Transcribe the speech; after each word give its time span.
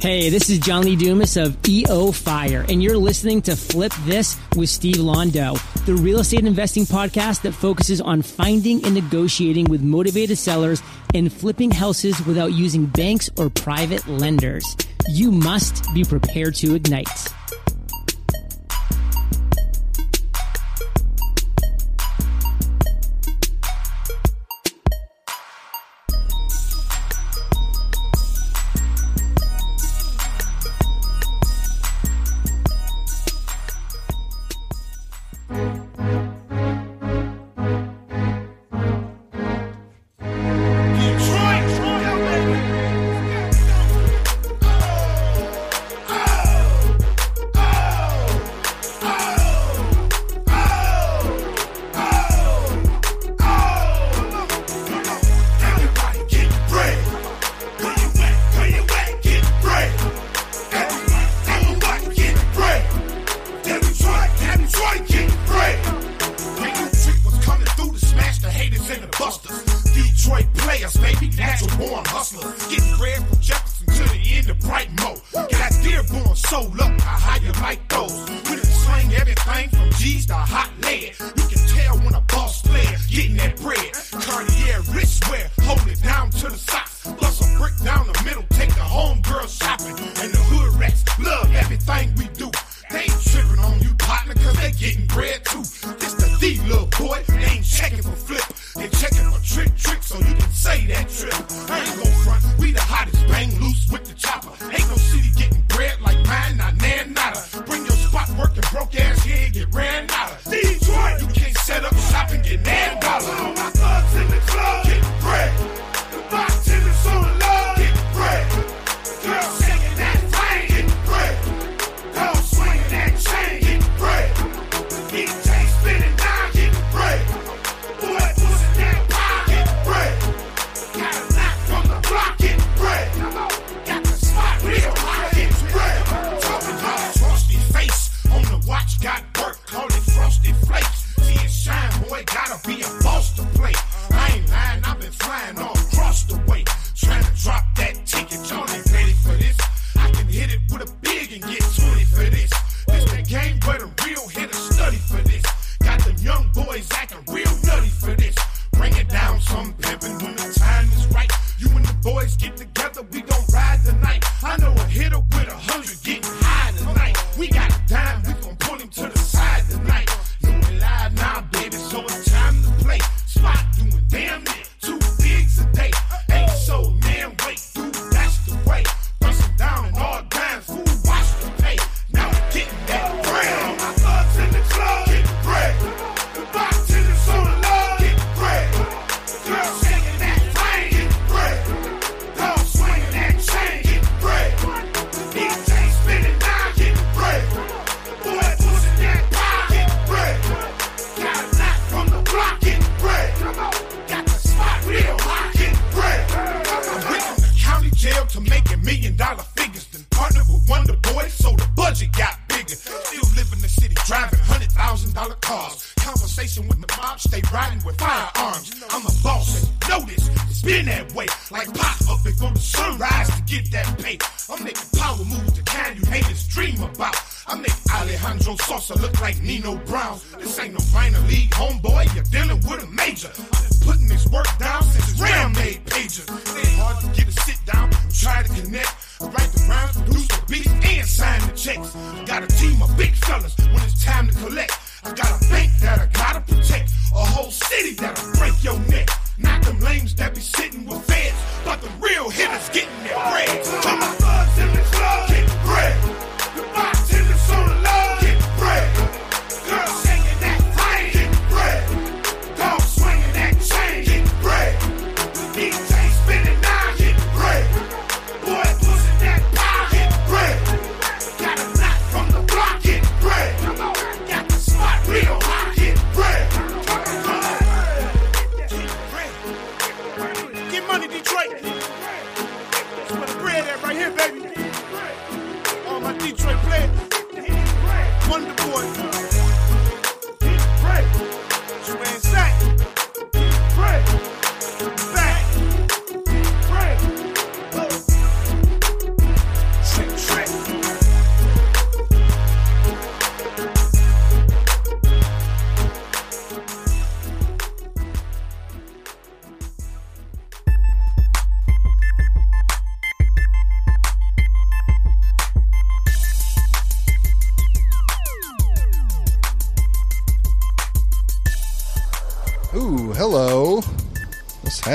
Hey, 0.00 0.30
this 0.30 0.48
is 0.48 0.58
John 0.60 0.84
Lee 0.84 0.96
Dumas 0.96 1.36
of 1.36 1.58
EO 1.68 2.10
Fire, 2.10 2.64
and 2.70 2.82
you're 2.82 2.96
listening 2.96 3.42
to 3.42 3.54
Flip 3.54 3.92
This 4.06 4.38
with 4.56 4.70
Steve 4.70 4.96
Londo, 4.96 5.60
the 5.84 5.92
real 5.92 6.20
estate 6.20 6.46
investing 6.46 6.84
podcast 6.84 7.42
that 7.42 7.52
focuses 7.52 8.00
on 8.00 8.22
finding 8.22 8.82
and 8.86 8.94
negotiating 8.94 9.66
with 9.66 9.82
motivated 9.82 10.38
sellers 10.38 10.82
and 11.12 11.30
flipping 11.30 11.70
houses 11.70 12.18
without 12.24 12.54
using 12.54 12.86
banks 12.86 13.28
or 13.36 13.50
private 13.50 14.08
lenders. 14.08 14.64
You 15.10 15.30
must 15.30 15.92
be 15.92 16.02
prepared 16.02 16.54
to 16.56 16.74
ignite. 16.74 17.06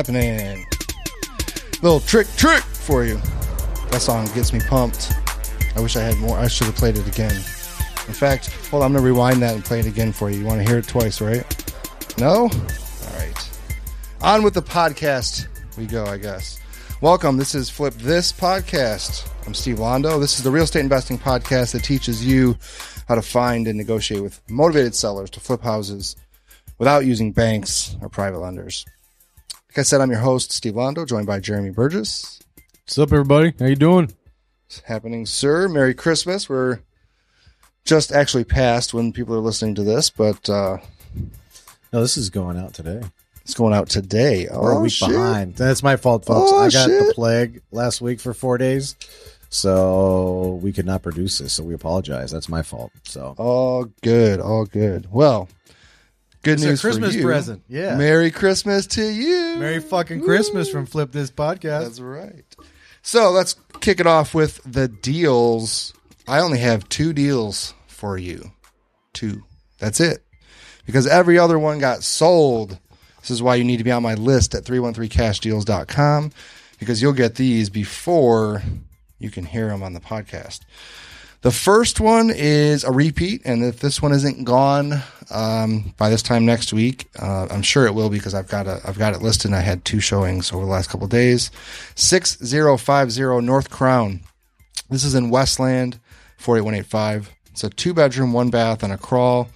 Happening? 0.05 0.65
Little 1.81 1.99
trick, 1.99 2.27
trick 2.37 2.63
for 2.63 3.05
you. 3.05 3.17
That 3.89 4.01
song 4.01 4.25
gets 4.35 4.53
me 4.53 4.59
pumped. 4.59 5.13
I 5.75 5.79
wish 5.79 5.95
I 5.95 6.01
had 6.01 6.17
more. 6.17 6.37
I 6.37 6.47
should 6.47 6.67
have 6.67 6.75
played 6.75 6.97
it 6.97 7.07
again. 7.07 7.35
In 7.35 8.13
fact, 8.13 8.51
hold 8.69 8.83
on, 8.83 8.91
I'm 8.91 8.97
to 8.97 9.01
rewind 9.01 9.41
that 9.41 9.55
and 9.55 9.65
play 9.65 9.79
it 9.79 9.87
again 9.87 10.11
for 10.11 10.29
you. 10.29 10.39
You 10.39 10.45
want 10.45 10.61
to 10.61 10.67
hear 10.67 10.79
it 10.79 10.87
twice, 10.87 11.21
right? 11.21 11.43
No? 12.19 12.43
All 12.43 13.17
right. 13.17 13.59
On 14.21 14.43
with 14.43 14.53
the 14.53 14.61
podcast 14.61 15.47
we 15.77 15.85
go, 15.85 16.05
I 16.05 16.17
guess. 16.17 16.59
Welcome. 17.01 17.37
This 17.37 17.55
is 17.55 17.69
Flip 17.69 17.93
This 17.95 18.31
Podcast. 18.31 19.27
I'm 19.47 19.53
Steve 19.53 19.77
Londo. 19.77 20.19
This 20.19 20.37
is 20.37 20.43
the 20.43 20.51
real 20.51 20.63
estate 20.63 20.81
investing 20.81 21.17
podcast 21.17 21.71
that 21.73 21.83
teaches 21.83 22.25
you 22.25 22.57
how 23.07 23.15
to 23.15 23.21
find 23.21 23.67
and 23.67 23.77
negotiate 23.77 24.21
with 24.21 24.39
motivated 24.49 24.93
sellers 24.95 25.29
to 25.31 25.39
flip 25.39 25.61
houses 25.61 26.15
without 26.77 27.05
using 27.05 27.31
banks 27.31 27.95
or 28.01 28.09
private 28.09 28.39
lenders. 28.39 28.85
Like 29.75 29.79
I 29.79 29.83
said, 29.83 29.99
I'm 30.01 30.09
your 30.11 30.21
host, 30.21 30.51
Steve 30.53 30.73
Londo, 30.75 31.05
joined 31.05 31.27
by 31.27 31.39
Jeremy 31.41 31.69
Burgess. 31.69 32.39
What's 32.85 32.97
up, 32.97 33.11
everybody? 33.11 33.53
How 33.59 33.65
you 33.65 33.75
doing? 33.75 34.13
It's 34.67 34.79
happening, 34.81 35.25
sir. 35.25 35.67
Merry 35.67 35.93
Christmas. 35.93 36.47
We're 36.47 36.79
just 37.83 38.13
actually 38.13 38.45
past 38.45 38.93
when 38.93 39.11
people 39.11 39.35
are 39.35 39.39
listening 39.39 39.75
to 39.75 39.83
this, 39.83 40.09
but 40.09 40.49
uh, 40.49 40.77
No, 41.91 41.99
this 42.01 42.15
is 42.15 42.29
going 42.29 42.57
out 42.57 42.73
today. 42.73 43.01
it's 43.41 43.53
going 43.53 43.73
out 43.73 43.89
today. 43.89 44.47
Oh, 44.47 44.61
We're 44.61 44.71
a 44.71 44.77
Oh, 44.77 44.81
week 44.81 44.93
shit. 44.93 45.09
behind. 45.09 45.55
That's 45.55 45.83
my 45.83 45.97
fault, 45.97 46.23
folks. 46.25 46.51
Oh, 46.53 46.59
I 46.59 46.69
got 46.69 46.87
the 46.87 47.05
shit. 47.07 47.15
plague 47.15 47.61
last 47.71 47.99
week 47.99 48.21
for 48.21 48.33
four 48.33 48.57
days, 48.57 48.95
so 49.49 50.57
we 50.63 50.71
could 50.71 50.85
not 50.85 51.03
produce 51.03 51.39
this. 51.39 51.51
So 51.53 51.63
we 51.63 51.73
apologize. 51.73 52.31
That's 52.31 52.47
my 52.47 52.61
fault. 52.61 52.91
So 53.03 53.35
All 53.37 53.85
good. 54.01 54.39
All 54.39 54.65
good. 54.65 55.07
Well, 55.11 55.49
good 56.45 56.53
It's 56.53 56.63
a 56.63 56.67
news 56.67 56.81
Christmas 56.81 57.11
for 57.13 57.19
you. 57.19 57.25
present. 57.25 57.63
Yeah. 57.67 57.97
Merry 57.97 58.31
Christmas 58.31 58.87
to 58.87 59.03
you. 59.03 59.57
Merry 59.57 59.79
fucking 59.81 60.21
Christmas 60.21 60.69
from 60.69 60.85
Flip 60.85 61.11
This 61.11 61.31
Podcast. 61.31 61.81
That's 61.83 61.99
right. 61.99 62.45
So 63.01 63.31
let's 63.31 63.55
kick 63.81 63.99
it 63.99 64.07
off 64.07 64.33
with 64.33 64.61
the 64.63 64.87
deals. 64.87 65.93
I 66.27 66.39
only 66.39 66.59
have 66.59 66.87
two 66.87 67.11
deals 67.13 67.73
for 67.87 68.17
you. 68.17 68.51
Two. 69.13 69.43
That's 69.79 69.99
it. 69.99 70.23
Because 70.85 71.07
every 71.07 71.37
other 71.37 71.59
one 71.59 71.79
got 71.79 72.03
sold. 72.03 72.79
This 73.21 73.31
is 73.31 73.41
why 73.43 73.55
you 73.55 73.63
need 73.63 73.77
to 73.77 73.83
be 73.83 73.91
on 73.91 74.03
my 74.03 74.13
list 74.13 74.53
at 74.55 74.63
313cashdeals.com 74.65 76.31
because 76.79 77.01
you'll 77.01 77.13
get 77.13 77.35
these 77.35 77.69
before 77.69 78.61
you 79.17 79.31
can 79.31 79.45
hear 79.45 79.67
them 79.69 79.81
on 79.81 79.93
the 79.93 79.99
podcast. 79.99 80.59
The 81.45 81.51
first 81.51 81.99
one 81.99 82.31
is 82.31 82.83
a 82.83 82.91
repeat, 82.91 83.43
and 83.45 83.63
if 83.63 83.79
this 83.79 84.01
one 84.01 84.11
isn't 84.13 84.45
gone 84.45 85.03
um, 85.29 85.93
by 85.95 86.09
this 86.09 86.23
time 86.23 86.43
next 86.43 86.73
week, 86.73 87.07
uh, 87.21 87.45
I'm 87.51 87.61
sure 87.61 87.85
it 87.85 87.93
will 87.93 88.09
because 88.09 88.33
I've 88.33 88.47
got 88.47 88.65
a, 88.65 88.81
I've 88.83 88.97
got 88.97 89.13
it 89.13 89.21
listed. 89.21 89.51
and 89.51 89.55
I 89.55 89.59
had 89.59 89.85
two 89.85 89.99
showings 89.99 90.51
over 90.51 90.65
the 90.65 90.71
last 90.71 90.89
couple 90.89 91.05
days. 91.05 91.51
Six 91.93 92.39
zero 92.43 92.77
five 92.77 93.11
zero 93.11 93.41
North 93.41 93.69
Crown. 93.69 94.21
This 94.89 95.03
is 95.03 95.13
in 95.13 95.29
Westland, 95.29 95.99
eight 96.39 96.61
one 96.61 96.73
eight 96.73 96.87
five. 96.87 97.29
It's 97.51 97.63
a 97.63 97.69
two 97.69 97.93
bedroom, 97.93 98.33
one 98.33 98.49
bath, 98.49 98.81
and 98.81 98.91
a 98.91 98.97
crawl. 98.97 99.47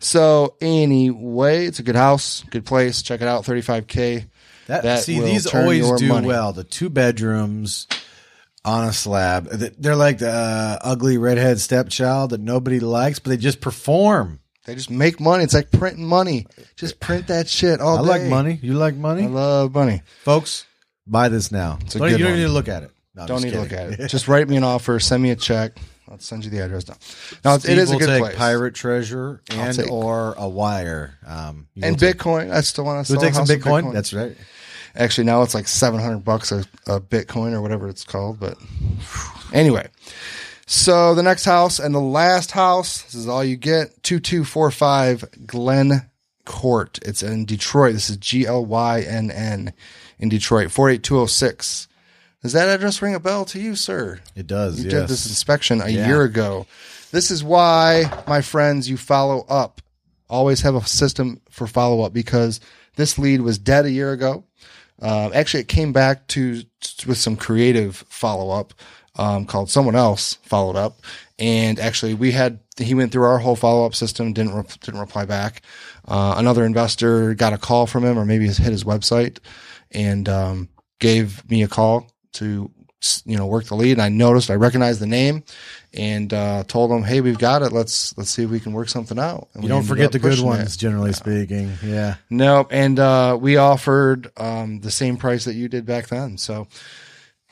So, 0.00 0.54
anyway, 0.60 1.66
it's 1.66 1.78
a 1.78 1.82
good 1.82 1.96
house, 1.96 2.44
good 2.50 2.64
place. 2.66 3.00
Check 3.02 3.22
it 3.22 3.28
out. 3.28 3.44
35K. 3.44 4.26
That, 4.66 4.82
That 4.82 5.02
see, 5.02 5.18
these 5.20 5.46
always 5.46 5.90
do 5.92 6.08
money. 6.08 6.26
well. 6.26 6.52
The 6.52 6.64
two 6.64 6.90
bedrooms 6.90 7.86
on 8.64 8.88
a 8.88 8.92
slab. 8.92 9.48
They're 9.48 9.96
like 9.96 10.18
the 10.18 10.30
uh, 10.30 10.78
ugly 10.82 11.16
redhead 11.16 11.58
stepchild 11.60 12.30
that 12.30 12.40
nobody 12.40 12.80
likes, 12.80 13.18
but 13.18 13.30
they 13.30 13.36
just 13.38 13.60
perform. 13.62 14.40
They 14.66 14.74
just 14.74 14.90
make 14.90 15.20
money. 15.20 15.44
It's 15.44 15.54
like 15.54 15.70
printing 15.70 16.06
money. 16.06 16.46
Just 16.76 16.98
print 17.00 17.26
that 17.28 17.48
shit 17.48 17.80
all 17.80 17.98
I 17.98 18.02
day. 18.02 18.22
like 18.22 18.30
money. 18.30 18.58
You 18.62 18.74
like 18.74 18.94
money? 18.94 19.24
I 19.24 19.26
love 19.26 19.74
money. 19.74 20.02
folks? 20.22 20.66
Buy 21.06 21.28
this 21.28 21.52
now. 21.52 21.78
a 21.80 21.84
Don't- 21.84 22.00
good 22.08 22.10
you 22.12 22.18
don't 22.18 22.26
one. 22.26 22.30
even 22.30 22.36
need 22.40 22.46
to 22.46 22.52
look 22.52 22.68
at 22.68 22.82
it. 22.82 22.90
No, 23.14 23.22
I'm 23.22 23.28
Don't 23.28 23.36
just 23.42 23.44
need 23.44 23.50
to 23.52 23.60
look 23.60 23.68
kidding. 23.68 23.92
at 23.94 24.00
it. 24.00 24.08
Just 24.10 24.26
write 24.26 24.48
me 24.48 24.56
an 24.56 24.64
offer. 24.64 24.98
Send 24.98 25.22
me 25.22 25.30
a 25.30 25.36
check. 25.36 25.72
I'll 26.08 26.18
send 26.18 26.44
you 26.44 26.50
the 26.50 26.58
address 26.64 26.88
now. 26.88 26.96
No, 27.44 27.54
it's, 27.54 27.64
it 27.64 27.68
Steve 27.68 27.78
is 27.78 27.90
a 27.90 27.92
will 27.92 27.98
good 28.00 28.06
take 28.06 28.22
place. 28.22 28.34
pirate 28.36 28.74
treasure 28.74 29.40
and 29.50 29.76
take- 29.76 29.90
or 29.90 30.34
a 30.36 30.48
wire. 30.48 31.14
Um, 31.26 31.68
you 31.74 31.82
and 31.84 31.92
will 31.94 32.00
take- 32.00 32.16
Bitcoin. 32.16 32.50
I 32.50 32.60
still 32.62 32.84
want 32.84 33.06
to 33.06 33.12
You'll 33.12 33.20
sell 33.20 33.28
a 33.28 33.30
take 33.32 33.34
some 33.34 33.46
house 33.46 33.82
Bitcoin? 33.84 33.92
That's 33.92 34.12
right. 34.12 34.36
Actually, 34.96 35.24
now 35.24 35.42
it's 35.42 35.54
like 35.54 35.68
700 35.68 36.24
bucks 36.24 36.50
a, 36.52 36.64
a 36.86 37.00
Bitcoin 37.00 37.52
or 37.52 37.60
whatever 37.62 37.88
it's 37.88 38.04
called. 38.04 38.40
But 38.40 38.56
anyway, 39.52 39.86
so 40.66 41.14
the 41.14 41.22
next 41.22 41.44
house 41.44 41.78
and 41.78 41.94
the 41.94 42.00
last 42.00 42.50
house, 42.52 43.02
this 43.02 43.14
is 43.14 43.28
all 43.28 43.44
you 43.44 43.56
get 43.56 44.02
2245 44.02 45.46
Glynn 45.46 46.08
Court. 46.44 46.98
It's 47.02 47.22
in 47.22 47.44
Detroit. 47.44 47.92
This 47.94 48.10
is 48.10 48.16
G 48.16 48.46
L 48.46 48.64
Y 48.64 49.00
N 49.02 49.30
N 49.30 49.72
in 50.18 50.28
Detroit, 50.28 50.70
48206. 50.70 51.88
Does 52.42 52.52
that 52.52 52.68
address 52.68 53.00
ring 53.00 53.14
a 53.14 53.20
bell 53.20 53.44
to 53.46 53.58
you, 53.60 53.74
sir? 53.74 54.20
It 54.36 54.46
does. 54.46 54.78
You 54.78 54.84
yes. 54.90 54.92
did 54.92 55.08
this 55.08 55.26
inspection 55.26 55.80
a 55.80 55.88
Yeah. 55.88 56.06
year 56.06 56.22
ago. 56.22 56.66
This 57.10 57.30
is 57.30 57.42
why, 57.42 58.04
my 58.26 58.42
friends, 58.42 58.88
you 58.88 58.96
follow 58.96 59.46
up. 59.48 59.80
Always 60.28 60.60
have 60.62 60.74
a 60.74 60.84
system 60.86 61.40
for 61.48 61.66
follow 61.66 62.02
up 62.02 62.12
because 62.12 62.60
this 62.96 63.18
lead 63.18 63.40
was 63.40 63.58
dead 63.58 63.86
a 63.86 63.90
year 63.90 64.12
ago. 64.12 64.44
Um, 65.00 65.32
actually, 65.34 65.60
it 65.60 65.68
came 65.68 65.92
back 65.92 66.26
to 66.28 66.62
with 67.06 67.18
some 67.18 67.36
creative 67.36 68.04
follow 68.08 68.50
up 68.50 68.74
um, 69.16 69.44
called 69.46 69.70
someone 69.70 69.96
else 69.96 70.34
followed 70.42 70.76
up, 70.76 71.00
and 71.38 71.78
actually 71.78 72.14
we 72.14 72.32
had 72.32 72.58
he 72.76 72.94
went 72.94 73.12
through 73.12 73.24
our 73.24 73.38
whole 73.38 73.56
follow 73.56 73.86
up 73.86 73.94
system, 73.94 74.32
didn't 74.32 74.54
re- 74.54 74.64
didn't 74.80 75.00
reply 75.00 75.24
back. 75.24 75.62
Uh, 76.06 76.34
another 76.36 76.64
investor 76.64 77.34
got 77.34 77.52
a 77.52 77.58
call 77.58 77.86
from 77.86 78.04
him, 78.04 78.18
or 78.18 78.24
maybe 78.24 78.46
hit 78.46 78.58
his 78.58 78.84
website, 78.84 79.38
and 79.92 80.28
um, 80.28 80.68
gave 80.98 81.48
me 81.50 81.62
a 81.62 81.68
call 81.68 82.10
to 82.34 82.70
you 83.26 83.36
know 83.36 83.46
work 83.46 83.66
the 83.66 83.74
lead. 83.76 83.92
And 83.92 84.02
I 84.02 84.08
noticed 84.08 84.50
I 84.50 84.54
recognized 84.54 84.98
the 85.00 85.06
name, 85.06 85.44
and 85.92 86.32
uh, 86.34 86.64
told 86.66 86.90
him, 86.90 87.02
"Hey, 87.04 87.20
we've 87.20 87.38
got 87.38 87.62
it. 87.62 87.70
Let's 87.70 88.16
let's 88.18 88.30
see 88.30 88.42
if 88.42 88.50
we 88.50 88.58
can 88.60 88.72
work 88.72 88.88
something 88.88 89.18
out." 89.18 89.48
And 89.54 89.62
You 89.62 89.68
we 89.68 89.68
don't 89.68 89.84
forget 89.84 90.10
the 90.10 90.18
good 90.18 90.30
pushing 90.32 90.46
it. 90.46 90.48
ones, 90.48 90.76
generally 90.76 91.12
speaking. 91.12 91.72
Yeah. 91.84 92.16
Nope. 92.30 92.68
And 92.70 92.98
uh, 92.98 93.38
we 93.40 93.56
offered 93.58 94.30
um, 94.36 94.80
the 94.80 94.90
same 94.90 95.16
price 95.16 95.44
that 95.44 95.54
you 95.54 95.68
did 95.68 95.86
back 95.86 96.08
then. 96.08 96.38
So 96.38 96.66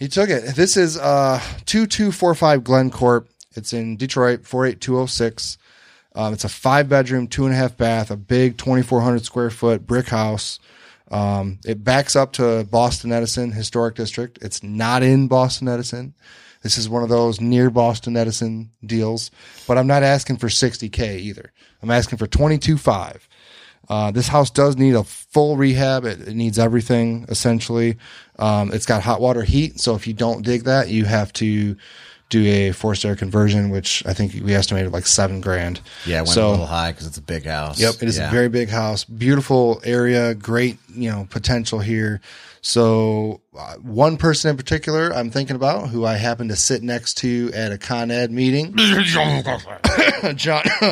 he 0.03 0.09
took 0.09 0.31
it. 0.31 0.57
This 0.57 0.77
is 0.77 0.99
uh, 0.99 1.39
2245 1.67 2.65
Glynn 2.65 2.91
Court. 2.91 3.29
It's 3.55 3.73
in 3.73 3.97
Detroit, 3.97 4.45
48206. 4.45 5.59
Um, 6.17 6.33
it's 6.33 6.43
a 6.43 6.49
five 6.49 6.89
bedroom, 6.89 7.29
two 7.29 7.45
and 7.45 7.55
a 7.55 7.57
half 7.57 7.77
bath, 7.77 8.11
a 8.11 8.17
big 8.17 8.59
2,400 8.59 9.25
square 9.25 9.49
foot 9.49 9.87
brick 9.87 10.09
house. 10.09 10.59
Um, 11.13 11.61
it 11.65 11.85
backs 11.85 12.17
up 12.17 12.33
to 12.33 12.67
Boston 12.69 13.13
Edison 13.13 13.53
Historic 13.53 13.95
District. 13.95 14.41
It's 14.43 14.65
not 14.65 15.05
in 15.05 15.29
Boston 15.29 15.69
Edison. 15.69 16.15
This 16.65 16.79
is 16.79 16.89
one 16.89 17.05
of 17.05 17.09
those 17.09 17.41
near 17.41 17.71
Boston 17.71 18.17
Edison 18.17 18.73
deals, 18.85 19.31
but 19.69 19.79
I'm 19.79 19.87
not 19.87 20.03
asking 20.03 20.39
for 20.39 20.49
60K 20.49 21.19
either. 21.21 21.53
I'm 21.81 21.93
asking 21.93 22.19
for 22.19 22.27
22.5. 22.27 23.21
Uh, 23.89 24.11
this 24.11 24.29
house 24.29 24.51
does 24.51 24.77
need 24.77 24.95
a 24.95 25.05
full 25.05 25.57
rehab. 25.57 26.05
It, 26.05 26.29
it 26.29 26.35
needs 26.35 26.59
everything 26.59 27.27
essentially. 27.29 27.97
Um, 28.39 28.73
it's 28.73 28.87
got 28.87 29.03
hot 29.03 29.21
water 29.21 29.43
heat. 29.43 29.81
So 29.81 29.95
if 29.95 30.07
you 30.07 30.15
don't 30.15 30.43
dig 30.43 30.65
that, 30.65 30.89
you 30.89 31.05
have 31.05 31.33
to 31.35 31.77
do 32.31 32.47
a 32.47 32.73
forced 32.73 33.05
air 33.05 33.15
conversion, 33.15 33.69
which 33.69 34.03
I 34.07 34.15
think 34.15 34.33
we 34.43 34.55
estimated 34.55 34.91
like 34.93 35.07
seven 35.07 35.43
grand. 35.43 35.81
Yeah, 36.07 36.19
it 36.19 36.21
went 36.21 36.29
So- 36.31 36.49
a 36.49 36.51
little 36.53 36.67
high 36.67 36.93
because 36.93 37.07
it's 37.07 37.19
a 37.19 37.23
big 37.23 37.45
house. 37.45 37.79
Yep, 37.79 37.97
it 38.03 38.09
is 38.09 38.17
Yeah. 38.17 38.29
a 38.29 38.31
very 38.31 38.49
big 38.49 38.71
house, 38.71 39.05
beautiful 39.05 39.83
area, 39.85 40.35
great 40.35 40.79
you 40.95 41.11
know 41.11 41.27
potential 41.29 41.81
here. 41.81 42.21
So 42.65 43.41
uh, 43.59 43.75
one 43.79 44.17
person 44.17 44.51
in 44.51 44.57
particular 44.57 45.13
I'm 45.13 45.31
thinking 45.31 45.57
about, 45.57 45.89
who 45.89 46.05
I 46.05 46.15
happen 46.15 46.49
to 46.49 46.57
sit 46.57 46.83
next 46.83 47.15
to 47.19 47.51
at 47.53 47.73
a 47.73 47.79
Con 47.79 48.13
Ed 48.13 48.31
meeting, 48.31 48.73
John. 48.77 49.43
John. 50.37 50.63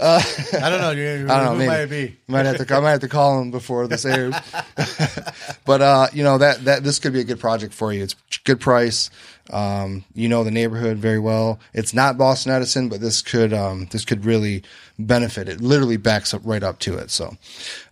I 0.00 0.20
don't 0.68 0.80
know. 0.80 0.90
You, 0.90 1.26
I 1.28 1.40
don't 1.40 1.44
know. 1.44 1.52
who 1.52 1.58
Maybe. 1.58 1.66
might 1.68 1.80
it 1.80 1.90
be? 1.90 2.16
Might 2.26 2.46
have 2.46 2.66
to. 2.66 2.74
I 2.74 2.80
might 2.80 2.90
have 2.90 3.00
to 3.00 3.08
call 3.08 3.40
him 3.40 3.52
before 3.52 3.86
this 3.86 4.04
airs. 4.04 4.34
but 5.64 5.80
uh, 5.80 6.08
you 6.12 6.24
know 6.24 6.38
that 6.38 6.64
that 6.64 6.82
this 6.82 6.98
could 6.98 7.12
be 7.12 7.20
a 7.20 7.24
good 7.24 7.38
project 7.38 7.72
for 7.72 7.92
you. 7.92 8.02
It's 8.02 8.14
good 8.44 8.60
price. 8.60 9.10
Um, 9.50 10.04
you 10.14 10.28
know 10.28 10.44
the 10.44 10.50
neighborhood 10.50 10.98
very 10.98 11.18
well. 11.18 11.58
It's 11.72 11.94
not 11.94 12.18
Boston 12.18 12.52
Edison, 12.52 12.88
but 12.88 13.00
this 13.00 13.22
could 13.22 13.52
um, 13.52 13.86
this 13.90 14.04
could 14.04 14.24
really 14.24 14.62
benefit. 14.98 15.48
It 15.48 15.60
literally 15.60 15.96
backs 15.96 16.34
up 16.34 16.42
right 16.44 16.62
up 16.62 16.78
to 16.80 16.96
it. 16.98 17.10
So 17.10 17.36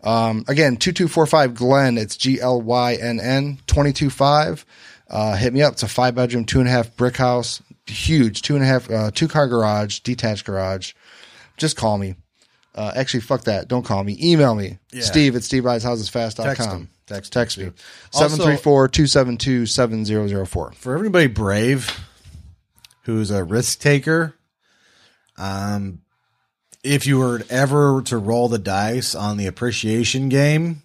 um, 0.04 0.44
again, 0.48 0.76
two 0.76 0.92
two 0.92 1.08
four 1.08 1.26
five 1.26 1.54
Glynn. 1.54 1.98
It's 1.98 2.16
G 2.16 2.40
L 2.40 2.60
Y 2.60 2.94
N 2.94 3.20
N 3.20 3.58
twenty 3.66 3.92
two 3.92 4.10
five. 4.10 4.66
Uh, 5.08 5.36
hit 5.36 5.52
me 5.54 5.62
up. 5.62 5.74
It's 5.74 5.82
a 5.82 5.88
five 5.88 6.14
bedroom, 6.14 6.44
two 6.44 6.58
and 6.58 6.68
a 6.68 6.72
half 6.72 6.94
brick 6.96 7.16
house, 7.16 7.62
huge, 7.86 8.42
two 8.42 8.54
and 8.56 8.64
a 8.64 8.66
half, 8.66 8.90
uh, 8.90 9.10
two 9.12 9.28
car 9.28 9.46
garage, 9.46 10.00
detached 10.00 10.44
garage. 10.44 10.94
Just 11.56 11.76
call 11.76 11.96
me. 11.96 12.16
Uh, 12.74 12.92
actually, 12.94 13.20
fuck 13.20 13.44
that. 13.44 13.68
Don't 13.68 13.84
call 13.84 14.04
me. 14.04 14.18
Email 14.20 14.54
me. 14.54 14.78
Steve 15.04 15.36
at 15.36 15.42
stevebuyshousesfast.com. 15.42 16.88
Text. 17.06 17.32
Text 17.32 17.58
me. 17.58 17.66
too. 17.66 17.74
Also- 18.14 18.44
734-272-7004. 18.44 20.74
For 20.74 20.94
everybody 20.94 21.28
brave 21.28 22.00
who's 23.02 23.30
a 23.30 23.44
risk 23.44 23.78
taker, 23.78 24.34
um, 25.38 26.00
if 26.82 27.06
you 27.06 27.18
were 27.18 27.42
ever 27.48 28.02
to 28.02 28.18
roll 28.18 28.48
the 28.48 28.58
dice 28.58 29.14
on 29.14 29.36
the 29.36 29.46
appreciation 29.46 30.28
game, 30.28 30.82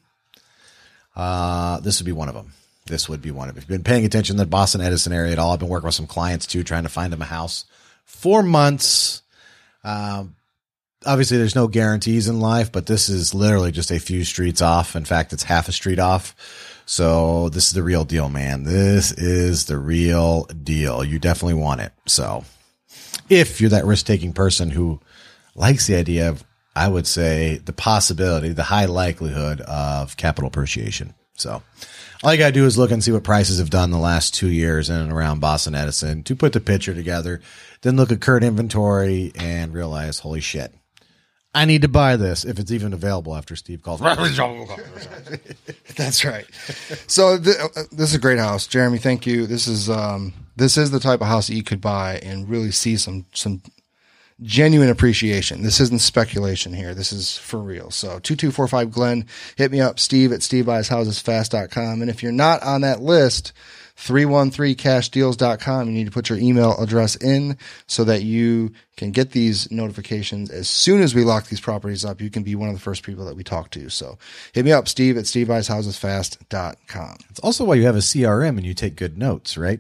uh, 1.16 1.80
this 1.80 2.00
would 2.00 2.06
be 2.06 2.12
one 2.12 2.30
of 2.30 2.36
them. 2.36 2.54
This 2.86 3.10
would 3.10 3.22
be 3.22 3.32
one 3.32 3.50
of 3.50 3.56
them. 3.56 3.64
If 3.64 3.70
you've 3.70 3.78
been 3.78 3.84
paying 3.84 4.06
attention 4.06 4.36
to 4.38 4.44
the 4.44 4.50
Boston 4.50 4.82
Edison 4.82 5.14
area 5.14 5.32
at 5.32 5.40
all, 5.40 5.54
I've 5.54 5.60
been 5.60 5.70
working 5.70 5.88
with 5.88 5.96
some 5.96 6.08
clients 6.08 6.46
too, 6.46 6.64
trying 6.64 6.84
to 6.84 6.90
find 6.90 7.12
them 7.14 7.22
a 7.22 7.26
house. 7.26 7.66
Four 8.06 8.44
months. 8.44 9.22
Um, 9.84 10.36
obviously, 11.06 11.38
there's 11.38 11.56
no 11.56 11.68
guarantees 11.68 12.28
in 12.28 12.40
life, 12.40 12.72
but 12.72 12.86
this 12.86 13.10
is 13.10 13.34
literally 13.34 13.72
just 13.72 13.92
a 13.92 14.00
few 14.00 14.24
streets 14.24 14.62
off. 14.62 14.96
In 14.96 15.06
fact, 15.06 15.34
it's 15.34 15.44
half 15.44 15.68
a 15.68 15.72
street 15.72 16.00
off. 16.00 16.36
So 16.86 17.50
this 17.50 17.68
is 17.68 17.74
the 17.74 17.84
real 17.84 18.04
deal, 18.04 18.30
man. 18.30 18.64
This 18.64 19.12
is 19.12 19.66
the 19.66 19.78
real 19.78 20.44
deal. 20.46 21.04
You 21.04 21.20
definitely 21.20 21.62
want 21.62 21.82
it. 21.82 21.94
So 22.06 22.44
if 23.30 23.62
you're 23.62 23.70
that 23.70 23.86
risk 23.86 24.06
taking 24.06 24.34
person 24.34 24.70
who 24.70 25.00
likes 25.56 25.88
the 25.88 25.96
idea 25.96 26.30
of, 26.30 26.44
I 26.76 26.88
would 26.88 27.08
say 27.08 27.58
the 27.58 27.74
possibility, 27.74 28.50
the 28.50 28.64
high 28.64 28.86
likelihood 28.86 29.62
of 29.62 30.18
capital 30.18 30.48
appreciation. 30.48 31.14
So 31.36 31.62
all 32.24 32.32
you 32.32 32.40
gotta 32.40 32.52
do 32.52 32.66
is 32.66 32.78
look 32.78 32.92
and 32.92 33.04
see 33.04 33.12
what 33.12 33.24
prices 33.24 33.60
have 33.60 33.70
done 33.70 33.92
the 33.92 33.98
last 33.98 34.34
two 34.34 34.50
years 34.50 34.90
in 34.90 34.96
and 34.96 35.12
around 35.12 35.40
Boston 35.40 35.76
Edison 35.76 36.24
to 36.24 36.36
put 36.36 36.54
the 36.54 36.60
picture 36.60 36.94
together. 36.94 37.42
Then 37.82 37.96
look 37.96 38.12
at 38.12 38.22
current 38.22 38.46
inventory 38.46 39.32
and 39.36 39.74
realize, 39.74 40.20
holy 40.20 40.42
shit, 40.42 40.74
I 41.54 41.66
need 41.66 41.82
to 41.82 41.90
buy 41.90 42.16
this 42.16 42.46
if 42.46 42.60
it's 42.60 42.72
even 42.72 42.94
available 42.94 43.36
after 43.36 43.56
Steve 43.56 43.82
calls. 43.82 44.00
That's 45.96 46.26
right. 46.26 46.46
So 47.08 47.38
th- 47.38 47.58
uh, 47.58 47.68
this 47.92 48.10
is 48.10 48.16
a 48.16 48.20
great 48.20 48.40
house, 48.40 48.68
Jeremy. 48.68 48.98
Thank 48.98 49.28
you. 49.28 49.46
This 49.48 49.68
is 49.68 49.90
um, 49.90 50.34
this 50.56 50.78
is 50.78 50.92
the 50.92 51.00
type 51.00 51.20
of 51.20 51.28
house 51.28 51.48
that 51.48 51.56
you 51.56 51.64
could 51.64 51.82
buy 51.82 52.20
and 52.24 52.48
really 52.48 52.72
see 52.72 52.96
some 52.96 53.26
some 53.34 53.62
genuine 54.42 54.90
appreciation. 54.90 55.62
This 55.62 55.80
isn't 55.82 56.00
speculation 56.00 56.74
here. 56.74 56.96
This 56.96 57.12
is 57.12 57.38
for 57.38 57.60
real. 57.60 57.92
So 57.92 58.20
2245 58.20 58.92
Glynn, 58.92 59.26
hit 59.58 59.72
me 59.72 59.82
up, 59.82 60.00
Steve 60.00 60.32
at 60.32 60.40
stevebuyshousesfast.com. 60.40 62.02
And 62.02 62.10
if 62.10 62.24
you're 62.24 62.32
not 62.32 62.64
on 62.64 62.82
that 62.82 63.02
list, 63.02 63.52
313cashdeals.com. 64.02 65.88
You 65.88 65.94
need 65.94 66.06
to 66.06 66.12
put 66.12 66.30
your 66.30 66.40
email 66.40 66.76
address 66.80 67.16
in 67.16 67.58
so 67.88 68.04
that 68.04 68.24
you 68.24 68.72
can 68.98 69.12
get 69.12 69.32
these 69.32 69.72
notifications 69.72 70.50
as 70.50 70.68
soon 70.68 71.02
as 71.02 71.16
we 71.16 71.24
lock 71.24 71.48
these 71.48 71.62
properties 71.62 72.04
up. 72.06 72.22
You 72.22 72.30
can 72.30 72.44
be 72.44 72.56
one 72.56 72.70
of 72.70 72.76
the 72.76 72.82
first 72.82 73.04
people 73.04 73.26
that 73.26 73.36
we 73.36 73.44
talk 73.44 73.70
to. 73.72 73.90
So 73.90 74.18
hit 74.54 74.66
me 74.66 74.72
up, 74.72 74.88
Steve 74.88 75.18
at 75.18 75.26
stevebuyshousesfast.com. 75.26 77.18
It's 77.30 77.40
also 77.40 77.64
why 77.66 77.76
you 77.76 77.86
have 77.86 77.96
a 77.96 78.00
CRM 78.00 78.58
and 78.58 78.66
you 78.66 78.74
take 78.74 78.96
good 78.96 79.18
notes, 79.18 79.58
right? 79.58 79.80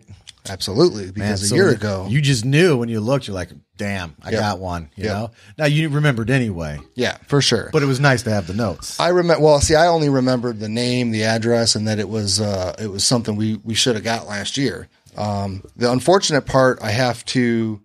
Absolutely. 0.50 1.06
Man, 1.06 1.13
Because 1.13 1.50
so 1.50 1.56
a 1.56 1.58
year 1.58 1.70
ago, 1.70 2.08
you 2.10 2.20
just 2.22 2.46
knew 2.46 2.78
when 2.78 2.90
you 2.90 3.00
looked, 3.00 3.28
you're 3.28 3.36
like, 3.36 3.50
damn, 3.81 4.15
I 4.23 4.29
Yeah. 4.31 4.39
got 4.39 4.59
one, 4.59 4.89
you 4.95 5.05
Yeah. 5.05 5.13
know? 5.13 5.31
Now 5.57 5.65
you 5.65 5.89
remembered 5.89 6.29
anyway, 6.29 6.79
yeah, 6.95 7.17
for 7.27 7.41
sure. 7.41 7.69
but 7.73 7.81
it 7.83 7.88
was 7.88 8.00
nice 8.00 8.21
to 8.23 8.29
have 8.29 8.45
the 8.47 8.53
notes. 8.53 9.00
I 9.00 9.09
remember. 9.09 9.43
Well, 9.43 9.59
see, 9.59 9.75
I 9.75 9.88
only 9.88 10.07
remembered 10.09 10.59
the 10.59 10.69
name, 10.69 11.11
the 11.11 11.23
address, 11.23 11.75
and 11.75 11.88
that 11.88 12.00
it 12.00 12.07
was 12.09 12.39
uh, 12.39 12.75
it 12.79 12.88
was 12.88 13.03
something 13.03 13.35
we 13.35 13.59
we 13.63 13.73
should 13.73 13.95
have 13.95 14.03
got 14.03 14.27
last 14.27 14.57
year. 14.57 14.88
Um, 15.17 15.63
the 15.75 15.91
unfortunate 15.91 16.45
part, 16.45 16.79
I 16.81 16.91
have 16.91 17.25
to 17.25 17.81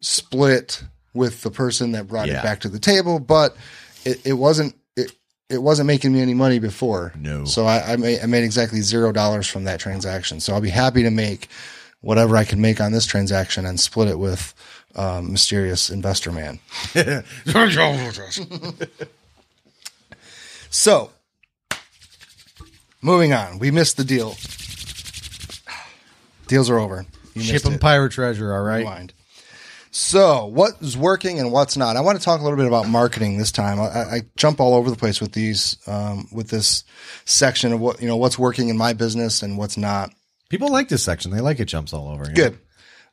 split 0.00 0.82
with 1.14 1.42
the 1.42 1.50
person 1.50 1.92
that 1.92 2.06
brought 2.06 2.28
Yeah. 2.28 2.40
it 2.40 2.42
back 2.42 2.60
to 2.60 2.68
the 2.68 2.78
table, 2.78 3.18
but 3.18 3.56
it, 4.04 4.20
it 4.26 4.32
wasn't 4.34 4.74
it 4.96 5.12
it 5.48 5.62
wasn't 5.62 5.86
making 5.86 6.12
me 6.12 6.20
any 6.20 6.34
money 6.34 6.58
before. 6.58 7.12
No. 7.18 7.44
so 7.44 7.66
I, 7.66 7.92
I 7.92 7.96
made 7.96 8.20
I 8.22 8.26
made 8.26 8.44
exactly 8.44 8.80
zero 8.82 9.12
dollars 9.12 9.46
from 9.46 9.64
that 9.64 9.80
transaction. 9.80 10.40
So 10.40 10.52
I'll 10.52 10.60
be 10.60 10.70
happy 10.70 11.02
to 11.04 11.10
make 11.10 11.48
whatever 12.02 12.36
I 12.36 12.44
can 12.44 12.60
make 12.60 12.80
on 12.80 12.92
this 12.92 13.06
transaction 13.06 13.64
and 13.64 13.80
split 13.80 14.08
it 14.08 14.18
with 14.18 14.54
um, 14.96 15.30
mysterious 15.30 15.90
investor 15.90 16.32
man. 16.32 16.58
So, 20.68 21.10
moving 23.00 23.32
on. 23.32 23.58
We 23.58 23.70
missed 23.70 23.96
the 23.96 24.04
deal. 24.04 24.36
Deals 26.48 26.68
are 26.68 26.78
over. 26.78 27.06
You 27.34 27.42
Ship 27.42 27.52
missed 27.54 27.64
them 27.64 27.78
pirate 27.78 28.12
treasure, 28.12 28.52
all 28.52 28.62
right? 28.62 28.78
Rewind. 28.78 29.12
So, 29.90 30.46
what's 30.46 30.96
working 30.96 31.38
and 31.40 31.50
what's 31.52 31.76
not? 31.76 31.96
I 31.96 32.02
want 32.02 32.18
to 32.18 32.24
talk 32.24 32.40
a 32.40 32.42
little 32.44 32.58
bit 32.58 32.66
about 32.66 32.88
marketing 32.88 33.38
this 33.38 33.50
time. 33.50 33.80
I, 33.80 33.84
I 33.86 34.20
jump 34.36 34.60
all 34.60 34.74
over 34.74 34.90
the 34.90 34.96
place 34.96 35.20
with 35.20 35.32
these, 35.32 35.78
um, 35.86 36.28
with 36.30 36.48
this 36.50 36.84
section 37.24 37.72
of 37.72 37.80
what 37.80 38.02
you 38.02 38.06
know, 38.08 38.16
what's 38.16 38.38
working 38.38 38.68
in 38.68 38.76
my 38.76 38.92
business 38.92 39.42
and 39.42 39.56
what's 39.56 39.78
not. 39.78 40.10
People 40.50 40.70
like 40.70 40.88
this 40.88 41.02
section. 41.02 41.30
They 41.30 41.40
like 41.40 41.60
it 41.60 41.64
jumps 41.64 41.94
all 41.94 42.08
over. 42.08 42.24
you 42.24 42.28
know? 42.30 42.34
Good. 42.34 42.58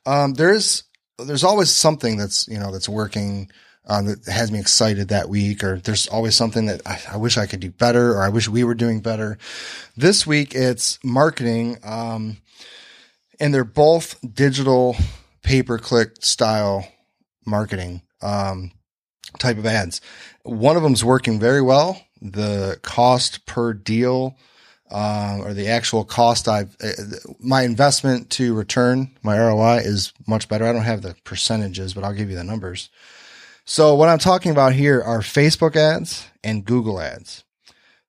Um, 0.04 0.34
there's 0.34 0.84
there's 1.18 1.44
always 1.44 1.70
something 1.70 2.16
that's 2.16 2.48
you 2.48 2.58
know 2.58 2.72
that's 2.72 2.88
working 2.88 3.50
um, 3.86 4.06
that 4.06 4.24
has 4.26 4.50
me 4.50 4.58
excited 4.58 5.08
that 5.08 5.28
week, 5.28 5.62
or 5.62 5.78
there's 5.78 6.08
always 6.08 6.34
something 6.34 6.66
that 6.66 6.82
I, 6.86 7.00
I 7.12 7.16
wish 7.16 7.36
I 7.36 7.46
could 7.46 7.60
do 7.60 7.70
better, 7.70 8.12
or 8.12 8.22
I 8.22 8.28
wish 8.28 8.48
we 8.48 8.64
were 8.64 8.74
doing 8.74 9.00
better. 9.00 9.38
This 9.96 10.26
week 10.26 10.54
it's 10.54 10.98
marketing, 11.04 11.78
um, 11.84 12.38
and 13.38 13.52
they're 13.52 13.64
both 13.64 14.18
digital 14.34 14.96
pay 15.42 15.62
per 15.62 15.78
click 15.78 16.16
style 16.20 16.88
marketing 17.46 18.02
um, 18.22 18.72
type 19.38 19.58
of 19.58 19.66
ads. 19.66 20.00
One 20.42 20.76
of 20.76 20.82
them's 20.82 21.04
working 21.04 21.38
very 21.38 21.62
well. 21.62 22.00
The 22.20 22.78
cost 22.82 23.44
per 23.44 23.74
deal 23.74 24.36
um, 24.94 25.40
or 25.40 25.52
the 25.52 25.66
actual 25.66 26.04
cost 26.04 26.46
I've, 26.46 26.76
uh, 26.80 26.92
my 27.40 27.62
investment 27.62 28.30
to 28.30 28.54
return, 28.54 29.10
my 29.24 29.36
ROI 29.36 29.78
is 29.78 30.12
much 30.28 30.48
better. 30.48 30.64
I 30.64 30.72
don't 30.72 30.82
have 30.82 31.02
the 31.02 31.16
percentages, 31.24 31.94
but 31.94 32.04
I'll 32.04 32.14
give 32.14 32.30
you 32.30 32.36
the 32.36 32.44
numbers. 32.44 32.90
So 33.64 33.96
what 33.96 34.08
I'm 34.08 34.20
talking 34.20 34.52
about 34.52 34.72
here 34.72 35.02
are 35.02 35.18
Facebook 35.18 35.74
ads 35.74 36.28
and 36.44 36.64
Google 36.64 37.00
ads. 37.00 37.42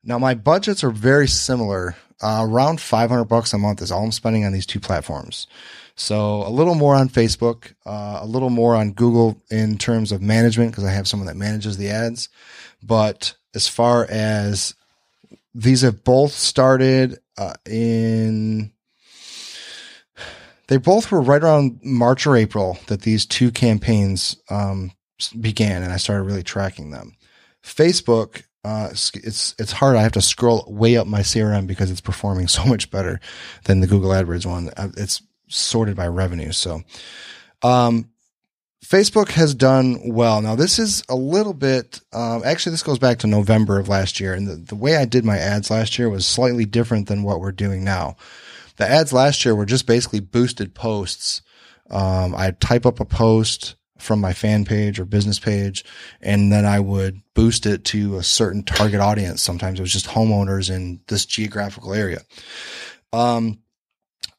Now 0.03 0.19
my 0.19 0.35
budgets 0.35 0.83
are 0.83 0.91
very 0.91 1.27
similar. 1.27 1.95
Uh, 2.21 2.45
around 2.47 2.79
500 2.79 3.25
bucks 3.25 3.51
a 3.51 3.57
month 3.57 3.81
is 3.81 3.91
all 3.91 4.03
I'm 4.03 4.11
spending 4.11 4.45
on 4.45 4.53
these 4.53 4.67
two 4.67 4.79
platforms. 4.79 5.47
So 5.95 6.45
a 6.45 6.49
little 6.49 6.75
more 6.75 6.93
on 6.93 7.09
Facebook, 7.09 7.73
uh, 7.87 8.19
a 8.21 8.27
little 8.27 8.51
more 8.51 8.75
on 8.75 8.91
Google 8.91 9.41
in 9.49 9.79
terms 9.79 10.11
of 10.11 10.21
management 10.21 10.71
because 10.71 10.83
I 10.83 10.91
have 10.91 11.07
someone 11.07 11.27
that 11.27 11.35
manages 11.35 11.77
the 11.77 11.89
ads. 11.89 12.29
But 12.83 13.33
as 13.55 13.67
far 13.67 14.05
as 14.07 14.75
these 15.55 15.81
have 15.81 16.03
both 16.03 16.33
started 16.33 17.17
uh, 17.37 17.53
in 17.65 18.71
they 20.67 20.77
both 20.77 21.11
were 21.11 21.21
right 21.21 21.43
around 21.43 21.79
march 21.81 22.27
or 22.27 22.35
april 22.35 22.77
that 22.87 23.01
these 23.01 23.25
two 23.25 23.51
campaigns 23.51 24.37
um, 24.49 24.91
began 25.39 25.81
and 25.81 25.93
i 25.93 25.97
started 25.97 26.23
really 26.23 26.43
tracking 26.43 26.91
them. 26.91 27.15
Facebook 27.63 28.43
uh, 28.65 28.89
it's 28.91 29.53
it's 29.59 29.71
hard. 29.71 29.95
I 29.95 30.01
have 30.01 30.13
to 30.13 30.21
scroll 30.21 30.65
way 30.67 30.97
up 30.97 31.05
my 31.05 31.19
crm 31.19 31.67
because 31.67 31.91
it's 31.91 32.01
performing 32.01 32.47
so 32.49 32.65
much 32.65 32.91
better 32.91 33.19
than 33.65 33.79
the 33.79 33.87
google 33.87 34.09
adwords 34.09 34.45
one. 34.45 34.69
Uh, 34.75 34.89
it's 34.97 35.21
sorted 35.47 35.95
by 35.95 36.07
revenue 36.07 36.51
so 36.51 36.81
um, 37.61 38.09
Facebook 38.85 39.29
has 39.31 39.55
done 39.55 40.13
well. 40.13 40.41
Now, 40.41 40.55
this 40.55 40.77
is 40.77 41.03
a 41.09 41.15
little 41.15 41.53
bit, 41.53 42.01
um, 42.13 42.43
actually, 42.45 42.71
this 42.71 42.83
goes 42.83 42.99
back 42.99 43.17
to 43.19 43.27
November 43.27 43.79
of 43.79 43.89
last 43.89 44.19
year. 44.19 44.33
And 44.33 44.47
the, 44.47 44.55
the 44.55 44.75
way 44.75 44.95
I 44.95 45.05
did 45.05 45.25
my 45.25 45.37
ads 45.37 45.71
last 45.71 45.97
year 45.97 46.09
was 46.09 46.25
slightly 46.27 46.65
different 46.65 47.07
than 47.07 47.23
what 47.23 47.39
we're 47.39 47.51
doing 47.51 47.83
now. 47.83 48.15
The 48.77 48.87
ads 48.87 49.11
last 49.11 49.43
year 49.43 49.55
were 49.55 49.65
just 49.65 49.87
basically 49.87 50.19
boosted 50.19 50.75
posts 50.75 51.41
Um, 51.89 52.35
I'd 52.35 52.59
type 52.59 52.85
up 52.85 52.99
a 52.99 53.05
post 53.05 53.75
from 53.97 54.19
my 54.19 54.33
fan 54.33 54.65
page 54.65 54.99
or 54.99 55.05
business 55.05 55.39
page, 55.39 55.85
and 56.21 56.51
then 56.51 56.65
I 56.65 56.79
would 56.79 57.21
boost 57.33 57.65
it 57.65 57.85
to 57.85 58.17
a 58.17 58.23
certain 58.23 58.63
target 58.63 58.99
audience. 58.99 59.41
Sometimes 59.41 59.79
it 59.79 59.83
was 59.83 59.93
just 59.93 60.07
homeowners 60.07 60.69
in 60.69 60.99
this 61.07 61.25
geographical 61.25 61.93
area. 61.93 62.21
Um, 63.13 63.59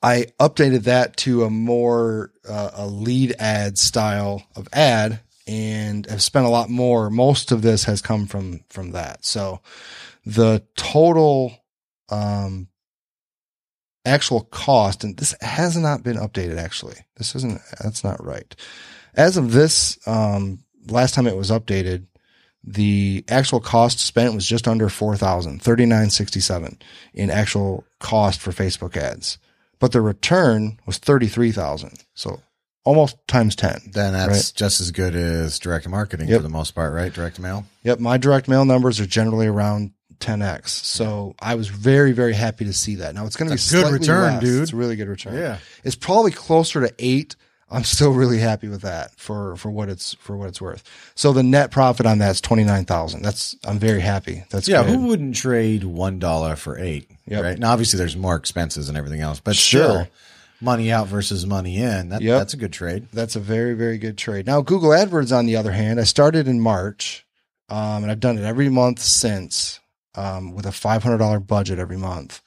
I 0.03 0.27
updated 0.39 0.85
that 0.85 1.17
to 1.19 1.45
a 1.45 1.51
more 1.51 2.31
uh, 2.49 2.71
a 2.75 2.87
lead 2.87 3.35
ad 3.39 3.79
style 3.79 4.47
of 4.55 4.69
ad 4.73 5.21
and 5.47 6.07
have 6.07 6.23
spent 6.23 6.47
a 6.47 6.51
lot 6.51 6.69
more. 6.69 7.11
Most 7.11 7.53
of 7.53 7.63
this 7.63 7.85
has 7.85 8.03
come 8.03 8.27
from 8.27 8.61
from 8.69 8.93
that. 8.93 9.25
So 9.25 9.61
the 10.25 10.65
total 10.77 11.57
um 12.09 12.69
actual 14.05 14.43
cost 14.43 15.03
and 15.03 15.17
this 15.17 15.35
has 15.41 15.77
not 15.77 16.03
been 16.03 16.17
updated 16.17 16.59
actually. 16.59 16.97
This 17.17 17.35
isn't 17.35 17.61
that's 17.83 18.05
not 18.05 18.25
right. 18.25 18.55
As 19.15 19.37
of 19.37 19.53
this 19.53 19.99
um 20.07 20.61
last 20.89 21.15
time 21.15 21.27
it 21.27 21.37
was 21.37 21.51
updated, 21.51 22.07
the 22.63 23.25
actual 23.29 23.61
cost 23.61 24.01
spent 24.01 24.35
was 24.35 24.47
just 24.47 24.69
under 24.69 24.89
4000 24.89 25.63
3967 25.63 26.79
in 27.15 27.31
actual 27.31 27.85
cost 28.01 28.41
for 28.41 28.51
facebook 28.51 28.97
ads 28.97 29.39
but 29.79 29.93
the 29.93 30.01
return 30.01 30.79
was 30.87 30.99
33000 30.99 32.05
so 32.15 32.41
almost 32.85 33.17
times 33.27 33.57
10 33.57 33.91
Then 33.93 34.13
that's 34.13 34.29
Right. 34.29 34.53
just 34.55 34.81
as 34.81 34.91
good 34.93 35.15
as 35.17 35.59
direct 35.59 35.89
marketing 35.89 36.29
Yep. 36.29 36.39
for 36.39 36.43
the 36.43 36.49
most 36.49 36.75
part, 36.75 36.93
right? 36.93 37.13
Direct 37.13 37.39
mail. 37.39 37.67
yep 37.83 37.99
my 38.01 38.17
direct 38.17 38.49
mail 38.49 38.65
numbers 38.65 39.01
are 39.01 39.07
generally 39.07 39.47
around 39.47 39.91
10x 40.19 40.69
so 40.71 41.35
i 41.41 41.55
was 41.55 41.69
very 41.69 42.13
very 42.13 42.33
happy 42.33 42.65
to 42.65 42.73
see 42.73 42.95
that 42.95 43.15
now 43.15 43.27
it's 43.27 43.37
going 43.37 43.51
to 43.51 43.55
be 43.55 43.61
a 43.79 43.83
good 43.83 43.93
return, 43.93 44.33
less. 44.35 44.41
dude. 44.41 44.63
it's 44.63 44.73
a 44.73 44.77
really 44.77 44.97
good 44.97 45.09
return 45.09 45.35
Yeah. 45.35 45.59
it's 45.85 45.95
probably 45.97 46.31
closer 46.31 46.81
to 46.87 46.95
8 46.99 47.37
i'm 47.71 47.85
still 47.85 48.13
really 48.13 48.39
happy 48.39 48.69
with 48.69 48.83
that 48.83 49.11
for 49.19 49.57
for 49.57 49.71
what 49.71 49.89
it's 49.89 50.15
for 50.15 50.37
what 50.37 50.49
it's 50.49 50.61
worth 50.61 50.83
so 51.15 51.33
the 51.33 51.43
net 51.43 51.71
profit 51.71 52.07
on 52.07 52.19
that's 52.19 52.41
29000 52.41 53.23
that's 53.23 53.57
i'm 53.65 53.79
very 53.79 54.01
happy 54.01 54.45
that's 54.51 54.69
Yeah, 54.69 54.83
who 54.85 55.07
wouldn't 55.07 55.35
trade 55.37 55.85
one 55.85 56.19
dollar 56.19 56.57
for 56.57 56.79
eight? 56.79 57.11
Yep. 57.27 57.43
Right. 57.43 57.59
Now, 57.59 57.73
obviously, 57.73 57.99
there's 57.99 58.17
more 58.17 58.37
expenses 58.37 58.89
and 58.89 58.97
everything 58.97 59.21
else, 59.21 59.41
but 59.41 59.57
Sure. 59.57 59.83
still, 59.83 60.07
money 60.61 60.93
out 60.93 61.09
versus 61.09 61.45
money 61.45 61.79
in. 61.79 62.11
That, 62.11 62.23
Yep. 62.23 62.39
That's 62.39 62.55
a 62.55 62.57
good 62.57 62.73
trade. 62.73 63.09
That's 63.13 63.35
a 63.35 63.41
very, 63.41 63.75
very 63.75 63.99
good 63.99 64.17
trade. 64.17 64.47
Now, 64.47 64.61
Google 64.61 64.91
AdWords, 64.91 65.37
on 65.37 65.47
the 65.47 65.57
other 65.57 65.73
hand, 65.73 65.99
I 66.01 66.05
started 66.05 66.47
in 66.47 66.61
March, 66.61 67.27
um, 67.69 68.03
and 68.05 68.11
I've 68.13 68.21
done 68.21 68.39
it 68.39 68.45
every 68.45 68.69
month 68.69 69.01
since 69.01 69.81
um, 70.15 70.55
with 70.55 70.67
a 70.67 70.71
$500 70.71 71.47
budget 71.47 71.79
every 71.81 71.97
month. 71.99 72.41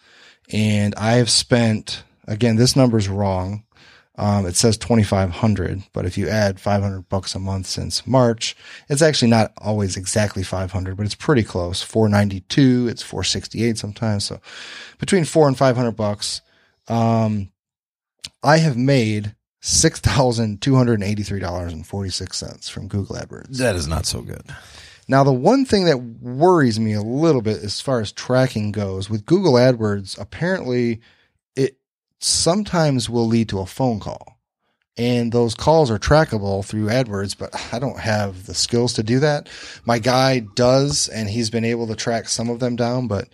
And 0.51 0.95
I 0.95 1.13
have 1.13 1.29
spent, 1.29 2.03
again, 2.25 2.55
this 2.55 2.75
number 2.75 2.97
is 2.97 3.09
wrong. 3.09 3.63
Um, 4.19 4.45
it 4.45 4.55
says 4.55 4.77
2,500, 4.77 5.83
but 5.93 6.05
if 6.05 6.17
you 6.17 6.27
add 6.27 6.59
500 6.59 7.07
bucks 7.07 7.35
a 7.35 7.39
month 7.39 7.67
since 7.67 8.05
March, 8.05 8.55
it's 8.89 9.01
actually 9.01 9.29
not 9.29 9.53
always 9.57 9.95
exactly 9.95 10.43
500, 10.43 10.97
but 10.97 11.05
it's 11.05 11.15
pretty 11.15 11.43
close. 11.43 11.81
492, 11.81 12.89
it's 12.89 13.01
468 13.01 13.77
sometimes. 13.77 14.25
So 14.25 14.41
between 14.97 15.23
four 15.25 15.47
and 15.47 15.57
500 15.57 15.91
bucks. 15.91 16.41
Um, 16.87 17.51
I 18.43 18.57
have 18.57 18.77
made 18.77 19.35
six 19.61 19.99
thousand 19.99 20.61
two 20.61 20.75
hundred 20.75 20.95
and 20.95 21.03
eighty-three 21.03 21.39
dollars 21.39 21.73
and 21.73 21.85
forty-six 21.85 22.37
cents 22.37 22.69
from 22.69 22.87
Google 22.87 23.15
AdWords. 23.15 23.57
That 23.57 23.75
is 23.75 23.87
not 23.87 24.05
so 24.05 24.21
good. 24.21 24.43
Now, 25.07 25.23
the 25.23 25.33
one 25.33 25.65
thing 25.65 25.85
that 25.85 25.97
worries 25.97 26.79
me 26.79 26.93
a 26.93 27.01
little 27.01 27.41
bit 27.41 27.63
as 27.63 27.81
far 27.81 27.99
as 27.99 28.11
tracking 28.11 28.71
goes 28.71 29.09
with 29.09 29.25
Google 29.25 29.53
AdWords, 29.53 30.19
apparently 30.19 31.01
sometimes 32.19 33.09
will 33.09 33.27
lead 33.27 33.49
to 33.49 33.59
a 33.59 33.65
phone 33.65 33.99
call. 33.99 34.37
And 34.97 35.31
those 35.31 35.55
calls 35.55 35.89
are 35.89 35.97
trackable 35.99 36.65
through 36.65 36.87
AdWords, 36.87 37.37
but 37.37 37.55
I 37.73 37.79
don't 37.79 37.99
have 37.99 38.45
the 38.45 38.53
skills 38.53 38.93
to 38.93 39.03
do 39.03 39.19
that. 39.19 39.47
My 39.85 39.97
guy 39.97 40.39
does, 40.39 41.07
and 41.07 41.29
he's 41.29 41.49
been 41.49 41.63
able 41.63 41.87
to 41.87 41.95
track 41.95 42.27
some 42.27 42.49
of 42.49 42.59
them 42.59 42.75
down, 42.75 43.07
but 43.07 43.29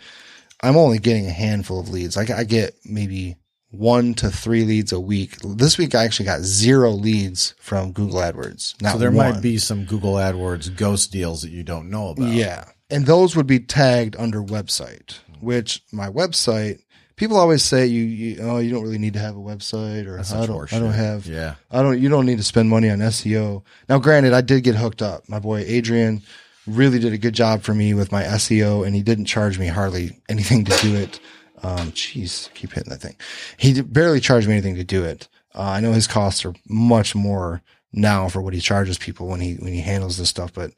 I'm 0.62 0.78
only 0.78 1.00
getting 1.00 1.26
a 1.26 1.32
handful 1.32 1.80
of 1.80 1.90
leads. 1.90 2.18
I, 2.18 2.26
I 2.38 2.44
get 2.44 2.76
maybe 2.86 3.38
one 3.72 4.14
to 4.16 4.30
three 4.30 4.64
leads 4.64 4.92
a 4.92 5.00
week. 5.00 5.38
This 5.42 5.80
week, 5.80 5.96
I 5.96 6.04
actually 6.06 6.28
got 6.28 6.42
zero 6.42 6.92
leads 6.92 7.56
from 7.60 7.94
Google 7.94 8.20
AdWords. 8.20 8.80
Not 8.82 8.94
So 8.94 8.98
there 9.00 9.12
one. 9.12 9.34
might 9.34 9.42
be 9.42 9.58
some 9.58 9.86
Google 9.86 10.14
AdWords 10.14 10.76
ghost 10.78 11.12
deals 11.12 11.42
that 11.42 11.50
you 11.52 11.64
don't 11.64 11.90
know 11.90 12.10
about. 12.10 12.30
Yeah. 12.30 12.66
And 12.92 13.08
those 13.08 13.36
would 13.36 13.48
be 13.48 13.60
tagged 13.60 14.16
under 14.18 14.42
website, 14.44 15.18
which 15.42 15.82
my 15.92 16.10
website, 16.10 16.82
people 17.16 17.38
always 17.38 17.64
say 17.64 17.86
you, 17.86 18.04
you 18.04 18.38
oh, 18.42 18.58
you 18.60 18.72
don't 18.72 18.84
really 18.84 18.98
need 18.98 19.14
to 19.14 19.20
have 19.20 19.36
a 19.36 19.40
website 19.40 20.08
or 20.08 20.20
I 20.20 20.24
don't, 20.46 20.74
I 20.74 20.80
don't 20.80 20.94
have, 20.94 21.26
Yeah. 21.26 21.56
I 21.72 21.82
don't, 21.82 22.00
you 22.00 22.10
don't 22.10 22.26
need 22.26 22.38
to 22.38 22.44
spend 22.44 22.70
money 22.70 22.90
on 22.90 23.00
SEO. 23.00 23.64
Now, 23.90 24.00
granted, 24.00 24.34
I 24.34 24.42
did 24.42 24.64
get 24.64 24.76
hooked 24.76 25.02
up. 25.02 25.28
My 25.30 25.40
boy 25.40 25.60
Adrian 25.66 26.22
really 26.68 27.00
did 27.00 27.14
a 27.14 27.18
good 27.18 27.34
job 27.36 27.62
for 27.62 27.74
me 27.74 27.94
with 27.94 28.12
my 28.12 28.24
SEO 28.24 28.86
and 28.86 28.96
he 28.96 29.02
didn't 29.04 29.26
charge 29.26 29.60
me 29.60 29.68
hardly 29.68 30.20
anything 30.30 30.66
to 30.66 30.78
do 30.82 30.96
it. 30.96 31.20
Um, 31.64 31.92
jeez, 31.94 32.54
keep 32.54 32.74
hitting 32.74 32.90
that 32.90 33.02
thing. 33.02 33.16
He 33.58 33.74
did- 33.74 33.92
barely 33.94 34.20
charged 34.20 34.48
me 34.48 34.54
anything 34.54 34.76
to 34.76 34.84
do 34.84 35.04
it. 35.04 35.28
Uh, 35.54 35.62
I 35.62 35.80
know 35.80 35.94
his 35.94 36.08
costs 36.08 36.44
are 36.46 36.54
much 36.68 37.16
more 37.16 37.62
now 37.94 38.28
for 38.28 38.42
what 38.42 38.54
he 38.54 38.60
charges 38.60 38.98
people 38.98 39.28
when 39.28 39.40
he, 39.40 39.56
when 39.56 39.72
he 39.74 39.80
handles 39.82 40.18
this 40.18 40.30
stuff, 40.30 40.54
but 40.54 40.72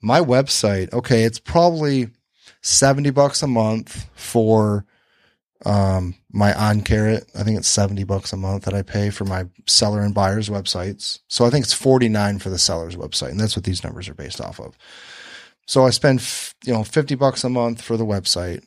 my 0.00 0.20
website, 0.20 0.92
okay, 0.92 1.24
it's 1.24 1.38
probably 1.38 2.08
70 2.62 3.10
bucks 3.10 3.42
a 3.42 3.46
month 3.46 4.06
for 4.14 4.86
um 5.64 6.14
my 6.32 6.52
on 6.54 6.82
carrot. 6.82 7.30
I 7.34 7.42
think 7.42 7.58
it's 7.58 7.68
70 7.68 8.04
bucks 8.04 8.32
a 8.32 8.36
month 8.36 8.64
that 8.64 8.74
I 8.74 8.82
pay 8.82 9.10
for 9.10 9.24
my 9.24 9.46
seller 9.66 10.00
and 10.00 10.14
buyers 10.14 10.48
websites. 10.48 11.20
So 11.28 11.44
I 11.44 11.50
think 11.50 11.64
it's 11.64 11.72
49 11.72 12.38
for 12.38 12.50
the 12.50 12.58
seller's 12.58 12.96
website 12.96 13.30
and 13.30 13.40
that's 13.40 13.56
what 13.56 13.64
these 13.64 13.84
numbers 13.84 14.08
are 14.08 14.14
based 14.14 14.40
off 14.40 14.60
of. 14.60 14.76
So 15.66 15.86
I 15.86 15.90
spend 15.90 16.20
f- 16.20 16.54
you 16.64 16.72
know 16.72 16.84
50 16.84 17.14
bucks 17.14 17.44
a 17.44 17.48
month 17.48 17.82
for 17.82 17.96
the 17.96 18.06
website. 18.06 18.64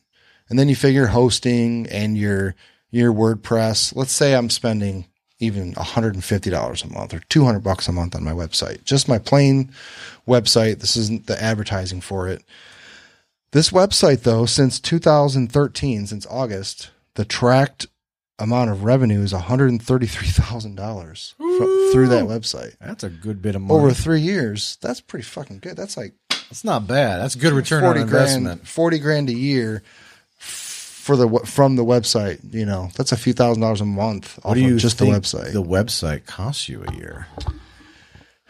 And 0.50 0.58
then 0.58 0.70
you 0.70 0.76
figure 0.76 1.08
hosting 1.08 1.88
and 1.88 2.18
your 2.18 2.56
your 2.90 3.14
WordPress. 3.14 3.96
Let's 3.96 4.14
say 4.14 4.34
I'm 4.34 4.50
spending 4.50 5.06
even 5.40 5.74
$150 5.76 6.84
a 6.84 6.94
month 6.94 7.14
or 7.14 7.20
200 7.30 7.60
bucks 7.60 7.88
a 7.88 7.92
month 7.92 8.16
on 8.16 8.24
my 8.24 8.32
website. 8.32 8.84
Just 8.84 9.08
my 9.08 9.20
plain 9.20 9.72
website. 10.28 10.80
This 10.80 10.98
isn't 10.98 11.28
the 11.28 11.42
advertising 11.42 12.02
for 12.02 12.28
it. 12.28 12.44
This 13.52 13.70
website 13.70 14.24
though, 14.24 14.46
since 14.46 14.80
2013, 14.80 16.08
since 16.08 16.26
August, 16.28 16.90
the 17.16 17.26
tracked 17.26 17.88
amount 18.40 18.70
of 18.70 18.84
revenue 18.84 19.22
is 19.22 19.34
$133,000 19.34 21.34
fro- 21.36 21.92
through 21.92 22.08
that 22.10 22.26
website. 22.26 22.76
That's 22.80 23.04
a 23.04 23.10
good 23.10 23.42
bit 23.42 23.56
of 23.56 23.62
money. 23.62 23.80
Over 23.80 23.94
3 23.94 24.22
years, 24.22 24.78
that's 24.82 25.02
pretty 25.02 25.24
fucking 25.24 25.60
good. 25.60 25.76
That's 25.78 25.98
like 25.98 26.14
That's 26.50 26.64
not 26.64 26.88
bad. 26.88 27.20
That's 27.22 27.36
a 27.36 27.40
good 27.40 27.54
return 27.54 27.84
on 27.84 27.90
40 27.96 28.02
investment. 28.02 28.46
grand, 28.46 28.68
40 28.68 29.00
grand 29.00 29.30
a 29.30 29.34
year 29.34 29.84
for 30.38 31.16
the 31.16 31.40
from 31.46 31.76
the 31.78 31.86
website, 31.86 32.54
you 32.54 32.66
know. 32.66 32.90
That's 32.96 33.12
a 33.14 33.18
few 33.18 33.34
thousand 33.34 33.62
dollars 33.62 33.82
a 33.82 33.86
month 33.86 34.38
off 34.40 34.46
What 34.46 34.54
do 34.56 34.62
you 34.62 34.78
just 34.78 34.98
the 35.00 35.06
website. 35.06 35.54
The 35.54 35.64
website 35.64 36.26
costs 36.26 36.68
you 36.70 36.84
a 36.88 36.94
year. 36.96 37.28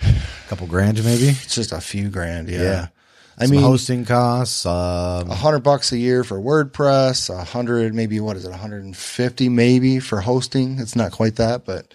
A 0.04 0.14
couple 0.50 0.68
grand, 0.68 1.04
maybe. 1.04 1.30
it's 1.30 1.56
just 1.56 1.72
a 1.72 1.80
few 1.82 2.10
grand, 2.10 2.50
yeah. 2.50 2.62
Yeah. 2.62 2.88
I 3.39 3.47
mean, 3.47 3.62
hosting 3.62 4.06
costs. 4.06 4.65
Um, 4.65 5.30
a 5.30 5.36
hundred 5.36 5.60
bucks 5.60 5.91
a 5.91 5.97
year 5.97 6.23
for 6.23 6.39
WordPress, 6.39 7.30
a 7.30 7.43
hundred, 7.43 7.93
maybe 7.93 8.19
what 8.19 8.36
is 8.36 8.45
it, 8.45 8.50
150 8.50 9.50
maybe 9.50 10.00
for 10.00 10.21
hosting. 10.21 10.80
It's 10.80 10.95
not 10.95 11.12
quite 11.12 11.36
that, 11.36 11.65
but 11.65 11.93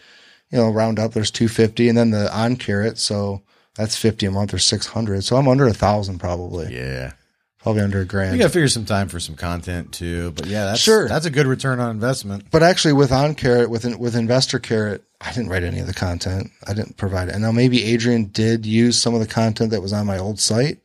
you 0.51 0.59
know, 0.59 0.71
round 0.71 0.99
up, 0.99 1.13
there's 1.13 1.31
250 1.31 1.89
and 1.89 1.99
then 1.99 2.11
the 2.11 2.33
on 2.37 2.57
carrot. 2.57 2.99
So 2.99 3.43
that's 3.75 3.97
50 3.97 4.27
a 4.27 4.31
month 4.31 4.55
or 4.55 4.59
600. 4.59 5.25
So 5.25 5.37
I'm 5.37 5.49
under 5.49 5.67
a 5.67 5.73
thousand 5.73 6.19
probably, 6.19 6.75
yeah. 6.77 7.15
probably 7.59 7.83
under 7.83 8.03
a 8.03 8.05
grand. 8.05 8.35
You 8.35 8.39
got 8.39 8.49
to 8.49 8.53
figure 8.53 8.69
some 8.69 8.85
time 8.85 9.09
for 9.09 9.19
some 9.19 9.35
content 9.35 9.93
too. 9.93 10.31
But 10.33 10.47
yeah, 10.47 10.67
that's 10.67 10.81
Sure. 10.81 11.09
That's 11.09 11.27
a 11.27 11.31
good 11.31 11.47
return 11.47 11.81
on 11.81 11.91
investment. 11.91 12.45
But 12.51 12.63
actually, 12.63 12.93
with 12.93 13.11
on 13.11 13.35
carrot, 13.35 13.71
with 13.71 13.85
with 13.99 14.15
investor 14.15 14.59
carrot, 14.59 15.03
I 15.21 15.33
didn't 15.33 15.49
write 15.49 15.65
any 15.65 15.81
of 15.81 15.87
the 15.87 15.95
content. 15.95 16.51
I 16.67 16.75
didn't 16.75 16.99
provide 16.99 17.29
it. 17.29 17.35
And 17.35 17.43
now 17.43 17.53
maybe 17.53 17.85
Adrian 17.85 18.27
did 18.27 18.67
use 18.67 18.99
some 18.99 19.15
of 19.15 19.21
the 19.21 19.27
content 19.27 19.71
that 19.71 19.81
was 19.81 19.93
on 19.93 20.07
my 20.07 20.19
old 20.19 20.39
site. 20.39 20.79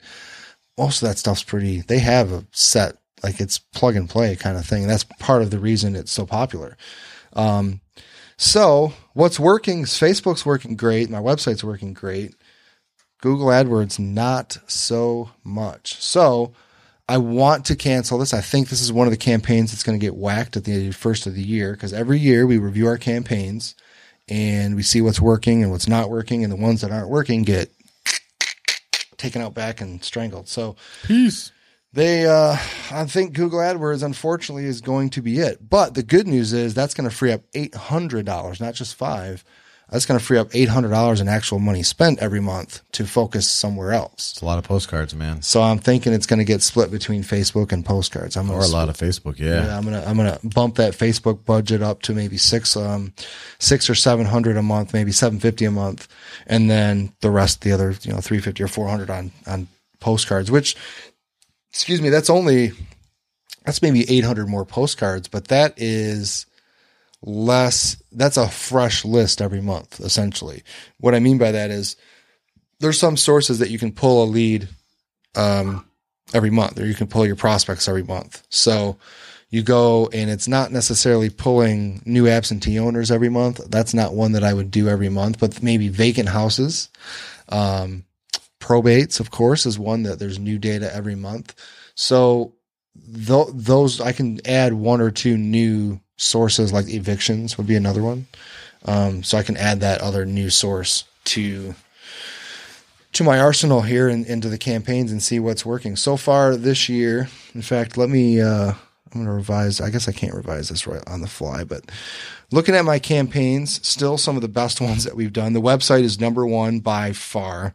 Most 0.78 1.02
of 1.02 1.08
that 1.08 1.18
stuff's 1.18 1.44
pretty. 1.44 1.82
They 1.82 2.00
have 2.00 2.32
a 2.32 2.46
set, 2.52 2.98
like 3.24 3.40
it's 3.40 3.60
plug 3.60 3.96
and 3.96 4.10
play 4.10 4.36
kind 4.36 4.58
of 4.58 4.66
thing. 4.66 4.84
And 4.84 4.92
that's 4.92 5.04
part 5.04 5.42
of 5.42 5.52
the 5.52 5.60
reason 5.60 5.96
it's 5.96 6.12
so 6.12 6.26
popular. 6.26 6.78
Um, 7.34 7.82
so 8.38 8.94
what's 9.14 9.40
working? 9.40 9.82
is 9.82 9.90
Facebook's 9.90 10.46
working 10.46 10.76
great. 10.76 11.10
My 11.10 11.20
website's 11.20 11.64
working 11.64 11.94
great. 11.94 12.36
Google 13.22 13.48
AdWords, 13.48 13.98
not 13.98 14.60
so 14.68 15.32
much. 15.44 15.96
So 16.02 16.54
I 17.10 17.18
want 17.18 17.66
to 17.66 17.76
cancel 17.76 18.20
this. 18.20 18.34
I 18.34 18.42
think 18.42 18.70
this 18.70 18.82
is 18.82 18.94
one 18.94 19.08
of 19.08 19.12
the 19.12 19.18
campaigns 19.18 19.72
that's 19.72 19.84
going 19.84 20.00
to 20.00 20.06
get 20.06 20.16
whacked 20.16 20.58
at 20.58 20.66
the 20.66 20.92
first 20.92 21.26
of 21.26 21.34
the 21.34 21.42
year 21.42 21.72
because 21.72 21.94
every 21.94 22.20
year 22.20 22.46
we 22.46 22.58
review 22.60 22.86
our 22.88 22.98
campaigns 22.98 23.76
and 24.30 24.76
we 24.76 24.84
see 24.84 25.02
what's 25.02 25.22
working 25.22 25.64
and 25.64 25.72
what's 25.72 25.88
not 25.88 26.10
working, 26.10 26.44
and 26.44 26.52
the 26.52 26.58
ones 26.58 26.82
that 26.82 26.92
aren't 26.92 27.10
working 27.10 27.44
get 27.44 27.72
taken 29.18 29.42
out 29.42 29.54
back 29.54 29.82
and 29.82 30.04
strangled. 30.04 30.48
So 30.48 30.76
Peace. 31.04 31.52
they, 31.94 32.26
uh, 32.26 32.58
I 32.92 33.06
think 33.06 33.34
Google 33.34 33.60
AdWords, 33.60 34.04
unfortunately, 34.04 34.66
is 34.66 34.82
going 34.82 35.10
to 35.12 35.22
be 35.22 35.40
it. 35.40 35.70
But 35.70 35.94
the 35.94 36.04
good 36.04 36.28
news 36.28 36.54
is 36.54 36.74
that's 36.74 36.94
going 36.94 37.10
to 37.10 37.16
free 37.16 37.32
up 37.32 37.42
eight 37.54 37.76
hundred 37.76 38.26
dollars, 38.26 38.60
not 38.60 38.74
just 38.76 38.96
five, 38.96 39.44
that's 39.90 40.06
going 40.06 40.20
to 40.20 40.26
free 40.26 40.38
up 40.38 40.50
$800 40.50 41.22
in 41.22 41.30
actual 41.30 41.60
money 41.60 41.82
spent 41.82 42.20
every 42.20 42.42
month 42.42 42.82
to 42.92 43.06
focus 43.06 43.50
somewhere 43.50 43.94
else. 43.94 44.34
It's 44.34 44.42
a 44.42 44.46
lot 44.46 44.58
of 44.58 44.66
postcards, 44.66 45.16
man. 45.16 45.42
So 45.42 45.62
I'm 45.62 45.80
thinking 45.80 46.12
it's 46.12 46.26
going 46.26 46.40
to 46.40 46.46
get 46.46 46.62
split 46.62 46.92
between 46.92 47.24
Facebook 47.24 47.72
and 47.72 47.86
postcards. 47.86 48.36
I'm 48.36 48.52
Or 48.52 48.60
a 48.60 48.68
lot 48.68 48.90
of 48.90 48.98
Facebook, 48.98 49.40
yeah. 49.40 49.66
yeah, 49.66 49.78
I'm 49.78 49.86
gonna 49.86 50.04
I'm 50.06 50.18
gonna 50.18 50.40
bump 50.44 50.76
that 50.76 50.94
Facebook 50.94 51.46
budget 51.46 51.82
up 51.82 52.02
to 52.04 52.14
maybe 52.14 52.38
six 52.38 52.76
um 52.76 53.14
six 53.60 53.90
or 53.90 53.96
seven 53.96 54.26
hundred 54.26 54.58
a 54.58 54.62
month, 54.62 54.94
maybe 54.94 55.12
seven 55.12 55.40
fifty 55.40 55.64
a 55.64 55.72
month, 55.72 56.08
and 56.48 56.70
then 56.70 57.14
the 57.22 57.32
rest 57.32 57.62
the 57.62 57.72
other 57.72 57.96
you 58.02 58.12
know 58.12 58.20
three 58.20 58.40
fifty 58.40 58.64
or 58.64 58.68
four 58.68 58.88
hundred 58.90 59.10
on 59.10 59.32
on 59.46 59.68
postcards. 60.02 60.52
Which, 60.52 60.76
excuse 61.72 62.02
me, 62.02 62.10
that's 62.10 62.30
only 62.30 62.72
that's 63.66 63.82
maybe 63.82 64.10
eight 64.10 64.26
hundred 64.26 64.50
more 64.50 64.66
postcards, 64.66 65.28
but 65.28 65.48
that 65.50 65.74
is 65.78 66.46
less. 67.28 68.02
That's 68.12 68.38
a 68.38 68.48
fresh 68.48 69.04
list 69.04 69.42
every 69.42 69.62
month, 69.62 70.00
essentially. 70.00 70.64
What 71.00 71.14
I 71.14 71.20
mean 71.20 71.38
by 71.38 71.52
that 71.52 71.70
is 71.70 71.98
there's 72.80 73.00
some 73.00 73.18
sources 73.18 73.60
that 73.60 73.70
you 73.70 73.78
can 73.78 73.92
pull 73.92 74.24
a 74.24 74.26
lead 74.26 74.70
um, 75.36 75.86
every 76.34 76.50
month, 76.50 76.80
or 76.80 76.86
you 76.86 76.96
can 76.96 77.08
pull 77.08 77.26
your 77.26 77.36
prospects 77.36 77.88
every 77.88 78.04
month. 78.04 78.44
So 78.50 78.98
you 79.50 79.62
go 79.62 80.10
and 80.12 80.30
it's 80.30 80.48
not 80.48 80.72
necessarily 80.72 81.30
pulling 81.30 82.02
new 82.06 82.28
absentee 82.28 82.80
owners 82.80 83.12
every 83.12 83.30
month. 83.30 83.62
That's 83.70 83.94
not 83.94 84.14
one 84.14 84.34
that 84.34 84.44
I 84.44 84.54
would 84.54 84.72
do 84.72 84.88
every 84.88 85.10
month, 85.10 85.40
but 85.40 85.62
maybe 85.62 85.90
vacant 85.90 86.30
houses. 86.30 86.90
Um, 87.50 88.06
probates, 88.60 89.20
of 89.20 89.32
course, 89.32 89.66
is 89.66 89.78
one 89.78 90.04
that 90.04 90.20
there's 90.20 90.40
new 90.40 90.58
data 90.58 90.94
every 90.94 91.16
month. 91.16 91.56
So 91.96 92.56
th- 93.16 93.48
those 93.54 94.02
I 94.02 94.12
can 94.12 94.40
add 94.46 94.74
one 94.74 95.02
or 95.02 95.12
two 95.12 95.38
new 95.38 96.00
sources, 96.18 96.74
like 96.74 96.90
evictions 96.90 97.58
would 97.58 97.68
be 97.68 97.76
another 97.76 98.04
one. 98.04 98.28
Um, 98.86 99.24
so 99.24 99.38
I 99.38 99.44
can 99.44 99.58
add 99.58 99.80
that 99.80 100.02
other 100.02 100.26
new 100.26 100.50
source 100.50 101.06
to 101.26 101.76
to 103.14 103.24
my 103.24 103.40
arsenal 103.40 103.82
here 103.82 104.08
and 104.08 104.26
into 104.26 104.50
the 104.50 104.58
campaigns 104.58 105.12
and 105.12 105.24
see 105.24 105.40
what's 105.40 105.66
working 105.66 105.96
so 105.96 106.18
far 106.18 106.56
this 106.56 106.88
year. 106.88 107.30
In 107.56 107.62
fact, 107.62 107.98
let 107.98 108.10
me. 108.10 108.42
Uh, 108.42 108.74
I'm 109.14 109.24
going 109.24 109.26
to 109.26 109.32
revise. 109.32 109.80
I 109.80 109.90
guess 109.90 110.08
I 110.08 110.12
can't 110.12 110.34
revise 110.34 110.70
this 110.70 110.86
right 110.86 111.02
on 111.08 111.22
the 111.22 111.28
fly, 111.28 111.64
but 111.64 111.90
looking 112.52 112.76
at 112.76 112.84
my 112.84 113.00
campaigns, 113.00 113.86
still 113.88 114.18
some 114.18 114.36
of 114.36 114.42
the 114.42 114.48
best 114.48 114.82
ones 114.82 115.04
that 115.06 115.16
we've 115.16 115.34
done. 115.34 115.54
The 115.54 115.62
website 115.62 116.04
is 116.04 116.20
number 116.20 116.46
one 116.46 116.80
by 116.80 117.14
far, 117.14 117.74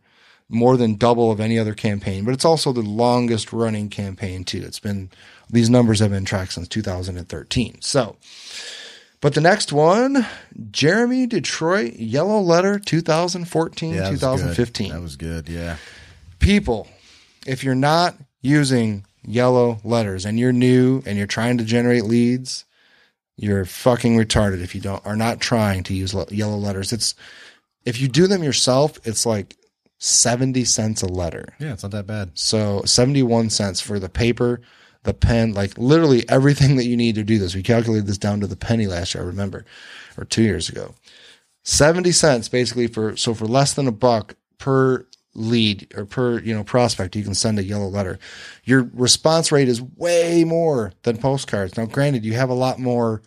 more 0.53 0.77
than 0.77 0.97
double 0.97 1.31
of 1.31 1.41
any 1.41 1.59
other 1.59 1.75
campaign, 1.75 2.25
but 2.25 2.35
it's 2.35 2.45
also 2.45 2.73
the 2.73 2.83
longest 2.83 3.53
running 3.53 3.89
campaign 3.89 4.45
too. 4.45 4.63
It's 4.65 4.79
been 4.79 5.11
these 5.51 5.71
numbers 5.71 6.01
have 6.01 6.11
been 6.11 6.25
tracked 6.25 6.53
since 6.53 6.69
2013. 6.69 7.81
So, 7.81 8.17
but 9.21 9.35
the 9.35 9.41
next 9.41 9.73
one, 9.73 10.27
Jeremy 10.71 11.27
Detroit 11.27 11.95
Yellow 11.95 12.41
Letter 12.41 12.79
2014 12.79 13.95
Yeah, 13.95 14.03
that 14.03 14.11
2015 14.11 14.89
good. 14.89 14.97
That 14.97 15.03
was 15.03 15.17
good, 15.17 15.49
yeah. 15.49 15.77
people, 16.39 16.89
if 17.47 17.65
you're 17.65 17.75
not 17.75 18.17
using 18.41 19.05
yellow 19.25 19.79
letters 19.85 20.25
and 20.25 20.39
you're 20.39 20.53
new 20.53 21.03
and 21.07 21.17
you're 21.17 21.27
trying 21.27 21.59
to 21.59 21.65
generate 21.65 22.05
leads, 22.05 22.65
you're 23.37 23.65
fucking 23.65 24.17
retarded 24.17 24.63
if 24.63 24.75
you 24.75 24.81
don't 24.81 25.05
are 25.07 25.17
not 25.17 25.41
trying 25.41 25.83
to 25.85 25.95
use 25.95 26.15
yellow 26.31 26.57
letters. 26.57 26.93
It's 26.93 27.15
if 27.85 28.01
you 28.01 28.09
do 28.09 28.27
them 28.27 28.43
yourself, 28.43 28.99
it's 29.05 29.27
like 29.27 29.57
70 30.05 30.65
cents 30.65 31.01
a 31.03 31.07
letter. 31.07 31.55
Yeah, 31.61 31.75
it's 31.75 31.85
not 31.85 31.93
that 31.93 32.09
bad. 32.09 32.33
So 32.35 32.83
71 32.85 33.51
cents 33.51 33.81
for 33.81 34.01
the 34.01 34.09
paper, 34.09 34.61
the 35.05 35.15
pen, 35.15 35.53
like 35.53 35.79
literally 35.79 36.29
everything 36.29 36.75
that 36.75 36.87
you 36.87 36.97
need 36.97 37.15
to 37.15 37.23
do 37.23 37.39
this. 37.39 37.55
We 37.55 37.63
calculated 37.63 38.09
this 38.09 38.19
down 38.19 38.41
to 38.41 38.49
the 38.49 38.57
penny 38.57 38.89
last 38.89 39.15
year, 39.15 39.23
I 39.23 39.27
remember, 39.29 39.65
or 40.19 40.25
two 40.25 40.43
years 40.43 40.69
ago. 40.69 40.97
70 41.63 42.11
cents 42.11 42.49
basically 42.49 42.89
for, 42.89 43.17
so 43.17 43.33
for 43.33 43.47
less 43.47 43.75
than 43.75 43.87
a 43.87 43.93
buck 43.93 44.35
per 44.59 45.07
lead 45.37 45.87
or 45.97 46.05
per, 46.05 46.41
you 46.41 46.53
know, 46.53 46.65
prospect, 46.65 47.15
you 47.15 47.23
can 47.23 47.37
send 47.37 47.61
a 47.61 47.65
yellow 47.65 47.87
letter. 47.87 48.19
Your 48.65 48.91
response 48.93 49.53
rate 49.53 49.69
is 49.69 49.81
way 49.81 50.43
more 50.43 50.95
than 51.05 51.17
postcards. 51.17 51.77
Now, 51.77 51.87
granted, 51.87 52.25
you 52.25 52.33
have 52.33 52.51
a 52.51 52.55
lot 52.55 52.81
more 52.81 53.23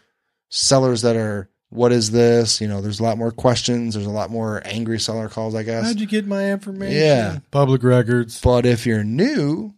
sellers 0.50 1.04
that 1.04 1.16
are, 1.16 1.50
what 1.76 1.92
is 1.92 2.12
this? 2.12 2.60
You 2.62 2.68
know, 2.68 2.82
there's 2.82 3.00
a 3.00 3.04
lot 3.04 3.18
more 3.18 3.32
questions. 3.32 3.94
There's 3.94 4.06
a 4.08 4.10
lot 4.12 4.30
more 4.30 4.62
angry 4.66 5.00
seller 5.00 5.30
calls, 5.30 5.54
I 5.56 5.64
guess. 5.64 5.86
How'd 5.86 6.00
you 6.00 6.08
get 6.08 6.26
my 6.26 6.52
information? 6.52 6.96
Yeah. 6.98 7.40
Public 7.52 7.84
records. 7.84 8.40
But 8.42 8.66
if 8.66 8.86
you're 8.86 9.04
new, 9.04 9.74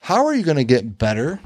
how 0.00 0.26
are 0.26 0.34
you 0.34 0.42
going 0.42 0.56
to 0.56 0.64
get 0.64 0.98
better? 0.98 1.40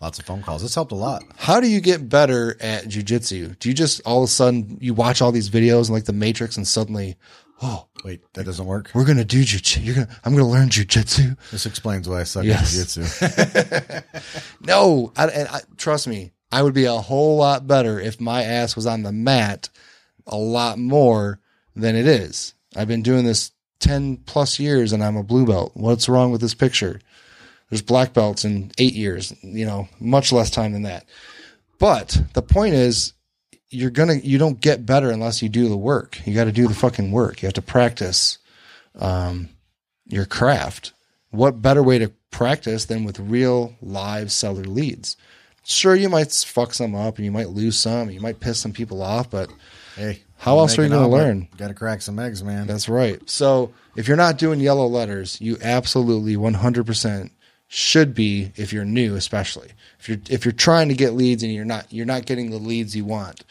Lots 0.00 0.18
of 0.18 0.24
phone 0.24 0.42
calls. 0.42 0.62
This 0.62 0.74
helped 0.74 0.92
a 0.92 0.96
lot. 0.96 1.22
How 1.36 1.60
do 1.60 1.68
you 1.68 1.80
get 1.82 2.08
better 2.08 2.56
at 2.60 2.84
jujitsu? 2.86 3.58
Do 3.58 3.68
you 3.68 3.74
just 3.74 4.00
all 4.06 4.22
of 4.22 4.24
a 4.24 4.32
sudden 4.32 4.78
you 4.80 4.94
watch 4.94 5.20
all 5.20 5.30
these 5.30 5.50
videos 5.50 5.80
and 5.86 5.90
like 5.90 6.04
the 6.06 6.14
Matrix 6.14 6.56
and 6.56 6.66
suddenly, 6.66 7.16
oh, 7.60 7.86
Wait, 8.02 8.22
that 8.32 8.44
doesn't 8.44 8.64
work. 8.64 8.90
we're 8.94 9.04
gonna 9.04 9.26
do 9.26 9.42
jujitsu. 9.42 9.84
You're 9.84 9.94
gonna, 9.96 10.08
I'm 10.24 10.32
gonna 10.34 10.48
learn 10.48 10.70
jujitsu. 10.70 11.36
This 11.50 11.66
explains 11.66 12.08
why 12.08 12.20
I 12.20 12.22
suck 12.22 12.44
Yes. 12.44 12.80
at 12.80 12.88
jiu-jitsu. 12.88 14.00
No, 14.62 15.12
I, 15.18 15.26
and 15.26 15.48
I, 15.48 15.60
trust 15.76 16.06
me, 16.08 16.32
I 16.52 16.62
would 16.62 16.74
be 16.74 16.84
a 16.84 16.94
whole 16.94 17.36
lot 17.36 17.66
better 17.66 18.00
if 18.00 18.20
my 18.20 18.42
ass 18.42 18.74
was 18.74 18.86
on 18.86 19.02
the 19.02 19.12
mat 19.12 19.68
a 20.26 20.36
lot 20.36 20.78
more 20.78 21.38
than 21.76 21.96
it 21.96 22.06
is. 22.06 22.54
I've 22.76 22.88
been 22.88 23.02
doing 23.02 23.24
this 23.24 23.52
10 23.80 24.18
plus 24.18 24.58
years 24.58 24.92
and 24.92 25.02
I'm 25.02 25.16
a 25.16 25.22
blue 25.22 25.46
belt. 25.46 25.72
What's 25.74 26.08
wrong 26.08 26.30
with 26.30 26.40
this 26.40 26.54
picture? 26.54 27.00
There's 27.68 27.82
black 27.82 28.12
belts 28.12 28.44
in 28.44 28.72
eight 28.78 28.94
years, 28.94 29.32
you 29.42 29.64
know, 29.64 29.88
much 30.00 30.32
less 30.32 30.50
time 30.50 30.72
than 30.72 30.82
that. 30.82 31.06
But 31.78 32.20
the 32.34 32.42
point 32.42 32.74
is, 32.74 33.12
you're 33.70 33.90
gonna, 33.90 34.14
you 34.14 34.36
don't 34.36 34.60
get 34.60 34.84
better 34.84 35.10
unless 35.10 35.42
you 35.42 35.48
do 35.48 35.68
the 35.68 35.76
work. 35.76 36.20
You 36.26 36.34
got 36.34 36.44
to 36.44 36.52
do 36.52 36.66
the 36.66 36.74
fucking 36.74 37.12
work. 37.12 37.40
You 37.40 37.46
have 37.46 37.54
to 37.54 37.62
practice, 37.62 38.38
um, 38.98 39.48
your 40.06 40.26
craft. 40.26 40.92
What 41.30 41.62
better 41.62 41.82
way 41.82 41.98
to 41.98 42.12
practice 42.32 42.86
than 42.86 43.04
with 43.04 43.20
real 43.20 43.76
live 43.80 44.32
seller 44.32 44.64
leads? 44.64 45.16
Sure, 45.70 45.94
you 45.94 46.08
might 46.08 46.32
fuck 46.32 46.74
some 46.74 46.94
up 46.94 47.16
and 47.16 47.24
you 47.24 47.30
might 47.30 47.50
lose 47.50 47.78
some, 47.78 48.10
you 48.10 48.20
might 48.20 48.40
piss 48.40 48.58
some 48.58 48.72
people 48.72 49.02
off, 49.02 49.30
but 49.30 49.50
hey, 49.96 50.22
How 50.38 50.58
else 50.58 50.76
are 50.78 50.82
you 50.82 50.88
gonna 50.88 51.08
learn? 51.08 51.48
Got 51.56 51.68
to 51.68 51.74
crack 51.74 52.02
some 52.02 52.18
eggs, 52.18 52.42
man. 52.42 52.66
that's 52.66 52.88
right. 52.88 53.20
So 53.30 53.72
if 53.94 54.08
you're 54.08 54.16
not 54.16 54.36
doing 54.36 54.58
yellow 54.58 54.86
letters, 54.86 55.40
you 55.40 55.56
absolutely 55.62 56.34
100% 56.36 57.30
should 57.68 58.14
be 58.14 58.50
if 58.56 58.72
you're 58.72 58.84
new, 58.84 59.14
especially 59.14 59.68
if 60.00 60.08
you're 60.08 60.18
if 60.28 60.44
you're 60.44 60.50
trying 60.50 60.88
to 60.88 60.94
get 60.94 61.12
leads 61.14 61.44
and 61.44 61.52
you're 61.52 61.64
not 61.64 61.86
you're 61.92 62.04
not 62.04 62.26
getting 62.26 62.50
the 62.50 62.58
leads 62.58 62.96
you 62.96 63.04
want. 63.04 63.44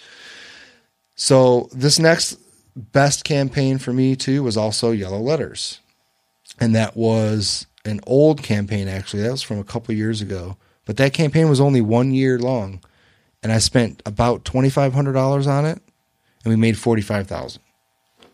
So 1.16 1.70
this 1.72 2.00
next 2.00 2.38
best 2.76 3.24
campaign 3.24 3.78
for 3.78 3.94
me 3.94 4.18
too 4.18 4.44
was 4.44 4.58
also 4.58 4.92
yellow 4.92 5.20
letters, 5.20 5.80
and 6.60 6.76
that 6.76 6.98
was 6.98 7.66
an 7.86 8.02
old 8.06 8.44
campaign 8.44 8.90
actually. 8.90 9.24
That 9.24 9.32
was 9.32 9.42
from 9.42 9.60
a 9.60 9.64
couple 9.64 9.96
years 9.96 10.22
ago, 10.22 10.58
but 10.90 10.98
that 10.98 11.14
campaign 11.14 11.48
was 11.48 11.62
only 11.62 11.82
one 11.82 12.16
year 12.16 12.40
long, 12.40 12.80
and 13.44 13.52
I 13.52 13.60
spent 13.60 14.02
about 14.08 14.44
twenty 14.44 14.72
five 14.72 14.92
hundred 14.92 15.14
dollars 15.14 15.46
on 15.46 15.64
it, 15.64 15.80
and 16.44 16.52
we 16.52 16.56
made 16.56 16.80
forty 16.80 17.04
five 17.04 17.28
thousand. 17.28 17.62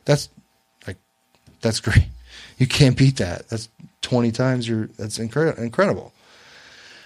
That's 0.06 0.30
like 0.88 0.96
that's 1.60 1.80
great. 1.82 2.06
You 2.58 2.65
can't 2.65 2.98
beat 2.98 3.18
that. 3.18 3.50
That's 3.50 3.68
20 4.04 4.32
times 4.32 4.70
your 4.70 4.88
that's 4.98 5.18
incre- 5.18 5.58
incredible. 5.58 6.13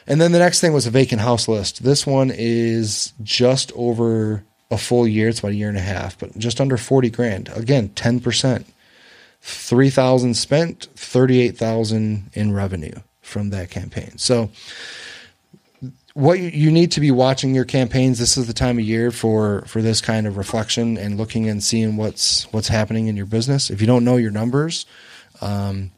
And 0.05 0.21
then 0.21 0.33
the 0.33 0.37
next 0.37 0.61
thing 0.61 0.71
was 0.71 0.85
a 0.85 0.91
vacant 0.91 1.21
house 1.21 1.47
list. 1.47 1.81
This 1.81 2.05
one 2.05 2.31
is 2.31 3.13
just 3.23 3.71
over 3.75 4.43
a 4.69 4.77
full 4.77 5.07
year. 5.07 5.29
It's 5.29 5.39
about 5.39 5.53
a 5.53 5.55
year 5.55 5.69
and 5.69 5.79
a 5.79 5.81
half, 5.81 6.19
but 6.19 6.37
just 6.37 6.61
under 6.61 6.77
40 6.77 7.09
grand. 7.09 7.49
Again, 7.55 7.89
10%. 7.89 8.65
3,000 9.41 10.35
spent, 10.35 10.89
38,000 10.95 12.29
in 12.33 12.53
revenue 12.53 12.99
from 13.21 13.49
that 13.49 13.71
campaign. 13.71 14.17
So 14.17 14.51
what 16.13 16.39
you, 16.39 16.71
need 16.71 16.91
to 16.93 16.99
be 16.99 17.11
watching 17.11 17.53
your 17.53 17.65
campaigns. 17.65 18.19
This 18.19 18.37
is 18.37 18.47
the 18.47 18.53
time 18.53 18.79
of 18.79 18.85
year 18.85 19.11
for 19.11 19.63
for 19.67 19.81
this 19.81 20.01
kind 20.01 20.27
of 20.27 20.37
reflection 20.37 20.97
and 20.97 21.17
looking 21.17 21.47
and 21.47 21.63
seeing 21.63 21.97
what's 21.97 22.51
what's 22.51 22.67
happening 22.67 23.07
in 23.07 23.15
your 23.15 23.25
business. 23.25 23.69
If 23.69 23.81
you 23.81 23.87
don't 23.87 24.03
know 24.03 24.17
your 24.17 24.31
numbers, 24.31 24.85
um, 25.41 25.91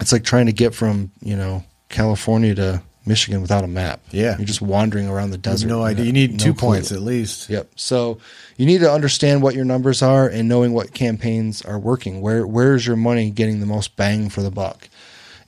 it's 0.00 0.12
like 0.12 0.24
trying 0.24 0.46
to 0.46 0.52
get 0.52 0.74
from 0.74 1.10
you 1.20 1.36
know 1.36 1.64
California 1.88 2.54
to 2.54 2.82
Michigan 3.06 3.42
without 3.42 3.64
a 3.64 3.68
map. 3.68 4.00
Yeah. 4.10 4.36
you're 4.38 4.46
just 4.46 4.62
wandering 4.62 5.08
around 5.08 5.30
the 5.30 5.38
desert. 5.38 5.68
no 5.68 5.82
idea. 5.82 6.06
You 6.06 6.12
need 6.12 6.32
no 6.32 6.38
two 6.38 6.54
clue. 6.54 6.68
points 6.68 6.90
at 6.90 7.02
least. 7.02 7.50
Yep. 7.50 7.72
So 7.76 8.18
you 8.56 8.66
need 8.66 8.78
to 8.80 8.90
understand 8.90 9.42
what 9.42 9.54
your 9.54 9.64
numbers 9.66 10.00
are 10.00 10.26
and 10.26 10.48
knowing 10.48 10.72
what 10.72 10.94
campaigns 10.94 11.62
are 11.62 11.78
working. 11.78 12.20
Where 12.20 12.46
where's 12.46 12.86
your 12.86 12.96
money 12.96 13.30
getting 13.30 13.60
the 13.60 13.66
most 13.66 13.96
bang 13.96 14.30
for 14.30 14.42
the 14.42 14.50
buck? 14.50 14.88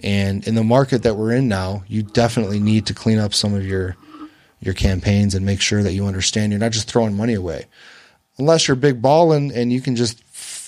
And 0.00 0.46
in 0.46 0.54
the 0.54 0.64
market 0.64 1.02
that 1.04 1.16
we're 1.16 1.32
in 1.32 1.48
now, 1.48 1.82
you 1.88 2.02
definitely 2.02 2.60
need 2.60 2.86
to 2.86 2.94
clean 2.94 3.18
up 3.18 3.34
some 3.34 3.54
of 3.54 3.66
your 3.66 3.96
your 4.60 4.74
campaigns 4.74 5.34
and 5.34 5.44
make 5.44 5.60
sure 5.60 5.82
that 5.82 5.92
you 5.92 6.06
understand 6.06 6.50
you're 6.52 6.58
not 6.58 6.72
just 6.72 6.90
throwing 6.90 7.16
money 7.16 7.34
away. 7.34 7.66
Unless 8.38 8.68
you're 8.68 8.76
big 8.76 9.00
balling 9.00 9.52
and 9.52 9.72
you 9.72 9.80
can 9.80 9.96
just 9.96 10.22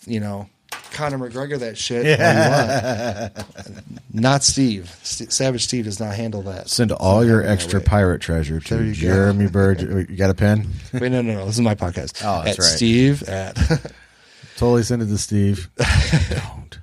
you 0.06 0.20
know 0.20 0.48
Conor 0.92 1.18
McGregor 1.18 1.58
that 1.58 1.78
shit. 1.78 2.18
want. 2.18 4.02
Not 4.12 4.42
Steve. 4.42 4.94
St- 5.02 5.32
Savage 5.32 5.64
Steve 5.64 5.84
does 5.84 6.00
not 6.00 6.14
handle 6.14 6.42
that. 6.42 6.68
Send 6.68 6.92
all 6.92 7.24
your 7.24 7.46
extra 7.46 7.80
pirate 7.80 8.20
treasure 8.20 8.58
to 8.60 8.82
you 8.82 8.88
go. 8.88 8.92
Jeremy 8.94 9.48
Bird. 9.48 9.80
You 10.10 10.16
got 10.16 10.30
a 10.30 10.34
pen? 10.34 10.66
Wait, 10.92 11.12
no, 11.12 11.22
no, 11.22 11.34
no. 11.34 11.46
This 11.46 11.54
is 11.54 11.60
my 11.60 11.74
podcast. 11.74 12.22
Oh, 12.24 12.42
that's 12.42 12.58
at 12.58 12.62
right. 12.62 12.76
Steve 12.76 13.22
at 13.24 13.56
Totally 14.56 14.82
send 14.82 15.02
it 15.02 15.06
to 15.06 15.18
Steve. 15.18 15.70
Don't. 16.30 16.77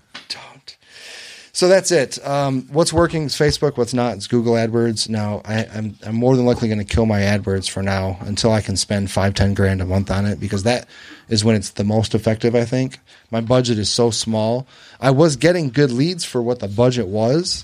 So 1.56 1.70
that's 1.70 1.90
it. 1.90 2.20
Um, 2.28 2.68
what's 2.70 2.92
working 2.92 3.24
is 3.24 3.34
Facebook. 3.34 3.78
What's 3.78 3.94
not 3.94 4.18
is 4.18 4.28
Google 4.28 4.56
AdWords. 4.56 5.08
Now 5.08 5.42
I, 5.46 5.66
I'm 5.74 5.96
I'm 6.06 6.16
more 6.16 6.36
than 6.36 6.46
likely 6.46 6.68
going 6.68 6.80
to 6.80 6.84
kill 6.84 7.06
my 7.06 7.22
AdWords 7.22 7.70
for 7.70 7.82
now 7.82 8.18
until 8.20 8.52
I 8.52 8.60
can 8.60 8.76
spend 8.76 9.10
five 9.10 9.36
ten 9.36 9.54
grand 9.54 9.82
a 9.82 9.86
month 9.86 10.12
on 10.12 10.26
it 10.26 10.38
because 10.38 10.64
that 10.64 10.86
is 11.30 11.46
when 11.46 11.56
it's 11.56 11.70
the 11.70 11.86
most 11.86 12.14
effective. 12.14 12.56
I 12.56 12.66
think 12.66 13.00
my 13.32 13.40
budget 13.40 13.80
is 13.80 13.90
so 13.90 14.12
small. 14.12 14.68
I 15.00 15.12
was 15.12 15.38
getting 15.38 15.70
good 15.70 15.92
leads 15.92 16.26
for 16.26 16.42
what 16.42 16.60
the 16.60 16.68
budget 16.68 17.08
was, 17.08 17.64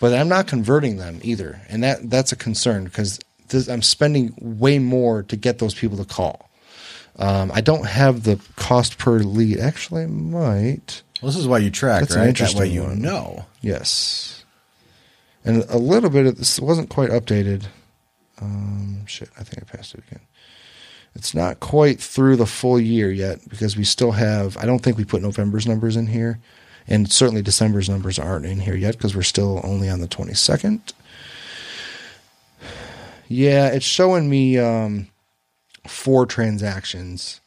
but 0.00 0.14
I'm 0.14 0.28
not 0.28 0.46
converting 0.46 0.98
them 0.98 1.18
either, 1.24 1.62
and 1.68 1.82
that 1.82 2.08
that's 2.08 2.30
a 2.30 2.36
concern 2.36 2.84
because 2.84 3.18
this, 3.48 3.68
I'm 3.68 3.82
spending 3.82 4.34
way 4.40 4.78
more 4.78 5.24
to 5.24 5.36
get 5.36 5.58
those 5.58 5.74
people 5.74 5.96
to 5.96 6.04
call. 6.04 6.48
Um, 7.16 7.50
I 7.52 7.60
don't 7.60 7.88
have 7.88 8.22
the 8.22 8.40
cost 8.54 8.98
per 8.98 9.18
lead. 9.18 9.58
Actually, 9.58 10.04
I 10.04 10.06
might. 10.06 11.02
Well, 11.22 11.30
this 11.30 11.36
is 11.40 11.46
why 11.46 11.58
you 11.58 11.70
track, 11.70 12.00
That's 12.00 12.14
an 12.14 12.18
right? 12.18 12.24
That 12.24 12.28
interesting 12.30 12.60
way 12.60 12.68
you 12.68 12.82
one. 12.82 13.00
know. 13.00 13.46
Yes. 13.60 14.44
And 15.44 15.64
a 15.68 15.78
little 15.78 16.10
bit 16.10 16.26
of 16.26 16.36
this 16.36 16.58
wasn't 16.58 16.88
quite 16.90 17.10
updated. 17.10 17.66
Um, 18.40 19.06
shit, 19.06 19.30
I 19.38 19.44
think 19.44 19.62
I 19.62 19.76
passed 19.76 19.94
it 19.94 20.02
again. 20.08 20.20
It's 21.14 21.34
not 21.34 21.60
quite 21.60 22.00
through 22.00 22.36
the 22.36 22.46
full 22.46 22.80
year 22.80 23.10
yet 23.12 23.48
because 23.48 23.76
we 23.76 23.84
still 23.84 24.12
have, 24.12 24.56
I 24.56 24.66
don't 24.66 24.80
think 24.80 24.96
we 24.96 25.04
put 25.04 25.22
November's 25.22 25.66
numbers 25.66 25.96
in 25.96 26.06
here. 26.08 26.40
And 26.88 27.10
certainly 27.12 27.42
December's 27.42 27.88
numbers 27.88 28.18
aren't 28.18 28.46
in 28.46 28.58
here 28.60 28.74
yet 28.74 28.96
because 28.96 29.14
we're 29.14 29.22
still 29.22 29.60
only 29.62 29.88
on 29.88 30.00
the 30.00 30.08
22nd. 30.08 30.80
Yeah, 33.28 33.68
it's 33.68 33.86
showing 33.86 34.28
me 34.28 34.58
um, 34.58 35.06
four 35.86 36.26
transactions. 36.26 37.40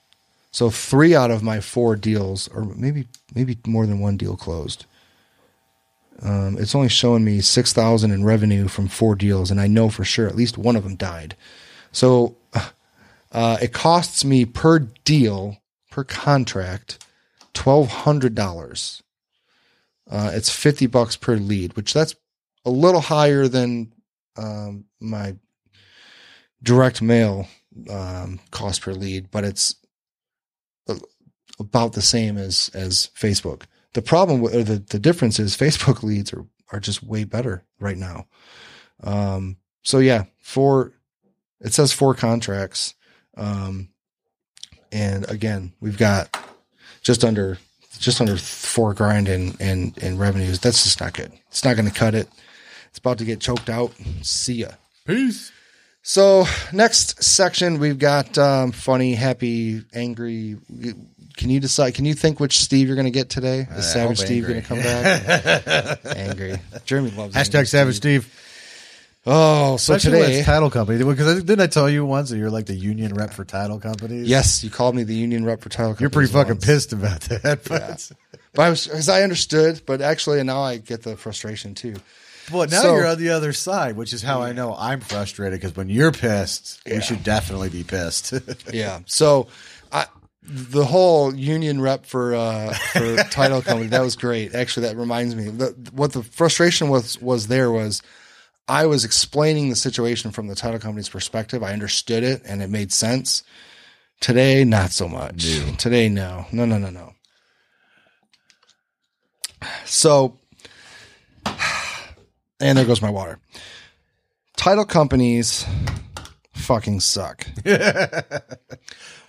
So 0.55 0.69
three 0.69 1.13
out 1.13 1.31
of 1.31 1.43
my 1.43 1.59
four 1.59 1.97
deals, 1.97 2.47
or 2.47 2.63
maybe 2.63 3.09
maybe 3.33 3.57
more 3.67 3.85
than 3.85 3.99
one 3.99 4.15
deal 4.15 4.37
closed. 4.37 4.85
Um, 6.21 6.55
it's 6.57 6.73
only 6.73 6.87
showing 6.87 7.25
me 7.25 7.41
six 7.41 7.73
thousand 7.73 8.11
in 8.11 8.23
revenue 8.23 8.69
from 8.69 8.87
four 8.87 9.15
deals, 9.15 9.51
and 9.51 9.59
I 9.59 9.67
know 9.67 9.89
for 9.89 10.05
sure 10.05 10.29
at 10.29 10.35
least 10.37 10.57
one 10.57 10.77
of 10.77 10.85
them 10.85 10.95
died. 10.95 11.35
So 11.91 12.37
uh, 13.33 13.57
it 13.61 13.73
costs 13.73 14.23
me 14.23 14.45
per 14.45 14.79
deal 14.79 15.57
per 15.91 16.05
contract 16.05 17.05
twelve 17.53 17.89
hundred 17.89 18.33
dollars. 18.33 19.03
Uh, 20.09 20.31
it's 20.33 20.49
fifty 20.49 20.87
bucks 20.87 21.17
per 21.17 21.35
lead, 21.35 21.75
which 21.75 21.93
that's 21.93 22.15
a 22.63 22.69
little 22.69 23.01
higher 23.01 23.49
than 23.49 23.91
um, 24.37 24.85
my 25.01 25.35
direct 26.63 27.01
mail 27.01 27.49
um, 27.89 28.39
cost 28.51 28.83
per 28.83 28.93
lead, 28.93 29.29
but 29.31 29.43
it's 29.43 29.75
about 31.59 31.93
the 31.93 32.01
same 32.01 32.37
as 32.37 32.69
as 32.73 33.09
Facebook. 33.15 33.63
The 33.93 34.01
problem 34.01 34.41
with 34.41 34.55
or 34.55 34.63
the 34.63 34.79
the 34.79 34.99
difference 34.99 35.39
is 35.39 35.55
Facebook 35.55 36.03
leads 36.03 36.33
are 36.33 36.45
are 36.71 36.79
just 36.79 37.03
way 37.03 37.23
better 37.23 37.63
right 37.79 37.97
now. 37.97 38.27
Um, 39.03 39.57
so 39.83 39.99
yeah, 39.99 40.25
four. 40.41 40.93
It 41.61 41.73
says 41.73 41.93
four 41.93 42.13
contracts, 42.13 42.93
um, 43.37 43.89
and 44.91 45.27
again, 45.31 45.73
we've 45.79 45.97
got 45.97 46.37
just 47.01 47.23
under 47.23 47.57
just 47.97 48.19
under 48.19 48.37
four 48.37 48.93
grand 48.93 49.29
in 49.29 49.55
in 49.59 49.93
in 50.01 50.17
revenues. 50.17 50.59
That's 50.59 50.83
just 50.83 50.99
not 50.99 51.13
good. 51.13 51.31
It's 51.47 51.63
not 51.63 51.75
going 51.75 51.89
to 51.89 51.97
cut 51.97 52.15
it. 52.15 52.27
It's 52.89 52.99
about 52.99 53.17
to 53.19 53.25
get 53.25 53.39
choked 53.39 53.69
out. 53.69 53.93
See 54.21 54.55
ya. 54.55 54.69
Peace. 55.05 55.51
So 56.01 56.45
next 56.71 57.23
section, 57.23 57.79
we've 57.79 57.97
got 57.97 58.37
um, 58.37 58.71
funny, 58.71 59.15
happy, 59.15 59.83
angry. 59.93 60.57
Can 61.37 61.49
you 61.49 61.59
decide? 61.59 61.95
Can 61.95 62.05
you 62.05 62.13
think 62.13 62.39
which 62.39 62.59
Steve 62.59 62.87
you're 62.87 62.95
going 62.95 63.05
to 63.05 63.11
get 63.11 63.29
today? 63.29 63.59
Is 63.71 63.77
uh, 63.77 63.81
Savage 63.81 64.19
Steve 64.19 64.47
going 64.47 64.61
to 64.61 64.67
come 64.67 64.79
back? 64.79 65.99
angry. 66.17 66.57
Jeremy 66.85 67.11
loves 67.11 67.35
Hashtag 67.35 67.67
Savage 67.67 67.95
Steve. 67.97 68.31
Oh, 69.27 69.77
so 69.77 69.95
Especially 69.95 70.19
today, 70.21 70.35
it's 70.37 70.45
title 70.45 70.69
company. 70.69 71.03
Because 71.03 71.43
didn't 71.43 71.59
I 71.61 71.65
tell 71.67 71.89
you 71.89 72.05
once 72.05 72.29
that 72.29 72.37
you're 72.37 72.51
like 72.51 72.67
the 72.67 72.75
union 72.75 73.13
rep 73.15 73.33
for 73.33 73.43
title 73.43 73.79
companies? 73.79 74.27
yes, 74.27 74.63
you 74.63 74.69
called 74.69 74.95
me 74.95 75.03
the 75.03 75.15
union 75.15 75.43
rep 75.45 75.61
for 75.61 75.69
title. 75.69 75.95
You're 75.99 76.11
pretty 76.11 76.31
fucking 76.31 76.53
once. 76.53 76.65
pissed 76.65 76.93
about 76.93 77.21
that. 77.21 77.63
But, 77.67 78.11
But 78.53 78.61
I 78.61 78.69
was 78.69 78.85
because 78.87 79.09
I 79.09 79.23
understood, 79.23 79.81
but 79.87 80.01
actually 80.01 80.41
now 80.43 80.61
I 80.61 80.77
get 80.77 81.01
the 81.01 81.17
frustration 81.17 81.73
too. 81.73 81.95
but 82.51 82.69
now 82.69 82.83
So- 82.83 82.95
you're 82.95 83.07
on 83.07 83.17
the 83.17 83.29
other 83.31 83.51
side, 83.51 83.97
which 83.97 84.13
is 84.13 84.21
how 84.21 84.43
I 84.43 84.53
know 84.53 84.75
I'm 84.77 85.01
frustrated. 85.01 85.59
Because 85.59 85.75
when 85.75 85.89
you're 85.89 86.11
pissed, 86.11 86.79
we 86.85 87.01
should 87.01 87.23
definitely 87.23 87.69
be 87.69 87.83
pissed. 87.83 88.31
Yeah. 88.71 88.99
So 89.07 89.47
the 90.47 90.85
whole 90.85 91.33
union 91.33 91.81
rep 91.81 92.05
for 92.05 92.35
uh 92.35 92.73
for 92.91 93.15
title 93.31 93.61
company 93.61 93.87
that 93.87 94.01
was 94.01 94.15
great. 94.15 94.53
Actually, 94.53 94.87
that 94.87 94.95
reminds 94.95 95.35
me. 95.35 95.49
The, 95.49 95.75
what 95.91 96.13
the 96.13 96.23
frustration 96.23 96.89
was 96.89 97.19
was 97.21 97.47
there 97.47 97.71
was 97.71 98.01
I 98.67 98.85
was 98.85 99.05
explaining 99.05 99.69
the 99.69 99.75
situation 99.75 100.31
from 100.31 100.47
the 100.47 100.55
title 100.55 100.79
company's 100.79 101.09
perspective. 101.09 101.63
I 101.63 101.73
understood 101.73 102.23
it 102.23 102.41
and 102.45 102.61
it 102.61 102.69
made 102.69 102.91
sense. 102.91 103.43
Today, 104.21 104.63
not 104.63 104.91
so 104.91 105.07
much. 105.07 105.35
Dude. 105.37 105.77
Today, 105.77 106.09
no, 106.09 106.45
no, 106.51 106.65
no, 106.65 106.77
no, 106.77 106.89
no. 106.89 107.13
So, 109.85 110.39
and 112.59 112.77
there 112.77 112.85
goes 112.85 113.01
my 113.01 113.09
water. 113.09 113.39
Title 114.57 114.85
companies 114.85 115.65
fucking 116.55 116.99
suck. 117.01 117.45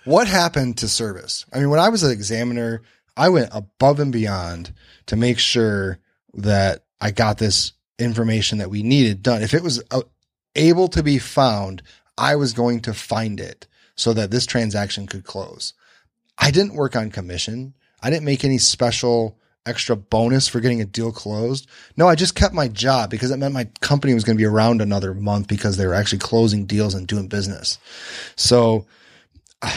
what 0.05 0.27
happened 0.27 0.77
to 0.79 0.87
service? 0.87 1.45
I 1.53 1.59
mean, 1.59 1.69
when 1.69 1.79
I 1.79 1.89
was 1.89 2.03
an 2.03 2.11
examiner, 2.11 2.81
I 3.15 3.29
went 3.29 3.49
above 3.51 3.99
and 3.99 4.11
beyond 4.11 4.73
to 5.07 5.15
make 5.15 5.39
sure 5.39 5.99
that 6.33 6.83
I 6.99 7.11
got 7.11 7.37
this 7.37 7.73
information 7.99 8.59
that 8.59 8.69
we 8.69 8.83
needed 8.83 9.23
done. 9.23 9.41
If 9.41 9.53
it 9.53 9.63
was 9.63 9.83
uh, 9.91 10.01
able 10.55 10.87
to 10.89 11.03
be 11.03 11.19
found, 11.19 11.81
I 12.17 12.35
was 12.35 12.53
going 12.53 12.81
to 12.81 12.93
find 12.93 13.39
it 13.39 13.67
so 13.95 14.13
that 14.13 14.31
this 14.31 14.45
transaction 14.45 15.07
could 15.07 15.23
close. 15.23 15.73
I 16.37 16.51
didn't 16.51 16.75
work 16.75 16.95
on 16.95 17.11
commission. 17.11 17.73
I 18.01 18.09
didn't 18.09 18.25
make 18.25 18.43
any 18.43 18.59
special 18.59 19.37
extra 19.67 19.95
bonus 19.95 20.47
for 20.47 20.59
getting 20.59 20.81
a 20.81 20.85
deal 20.85 21.11
closed. 21.11 21.67
No, 21.95 22.07
I 22.07 22.15
just 22.15 22.35
kept 22.35 22.53
my 22.53 22.67
job 22.67 23.09
because 23.09 23.31
it 23.31 23.37
meant 23.37 23.53
my 23.53 23.65
company 23.81 24.13
was 24.13 24.23
going 24.23 24.37
to 24.37 24.41
be 24.41 24.45
around 24.45 24.81
another 24.81 25.13
month 25.13 25.47
because 25.47 25.77
they 25.77 25.85
were 25.85 25.93
actually 25.93 26.19
closing 26.19 26.65
deals 26.65 26.93
and 26.93 27.07
doing 27.07 27.27
business. 27.27 27.77
So 28.35 28.85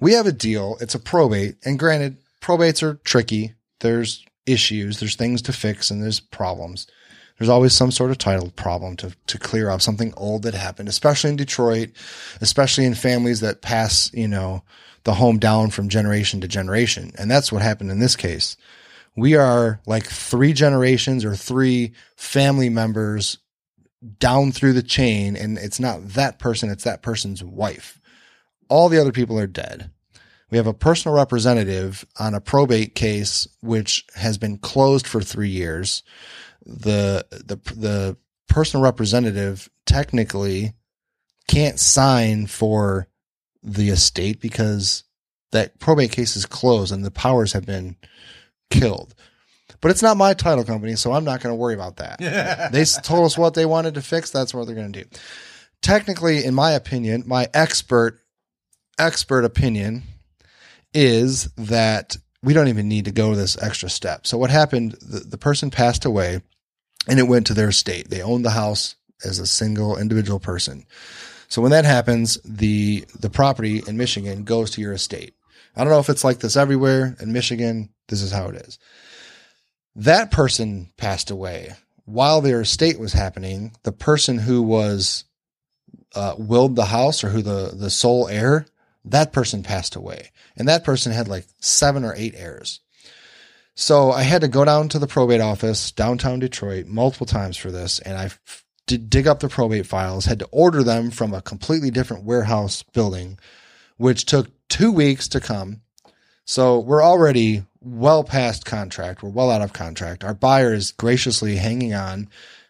we 0.00 0.12
have 0.12 0.26
a 0.26 0.32
deal. 0.32 0.76
It's 0.80 0.94
a 0.94 1.00
probate. 1.00 1.56
And 1.64 1.78
granted, 1.78 2.16
probates 2.40 2.82
are 2.82 2.94
tricky. 3.04 3.54
There's 3.80 4.24
issues, 4.46 5.00
there's 5.00 5.16
things 5.16 5.42
to 5.42 5.52
fix, 5.52 5.90
and 5.90 6.02
there's 6.02 6.20
problems. 6.20 6.86
There's 7.38 7.48
always 7.48 7.74
some 7.74 7.90
sort 7.90 8.10
of 8.10 8.18
title 8.18 8.50
problem 8.50 8.96
to, 8.96 9.14
to 9.26 9.38
clear 9.38 9.68
up 9.68 9.82
something 9.82 10.14
old 10.16 10.42
that 10.44 10.54
happened, 10.54 10.88
especially 10.88 11.30
in 11.30 11.36
Detroit, 11.36 11.90
especially 12.40 12.86
in 12.86 12.94
families 12.94 13.40
that 13.40 13.60
pass, 13.60 14.10
you 14.14 14.28
know, 14.28 14.62
the 15.04 15.14
home 15.14 15.38
down 15.38 15.70
from 15.70 15.88
generation 15.88 16.40
to 16.40 16.48
generation. 16.48 17.12
And 17.18 17.30
that's 17.30 17.52
what 17.52 17.62
happened 17.62 17.90
in 17.90 17.98
this 17.98 18.16
case. 18.16 18.56
We 19.16 19.34
are 19.34 19.80
like 19.86 20.06
three 20.06 20.52
generations 20.52 21.24
or 21.24 21.34
three 21.34 21.92
family 22.16 22.68
members 22.68 23.38
down 24.18 24.52
through 24.52 24.74
the 24.74 24.82
chain. 24.82 25.36
And 25.36 25.58
it's 25.58 25.80
not 25.80 26.06
that 26.10 26.38
person, 26.38 26.70
it's 26.70 26.84
that 26.84 27.02
person's 27.02 27.42
wife. 27.42 28.00
All 28.68 28.88
the 28.88 29.00
other 29.00 29.12
people 29.12 29.38
are 29.38 29.46
dead. 29.46 29.90
We 30.50 30.58
have 30.58 30.66
a 30.66 30.74
personal 30.74 31.16
representative 31.16 32.04
on 32.18 32.34
a 32.34 32.40
probate 32.40 32.94
case, 32.94 33.48
which 33.62 34.04
has 34.14 34.38
been 34.38 34.58
closed 34.58 35.06
for 35.06 35.20
three 35.20 35.48
years. 35.48 36.02
The, 36.64 37.26
the, 37.30 37.56
the 37.74 38.16
personal 38.48 38.84
representative 38.84 39.68
technically 39.86 40.74
can't 41.48 41.80
sign 41.80 42.46
for 42.46 43.08
the 43.62 43.88
estate 43.88 44.40
because 44.40 45.04
that 45.52 45.78
probate 45.78 46.12
case 46.12 46.36
is 46.36 46.46
closed 46.46 46.92
and 46.92 47.04
the 47.04 47.10
powers 47.10 47.52
have 47.52 47.66
been 47.66 47.96
killed. 48.70 49.14
But 49.80 49.90
it's 49.90 50.02
not 50.02 50.16
my 50.16 50.34
title 50.34 50.64
company, 50.64 50.96
so 50.96 51.12
I'm 51.12 51.24
not 51.24 51.40
going 51.40 51.52
to 51.52 51.56
worry 51.56 51.74
about 51.74 51.96
that. 51.96 52.18
they 52.72 52.84
told 53.02 53.26
us 53.26 53.36
what 53.36 53.54
they 53.54 53.66
wanted 53.66 53.94
to 53.94 54.02
fix. 54.02 54.30
That's 54.30 54.54
what 54.54 54.66
they're 54.66 54.74
going 54.74 54.92
to 54.92 55.04
do. 55.04 55.08
Technically, 55.82 56.44
in 56.44 56.54
my 56.54 56.72
opinion, 56.72 57.24
my 57.26 57.48
expert 57.52 58.20
expert 58.98 59.44
opinion 59.44 60.02
is 60.94 61.44
that 61.56 62.16
we 62.42 62.54
don't 62.54 62.68
even 62.68 62.88
need 62.88 63.04
to 63.04 63.12
go 63.12 63.34
this 63.34 63.60
extra 63.62 63.90
step. 63.90 64.26
So 64.26 64.38
what 64.38 64.50
happened? 64.50 64.92
The, 65.02 65.20
the 65.20 65.38
person 65.38 65.70
passed 65.70 66.04
away, 66.04 66.40
and 67.06 67.18
it 67.18 67.24
went 67.24 67.46
to 67.48 67.54
their 67.54 67.68
estate. 67.68 68.08
They 68.08 68.22
owned 68.22 68.44
the 68.44 68.50
house 68.50 68.96
as 69.24 69.38
a 69.38 69.46
single 69.46 69.96
individual 69.98 70.40
person. 70.40 70.86
So 71.48 71.62
when 71.62 71.70
that 71.70 71.84
happens, 71.84 72.38
the 72.44 73.04
the 73.18 73.30
property 73.30 73.82
in 73.86 73.96
Michigan 73.96 74.44
goes 74.44 74.70
to 74.72 74.80
your 74.80 74.92
estate. 74.92 75.34
I 75.76 75.84
don't 75.84 75.92
know 75.92 75.98
if 75.98 76.08
it's 76.08 76.24
like 76.24 76.38
this 76.38 76.56
everywhere 76.56 77.16
in 77.20 77.32
Michigan. 77.32 77.90
This 78.08 78.22
is 78.22 78.32
how 78.32 78.48
it 78.48 78.56
is. 78.56 78.78
That 79.94 80.30
person 80.30 80.90
passed 80.96 81.30
away 81.30 81.74
while 82.04 82.40
their 82.40 82.60
estate 82.60 82.98
was 82.98 83.12
happening. 83.12 83.72
The 83.82 83.92
person 83.92 84.38
who 84.38 84.62
was 84.62 85.24
uh, 86.14 86.34
willed 86.38 86.76
the 86.76 86.86
house 86.86 87.22
or 87.22 87.28
who 87.28 87.42
the 87.42 87.72
the 87.74 87.90
sole 87.90 88.28
heir, 88.28 88.66
that 89.04 89.32
person 89.32 89.62
passed 89.62 89.96
away, 89.96 90.30
and 90.56 90.68
that 90.68 90.84
person 90.84 91.12
had 91.12 91.28
like 91.28 91.46
seven 91.60 92.04
or 92.04 92.14
eight 92.16 92.34
heirs. 92.36 92.80
So 93.74 94.10
I 94.10 94.22
had 94.22 94.40
to 94.40 94.48
go 94.48 94.64
down 94.64 94.88
to 94.90 94.98
the 94.98 95.06
probate 95.06 95.42
office 95.42 95.90
downtown 95.90 96.38
Detroit 96.38 96.86
multiple 96.86 97.26
times 97.26 97.58
for 97.58 97.70
this, 97.70 97.98
and 97.98 98.16
I 98.16 98.30
did 98.86 99.10
dig 99.10 99.26
up 99.26 99.40
the 99.40 99.48
probate 99.48 99.86
files. 99.86 100.24
Had 100.24 100.38
to 100.38 100.48
order 100.50 100.82
them 100.82 101.10
from 101.10 101.34
a 101.34 101.42
completely 101.42 101.90
different 101.90 102.24
warehouse 102.24 102.82
building, 102.82 103.38
which 103.98 104.24
took 104.24 104.48
two 104.68 104.92
weeks 104.92 105.28
to 105.28 105.40
come. 105.40 105.82
So 106.46 106.78
we're 106.78 107.02
already 107.02 107.64
well 107.86 108.24
past 108.24 108.64
contract. 108.64 109.22
We're 109.22 109.30
well 109.30 109.50
out 109.50 109.62
of 109.62 109.72
contract. 109.72 110.24
Our 110.24 110.34
buyer 110.34 110.74
is 110.74 110.92
graciously 110.92 111.56
hanging 111.56 111.94
on, 111.94 112.28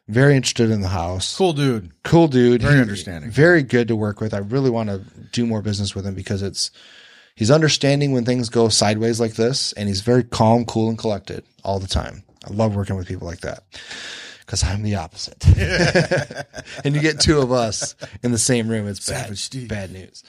very 0.08 0.36
interested 0.36 0.70
in 0.70 0.82
the 0.82 0.88
house. 0.88 1.36
Cool 1.36 1.52
dude. 1.54 1.90
Cool 2.04 2.28
dude. 2.28 2.62
Very 2.62 2.74
He- 2.76 2.80
understanding. 2.80 3.30
Very 3.30 3.62
good 3.62 3.88
to 3.88 3.96
work 3.96 4.20
with. 4.20 4.34
I 4.34 4.38
really 4.38 4.70
want 4.70 4.88
to 4.90 5.00
do 5.32 5.46
more 5.46 5.62
business 5.62 5.94
with 5.94 6.06
him 6.06 6.14
because 6.14 6.42
it's 6.42 6.70
he's 7.34 7.50
understanding 7.50 8.12
when 8.12 8.24
things 8.24 8.48
go 8.48 8.68
sideways 8.68 9.18
like 9.18 9.34
this, 9.34 9.72
and 9.72 9.88
he's 9.88 10.02
very 10.02 10.22
calm, 10.22 10.64
cool, 10.64 10.88
and 10.88 10.98
collected 10.98 11.44
all 11.64 11.78
the 11.80 11.88
time. 11.88 12.22
I 12.48 12.52
love 12.52 12.76
working 12.76 12.96
with 12.96 13.08
people 13.08 13.26
like 13.26 13.40
that 13.40 13.64
because 14.40 14.62
I'm 14.62 14.82
the 14.82 14.94
opposite. 14.96 15.44
and 16.84 16.94
you 16.94 17.00
get 17.00 17.18
two 17.18 17.40
of 17.40 17.50
us 17.50 17.96
in 18.22 18.30
the 18.32 18.38
same 18.38 18.68
room, 18.68 18.86
it's 18.86 19.08
bad, 19.08 19.36
Steve. 19.38 19.68
bad 19.68 19.90
news. 19.92 20.22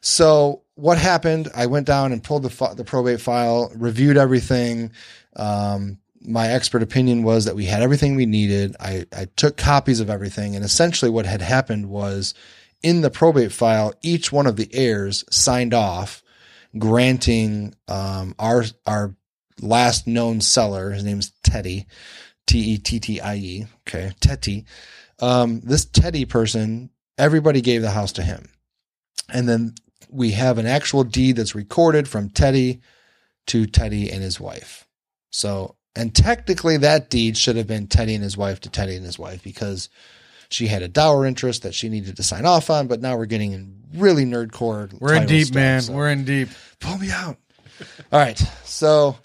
So 0.00 0.62
what 0.80 0.98
happened? 0.98 1.48
I 1.54 1.66
went 1.66 1.86
down 1.86 2.12
and 2.12 2.22
pulled 2.22 2.42
the 2.42 2.74
the 2.74 2.84
probate 2.84 3.20
file, 3.20 3.70
reviewed 3.74 4.16
everything. 4.16 4.92
Um, 5.36 5.98
my 6.22 6.48
expert 6.48 6.82
opinion 6.82 7.22
was 7.22 7.44
that 7.44 7.56
we 7.56 7.64
had 7.64 7.82
everything 7.82 8.14
we 8.14 8.26
needed. 8.26 8.76
I, 8.78 9.06
I 9.12 9.26
took 9.36 9.56
copies 9.56 10.00
of 10.00 10.10
everything, 10.10 10.56
and 10.56 10.64
essentially 10.64 11.10
what 11.10 11.26
had 11.26 11.42
happened 11.42 11.88
was 11.88 12.34
in 12.82 13.00
the 13.02 13.10
probate 13.10 13.52
file, 13.52 13.92
each 14.02 14.32
one 14.32 14.46
of 14.46 14.56
the 14.56 14.68
heirs 14.72 15.24
signed 15.30 15.74
off, 15.74 16.22
granting 16.78 17.74
um, 17.88 18.34
our 18.38 18.64
our 18.86 19.14
last 19.60 20.06
known 20.06 20.40
seller. 20.40 20.90
His 20.90 21.04
name's 21.04 21.32
Teddy, 21.42 21.86
T 22.46 22.58
E 22.58 22.78
T 22.78 23.00
T 23.00 23.20
I 23.20 23.36
E. 23.36 23.66
Okay, 23.86 24.12
Teddy. 24.20 24.64
Um, 25.20 25.60
this 25.60 25.84
Teddy 25.84 26.24
person, 26.24 26.90
everybody 27.18 27.60
gave 27.60 27.82
the 27.82 27.90
house 27.90 28.12
to 28.12 28.22
him, 28.22 28.48
and 29.28 29.48
then 29.48 29.74
we 30.10 30.32
have 30.32 30.58
an 30.58 30.66
actual 30.66 31.04
deed 31.04 31.36
that's 31.36 31.54
recorded 31.54 32.08
from 32.08 32.28
Teddy 32.30 32.80
to 33.46 33.66
Teddy 33.66 34.10
and 34.10 34.22
his 34.22 34.40
wife. 34.40 34.86
So, 35.30 35.76
and 35.96 36.14
technically 36.14 36.76
that 36.78 37.10
deed 37.10 37.36
should 37.36 37.56
have 37.56 37.66
been 37.66 37.86
Teddy 37.86 38.14
and 38.14 38.22
his 38.24 38.36
wife 38.36 38.60
to 38.60 38.70
Teddy 38.70 38.96
and 38.96 39.04
his 39.04 39.18
wife 39.18 39.42
because 39.42 39.88
she 40.48 40.66
had 40.66 40.82
a 40.82 40.88
dower 40.88 41.24
interest 41.26 41.62
that 41.62 41.74
she 41.74 41.88
needed 41.88 42.16
to 42.16 42.22
sign 42.22 42.44
off 42.46 42.70
on. 42.70 42.86
But 42.88 43.00
now 43.00 43.16
we're 43.16 43.26
getting 43.26 43.52
in 43.52 43.82
really 43.94 44.24
nerdcore. 44.24 44.92
We're 45.00 45.14
in 45.14 45.26
deep, 45.26 45.46
stuff, 45.46 45.54
man. 45.54 45.80
so- 45.82 45.92
We're 45.92 46.10
in 46.10 46.24
deep. 46.24 46.48
pull 46.80 46.98
me 46.98 47.10
out. 47.10 47.36
All 48.12 48.18
right. 48.20 48.38
So 48.64 49.16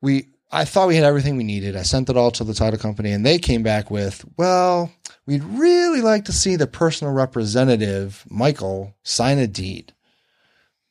we 0.00 0.28
I 0.56 0.64
thought 0.64 0.88
we 0.88 0.96
had 0.96 1.04
everything 1.04 1.36
we 1.36 1.44
needed. 1.44 1.76
I 1.76 1.82
sent 1.82 2.08
it 2.08 2.16
all 2.16 2.30
to 2.30 2.44
the 2.44 2.54
title 2.54 2.78
company 2.78 3.12
and 3.12 3.26
they 3.26 3.38
came 3.38 3.62
back 3.62 3.90
with, 3.90 4.24
well, 4.38 4.90
we'd 5.26 5.44
really 5.44 6.00
like 6.00 6.24
to 6.24 6.32
see 6.32 6.56
the 6.56 6.66
personal 6.66 7.12
representative, 7.12 8.24
Michael, 8.30 8.94
sign 9.02 9.36
a 9.38 9.46
deed. 9.46 9.92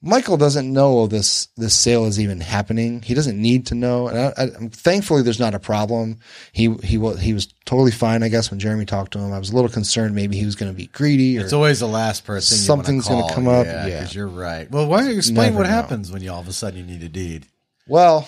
Michael 0.03 0.37
doesn't 0.37 0.71
know 0.71 1.07
this 1.07 1.47
this 1.57 1.73
sale 1.73 2.05
is 2.05 2.19
even 2.19 2.39
happening. 2.39 3.01
He 3.01 3.15
doesn't 3.15 3.41
need 3.41 3.65
to 3.67 3.75
know. 3.75 4.07
And 4.07 4.19
I, 4.19 4.33
I, 4.37 4.47
thankfully, 4.67 5.23
there's 5.23 5.39
not 5.39 5.55
a 5.55 5.59
problem. 5.59 6.19
He 6.51 6.71
he 6.83 6.99
was 6.99 7.19
he 7.19 7.33
was 7.33 7.47
totally 7.65 7.89
fine. 7.89 8.21
I 8.21 8.29
guess 8.29 8.51
when 8.51 8.59
Jeremy 8.59 8.85
talked 8.85 9.13
to 9.13 9.19
him, 9.19 9.33
I 9.33 9.39
was 9.39 9.49
a 9.49 9.55
little 9.55 9.69
concerned. 9.69 10.13
Maybe 10.13 10.37
he 10.37 10.45
was 10.45 10.55
going 10.55 10.71
to 10.71 10.77
be 10.77 10.87
greedy. 10.87 11.39
Or, 11.39 11.41
It's 11.41 11.53
always 11.53 11.79
the 11.79 11.87
last 11.87 12.23
person. 12.23 12.55
Something's 12.55 13.07
going 13.07 13.21
gonna 13.21 13.33
come 13.33 13.47
up, 13.47 13.65
yeah. 13.65 13.85
because 13.85 14.13
you're 14.13 14.27
right. 14.27 14.69
Well, 14.69 14.85
why 14.85 14.99
don't 14.99 15.09
you 15.09 15.17
explain 15.17 15.53
Never 15.53 15.57
what 15.57 15.63
know. 15.63 15.69
happens 15.69 16.11
when 16.11 16.21
you 16.21 16.31
all 16.31 16.41
of 16.41 16.47
a 16.47 16.53
sudden 16.53 16.77
you 16.77 16.85
need 16.85 17.01
a 17.01 17.09
deed? 17.09 17.47
well, 17.87 18.27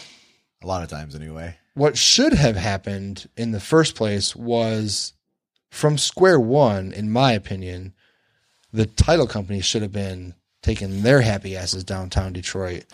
A 0.64 0.68
lot 0.68 0.84
of 0.84 0.90
times, 0.90 1.16
anyway. 1.16 1.58
what 1.76 1.98
should 1.98 2.34
have 2.34 2.56
happened 2.56 3.30
in 3.38 3.52
the 3.52 3.60
first 3.60 3.96
place 3.96 4.36
was 4.36 5.14
from 5.70 5.98
square 5.98 6.40
one, 6.40 6.92
in 6.92 7.12
my 7.12 7.34
opinion, 7.34 7.94
the 8.74 8.86
title 8.86 9.28
company 9.28 9.62
should 9.62 9.82
have 9.84 9.92
been 9.92 10.34
taking 10.64 11.04
their 11.04 11.22
happy 11.22 11.56
asses 11.56 11.84
downtown 11.84 12.34
Detroit, 12.34 12.86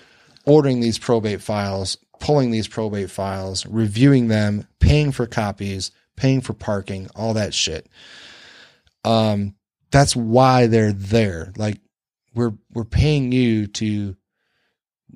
ordering 0.46 0.82
these 0.82 1.00
probate 1.00 1.42
files, 1.42 1.98
pulling 2.20 2.52
these 2.52 2.68
probate 2.68 3.10
files, 3.10 3.66
reviewing 3.66 4.28
them, 4.28 4.68
paying 4.80 5.12
for 5.12 5.26
copies, 5.26 5.92
paying 6.16 6.42
for 6.42 6.54
parking, 6.54 7.10
all 7.16 7.34
that 7.34 7.54
shit. 7.54 7.90
Um, 9.06 9.56
that's 9.92 10.16
why 10.16 10.68
they're 10.68 10.94
there. 10.94 11.54
Like 11.58 11.80
we're 12.36 12.54
we're 12.74 12.84
paying 12.84 13.32
you 13.32 13.68
to 13.68 14.16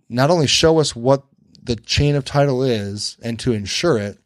not 0.09 0.29
only 0.29 0.47
show 0.47 0.79
us 0.79 0.95
what 0.95 1.23
the 1.67 1.75
chain 1.75 2.15
of 2.15 2.25
title 2.25 2.63
is 2.63 3.17
and 3.21 3.39
to 3.39 3.53
ensure 3.53 3.97
it, 3.97 4.17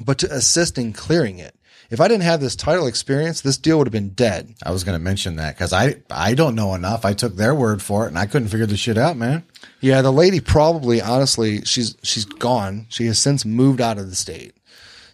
but 0.00 0.18
to 0.18 0.32
assist 0.32 0.78
in 0.78 0.92
clearing 0.92 1.38
it. 1.38 1.54
If 1.90 2.00
I 2.00 2.06
didn't 2.06 2.22
have 2.22 2.40
this 2.40 2.54
title 2.54 2.86
experience, 2.86 3.40
this 3.40 3.58
deal 3.58 3.78
would 3.78 3.88
have 3.88 3.92
been 3.92 4.10
dead. 4.10 4.54
I 4.64 4.70
was 4.70 4.84
going 4.84 4.96
to 4.96 5.02
mention 5.02 5.36
that 5.36 5.56
because 5.56 5.72
I 5.72 5.96
I 6.08 6.34
don't 6.34 6.54
know 6.54 6.74
enough. 6.74 7.04
I 7.04 7.14
took 7.14 7.34
their 7.34 7.54
word 7.54 7.82
for 7.82 8.04
it, 8.04 8.08
and 8.08 8.18
I 8.18 8.26
couldn't 8.26 8.48
figure 8.48 8.66
the 8.66 8.76
shit 8.76 8.96
out, 8.96 9.16
man. 9.16 9.44
Yeah, 9.80 10.00
the 10.00 10.12
lady 10.12 10.40
probably, 10.40 11.02
honestly, 11.02 11.62
she's 11.62 11.96
she's 12.04 12.24
gone. 12.24 12.86
She 12.90 13.06
has 13.06 13.18
since 13.18 13.44
moved 13.44 13.80
out 13.80 13.98
of 13.98 14.08
the 14.08 14.14
state. 14.14 14.54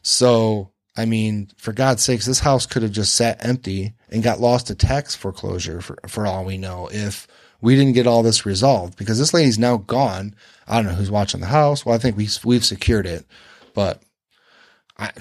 So, 0.02 0.70
I 0.96 1.06
mean, 1.06 1.48
for 1.56 1.72
God's 1.72 2.04
sakes, 2.04 2.26
this 2.26 2.40
house 2.40 2.66
could 2.66 2.82
have 2.82 2.92
just 2.92 3.14
sat 3.14 3.44
empty 3.44 3.94
and 4.10 4.22
got 4.22 4.40
lost 4.40 4.66
to 4.66 4.74
tax 4.74 5.14
foreclosure 5.14 5.80
for 5.80 5.96
for 6.06 6.26
all 6.26 6.44
we 6.44 6.58
know 6.58 6.90
if 6.92 7.26
we 7.60 7.76
didn't 7.76 7.94
get 7.94 8.06
all 8.06 8.22
this 8.22 8.46
resolved 8.46 8.96
because 8.96 9.18
this 9.18 9.34
lady's 9.34 9.58
now 9.58 9.78
gone. 9.78 10.34
I 10.68 10.76
don't 10.76 10.86
know 10.86 10.96
who's 10.96 11.10
watching 11.10 11.40
the 11.40 11.46
house. 11.46 11.84
Well, 11.84 11.94
I 11.94 11.98
think 11.98 12.16
we 12.16 12.28
we've 12.44 12.64
secured 12.64 13.06
it, 13.06 13.24
but 13.74 14.02
I, 14.98 15.12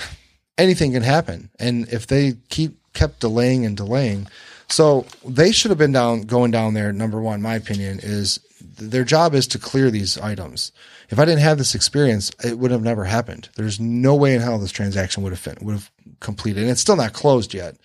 anything 0.57 0.93
can 0.93 1.03
happen. 1.03 1.49
And 1.59 1.87
if 1.89 2.07
they 2.07 2.33
keep 2.49 2.77
kept 2.93 3.19
delaying 3.19 3.65
and 3.65 3.75
delaying, 3.75 4.27
so 4.69 5.05
they 5.25 5.51
should 5.51 5.71
have 5.71 5.77
been 5.77 5.91
down 5.91 6.23
going 6.23 6.51
down 6.51 6.73
there. 6.73 6.91
Number 6.91 7.21
one, 7.21 7.41
my 7.41 7.55
opinion 7.55 7.99
is 8.01 8.39
their 8.61 9.03
job 9.03 9.33
is 9.33 9.47
to 9.47 9.59
clear 9.59 9.91
these 9.91 10.17
items. 10.17 10.71
If 11.09 11.19
I 11.19 11.25
didn't 11.25 11.41
have 11.41 11.57
this 11.57 11.75
experience, 11.75 12.31
it 12.43 12.57
would 12.57 12.71
have 12.71 12.81
never 12.81 13.05
happened. 13.05 13.49
There's 13.55 13.79
no 13.79 14.15
way 14.15 14.33
in 14.33 14.41
hell 14.41 14.57
this 14.57 14.71
transaction 14.71 15.23
would 15.23 15.31
have 15.31 15.39
fin- 15.39 15.57
would 15.61 15.73
have 15.73 15.91
completed, 16.19 16.63
and 16.63 16.71
it's 16.71 16.81
still 16.81 16.95
not 16.95 17.13
closed 17.13 17.53
yet. 17.53 17.75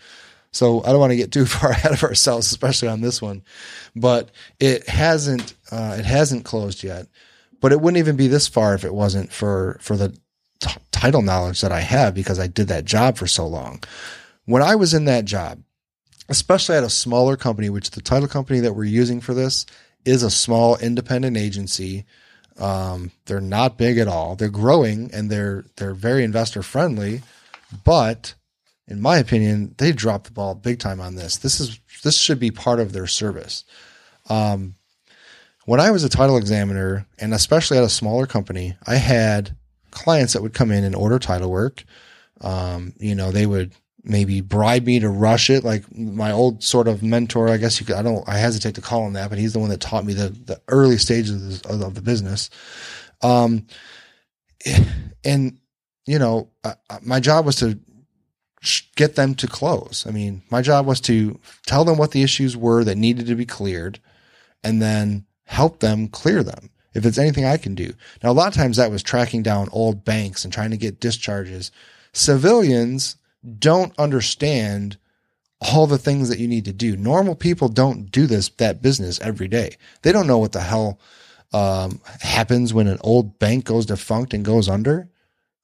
So 0.52 0.82
I 0.82 0.88
don't 0.88 1.00
want 1.00 1.12
to 1.12 1.16
get 1.16 1.32
too 1.32 1.46
far 1.46 1.70
ahead 1.70 1.92
of 1.92 2.02
ourselves, 2.02 2.46
especially 2.46 2.88
on 2.88 3.00
this 3.00 3.22
one. 3.22 3.42
But 3.94 4.30
it 4.58 4.88
hasn't 4.88 5.54
uh, 5.70 5.96
it 5.98 6.04
hasn't 6.04 6.44
closed 6.44 6.82
yet. 6.82 7.06
But 7.60 7.72
it 7.72 7.80
wouldn't 7.80 7.98
even 7.98 8.16
be 8.16 8.28
this 8.28 8.48
far 8.48 8.74
if 8.74 8.84
it 8.84 8.94
wasn't 8.94 9.32
for 9.32 9.78
for 9.80 9.96
the 9.96 10.16
t- 10.60 10.70
title 10.90 11.22
knowledge 11.22 11.60
that 11.60 11.72
I 11.72 11.80
have 11.80 12.14
because 12.14 12.38
I 12.38 12.46
did 12.46 12.68
that 12.68 12.84
job 12.84 13.16
for 13.16 13.26
so 13.26 13.46
long. 13.46 13.82
When 14.46 14.62
I 14.62 14.76
was 14.76 14.94
in 14.94 15.04
that 15.04 15.26
job, 15.26 15.62
especially 16.28 16.76
at 16.76 16.84
a 16.84 16.90
smaller 16.90 17.36
company, 17.36 17.68
which 17.68 17.90
the 17.90 18.00
title 18.00 18.28
company 18.28 18.60
that 18.60 18.72
we're 18.72 18.84
using 18.84 19.20
for 19.20 19.34
this 19.34 19.66
is 20.04 20.22
a 20.22 20.30
small 20.30 20.76
independent 20.76 21.36
agency. 21.36 22.06
Um, 22.58 23.10
they're 23.26 23.40
not 23.40 23.78
big 23.78 23.98
at 23.98 24.08
all. 24.08 24.36
They're 24.36 24.48
growing 24.48 25.10
and 25.12 25.30
they're 25.30 25.64
they're 25.76 25.94
very 25.94 26.24
investor 26.24 26.62
friendly, 26.62 27.22
but 27.84 28.34
in 28.90 29.00
my 29.00 29.18
opinion, 29.18 29.74
they 29.78 29.92
dropped 29.92 30.24
the 30.24 30.32
ball 30.32 30.54
big 30.54 30.80
time 30.80 31.00
on 31.00 31.14
this. 31.14 31.38
This 31.38 31.60
is 31.60 31.78
this 32.02 32.18
should 32.18 32.40
be 32.40 32.50
part 32.50 32.80
of 32.80 32.92
their 32.92 33.06
service. 33.06 33.64
Um, 34.28 34.74
when 35.64 35.80
I 35.80 35.92
was 35.92 36.02
a 36.02 36.08
title 36.08 36.36
examiner, 36.36 37.06
and 37.18 37.32
especially 37.32 37.78
at 37.78 37.84
a 37.84 37.88
smaller 37.88 38.26
company, 38.26 38.76
I 38.86 38.96
had 38.96 39.56
clients 39.92 40.32
that 40.32 40.42
would 40.42 40.54
come 40.54 40.72
in 40.72 40.82
and 40.82 40.96
order 40.96 41.20
title 41.20 41.50
work. 41.50 41.84
Um, 42.40 42.94
you 42.98 43.14
know, 43.14 43.30
they 43.30 43.46
would 43.46 43.72
maybe 44.02 44.40
bribe 44.40 44.86
me 44.86 44.98
to 44.98 45.08
rush 45.08 45.50
it, 45.50 45.62
like 45.62 45.84
my 45.96 46.32
old 46.32 46.64
sort 46.64 46.88
of 46.88 47.02
mentor. 47.02 47.48
I 47.48 47.58
guess 47.58 47.78
you 47.78 47.86
could. 47.86 47.96
I 47.96 48.02
don't. 48.02 48.28
I 48.28 48.38
hesitate 48.38 48.74
to 48.74 48.80
call 48.80 49.06
him 49.06 49.12
that, 49.12 49.30
but 49.30 49.38
he's 49.38 49.52
the 49.52 49.60
one 49.60 49.70
that 49.70 49.80
taught 49.80 50.04
me 50.04 50.14
the 50.14 50.30
the 50.30 50.60
early 50.66 50.98
stages 50.98 51.60
of, 51.60 51.80
of, 51.80 51.94
the 51.94 52.02
business. 52.02 52.50
Um, 53.22 53.68
and 55.24 55.58
you 56.06 56.18
know, 56.18 56.50
my 57.02 57.20
job 57.20 57.46
was 57.46 57.56
to 57.56 57.78
get 58.96 59.16
them 59.16 59.34
to 59.36 59.46
close. 59.46 60.04
I 60.06 60.10
mean, 60.10 60.42
my 60.50 60.62
job 60.62 60.86
was 60.86 61.00
to 61.02 61.38
tell 61.66 61.84
them 61.84 61.96
what 61.96 62.10
the 62.10 62.22
issues 62.22 62.56
were 62.56 62.84
that 62.84 62.98
needed 62.98 63.26
to 63.26 63.34
be 63.34 63.46
cleared, 63.46 63.98
and 64.62 64.80
then 64.80 65.24
help 65.44 65.80
them 65.80 66.08
clear 66.08 66.42
them. 66.42 66.70
If 66.92 67.06
it's 67.06 67.18
anything 67.18 67.44
I 67.44 67.56
can 67.56 67.76
do. 67.76 67.92
Now, 68.22 68.32
a 68.32 68.34
lot 68.34 68.48
of 68.48 68.54
times 68.54 68.76
that 68.76 68.90
was 68.90 69.02
tracking 69.02 69.44
down 69.44 69.68
old 69.70 70.04
banks 70.04 70.44
and 70.44 70.52
trying 70.52 70.70
to 70.70 70.76
get 70.76 70.98
discharges. 70.98 71.70
Civilians 72.12 73.14
don't 73.58 73.96
understand 73.96 74.96
all 75.60 75.86
the 75.86 75.98
things 75.98 76.28
that 76.28 76.40
you 76.40 76.48
need 76.48 76.64
to 76.64 76.72
do. 76.72 76.96
Normal 76.96 77.36
people 77.36 77.68
don't 77.68 78.10
do 78.10 78.26
this, 78.26 78.48
that 78.48 78.82
business 78.82 79.20
every 79.20 79.46
day. 79.46 79.76
They 80.02 80.10
don't 80.10 80.26
know 80.26 80.38
what 80.38 80.52
the 80.52 80.60
hell 80.60 80.98
um, 81.52 82.00
happens 82.20 82.74
when 82.74 82.88
an 82.88 82.98
old 83.02 83.38
bank 83.38 83.66
goes 83.66 83.86
defunct 83.86 84.34
and 84.34 84.44
goes 84.44 84.68
under. 84.68 85.08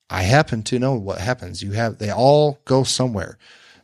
I 0.08 0.22
happen 0.22 0.62
to 0.64 0.78
know 0.78 0.94
what 0.94 1.18
happens. 1.18 1.62
You 1.62 1.72
have, 1.72 1.98
they 1.98 2.10
all 2.10 2.58
go 2.64 2.84
somewhere. 2.84 3.38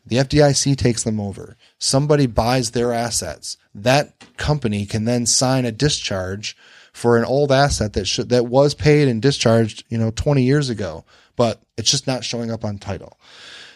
The 0.04 0.16
FDIC 0.16 0.76
takes 0.76 1.02
them 1.04 1.20
over. 1.20 1.56
Somebody 1.78 2.26
buys 2.26 2.70
their 2.70 2.92
assets. 2.92 3.56
That 3.74 4.36
company 4.36 4.86
can 4.86 5.04
then 5.04 5.26
sign 5.26 5.64
a 5.64 5.72
discharge 5.72 6.56
for 6.92 7.16
an 7.16 7.24
old 7.24 7.50
asset 7.50 7.94
that 7.94 8.06
should, 8.06 8.28
that 8.28 8.46
was 8.46 8.74
paid 8.74 9.08
and 9.08 9.22
discharged, 9.22 9.84
you 9.88 9.98
know, 9.98 10.10
20 10.10 10.42
years 10.42 10.68
ago, 10.68 11.04
but 11.36 11.62
it's 11.76 11.90
just 11.90 12.06
not 12.06 12.24
showing 12.24 12.50
up 12.50 12.64
on 12.64 12.78
title. 12.78 13.18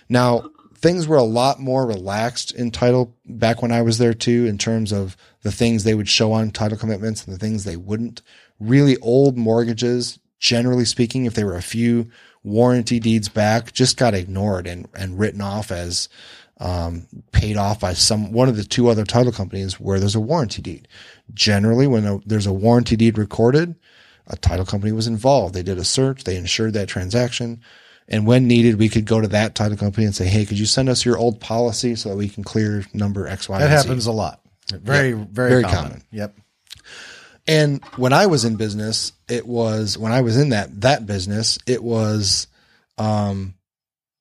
Now, 0.09 0.51
things 0.75 1.09
were 1.09 1.17
a 1.17 1.23
lot 1.23 1.59
more 1.59 1.87
relaxed 1.87 2.53
in 2.53 2.71
title 2.71 3.17
back 3.25 3.63
when 3.63 3.73
I 3.73 3.83
was 3.83 3.99
there 3.99 4.15
too, 4.15 4.47
in 4.47 4.59
terms 4.59 4.93
of 4.93 5.17
the 5.43 5.53
things 5.53 5.85
they 5.85 5.95
would 5.95 6.09
show 6.09 6.33
on 6.33 6.51
title 6.51 6.79
commitments 6.79 7.25
and 7.25 7.35
the 7.35 7.39
things 7.39 7.65
they 7.65 7.77
wouldn't. 7.77 8.23
Really 8.61 8.97
old 8.99 9.37
mortgages, 9.37 10.19
generally 10.39 10.85
speaking, 10.85 11.25
if 11.25 11.35
they 11.35 11.45
were 11.45 11.57
a 11.57 11.63
few 11.63 12.11
warranty 12.47 13.01
deeds 13.01 13.29
back, 13.29 13.73
just 13.73 13.97
got 13.97 14.15
ignored 14.15 14.67
and, 14.67 14.89
and 14.95 15.19
written 15.19 15.41
off 15.41 15.71
as 15.71 16.09
um, 16.59 17.07
paid 17.33 17.57
off 17.57 17.81
by 17.81 17.93
some 17.93 18.33
one 18.33 18.49
of 18.49 18.57
the 18.57 18.65
two 18.65 18.89
other 18.89 19.05
title 19.05 19.33
companies 19.33 19.79
where 19.79 20.01
there's 20.01 20.15
a 20.15 20.21
warranty 20.21 20.63
deed. 20.63 20.89
Generally, 21.35 21.89
when 21.89 22.07
a, 22.07 22.19
there's 22.25 22.47
a 22.47 22.53
warranty 22.53 22.97
deed 22.97 23.19
recorded, 23.19 23.75
a 24.27 24.37
title 24.37 24.65
company 24.65 24.93
was 24.93 25.07
involved. 25.07 25.55
They 25.55 25.63
did 25.63 25.77
a 25.77 25.85
search, 25.85 26.25
they 26.25 26.37
insured 26.37 26.73
that 26.75 26.89
transaction. 26.89 27.61
And 28.09 28.25
when 28.25 28.47
needed, 28.47 28.79
we 28.79 28.89
could 28.89 29.05
go 29.05 29.21
to 29.21 29.27
that 29.29 29.57
title 29.57 29.77
company 29.77 30.07
and 30.07 30.15
say, 30.15 30.27
Hey, 30.27 30.47
could 30.47 30.59
you 30.59 30.65
send 30.67 30.89
us 30.89 31.05
your 31.05 31.19
old 31.19 31.41
policy 31.41 31.97
so 31.97 32.11
that 32.11 32.17
we 32.17 32.29
can 32.29 32.45
clear 32.45 32.85
number 32.95 33.27
X, 33.27 33.49
Y, 33.49 33.59
That 33.59 33.81
Z?" 33.83 33.89
happens 33.89 34.07
a 34.07 34.13
lot. 34.13 34.41
Very, 34.71 35.11
Yeah, 35.11 35.25
very, 35.29 35.51
very 35.51 35.63
common. 35.65 35.83
common. 35.83 36.03
Yep. 36.13 36.37
And 37.49 37.85
when 37.97 38.13
I 38.13 38.27
was 38.27 38.45
in 38.45 38.57
business, 38.57 39.13
it 39.29 39.47
was 39.47 39.97
when 39.97 40.13
I 40.13 40.23
was 40.23 40.37
in 40.37 40.51
that 40.51 40.81
that 40.81 41.07
business, 41.07 41.59
it 41.67 41.83
was 41.83 42.47
um 42.99 43.55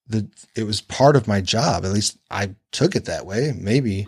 the 0.07 0.27
it 0.55 0.63
was 0.63 0.81
part 0.81 1.15
of 1.15 1.27
my 1.27 1.41
job. 1.41 1.85
At 1.85 1.91
least 1.91 2.17
I 2.29 2.55
took 2.71 2.95
it 2.95 3.05
that 3.05 3.25
way. 3.25 3.53
Maybe 3.57 4.07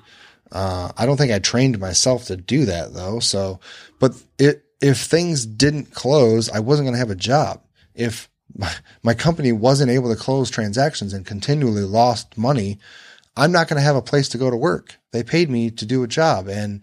uh 0.51 0.91
I 0.95 1.05
don't 1.05 1.17
think 1.17 1.31
I 1.31 1.39
trained 1.39 1.79
myself 1.79 2.25
to 2.25 2.37
do 2.37 2.65
that 2.65 2.93
though. 2.93 3.19
So, 3.19 3.59
but 3.99 4.13
it 4.37 4.63
if 4.81 4.99
things 4.99 5.45
didn't 5.45 5.93
close, 5.93 6.49
I 6.49 6.59
wasn't 6.59 6.85
going 6.85 6.93
to 6.93 6.99
have 6.99 7.09
a 7.09 7.15
job. 7.15 7.61
If 7.95 8.29
my, 8.55 8.71
my 9.03 9.13
company 9.13 9.51
wasn't 9.51 9.91
able 9.91 10.13
to 10.13 10.19
close 10.19 10.49
transactions 10.49 11.13
and 11.13 11.25
continually 11.25 11.81
lost 11.81 12.37
money, 12.37 12.79
I'm 13.35 13.51
not 13.51 13.67
going 13.67 13.77
to 13.77 13.85
have 13.85 13.95
a 13.95 14.01
place 14.01 14.29
to 14.29 14.37
go 14.37 14.49
to 14.49 14.55
work. 14.55 14.97
They 15.11 15.23
paid 15.23 15.49
me 15.49 15.71
to 15.71 15.85
do 15.85 16.03
a 16.03 16.07
job 16.07 16.47
and 16.47 16.81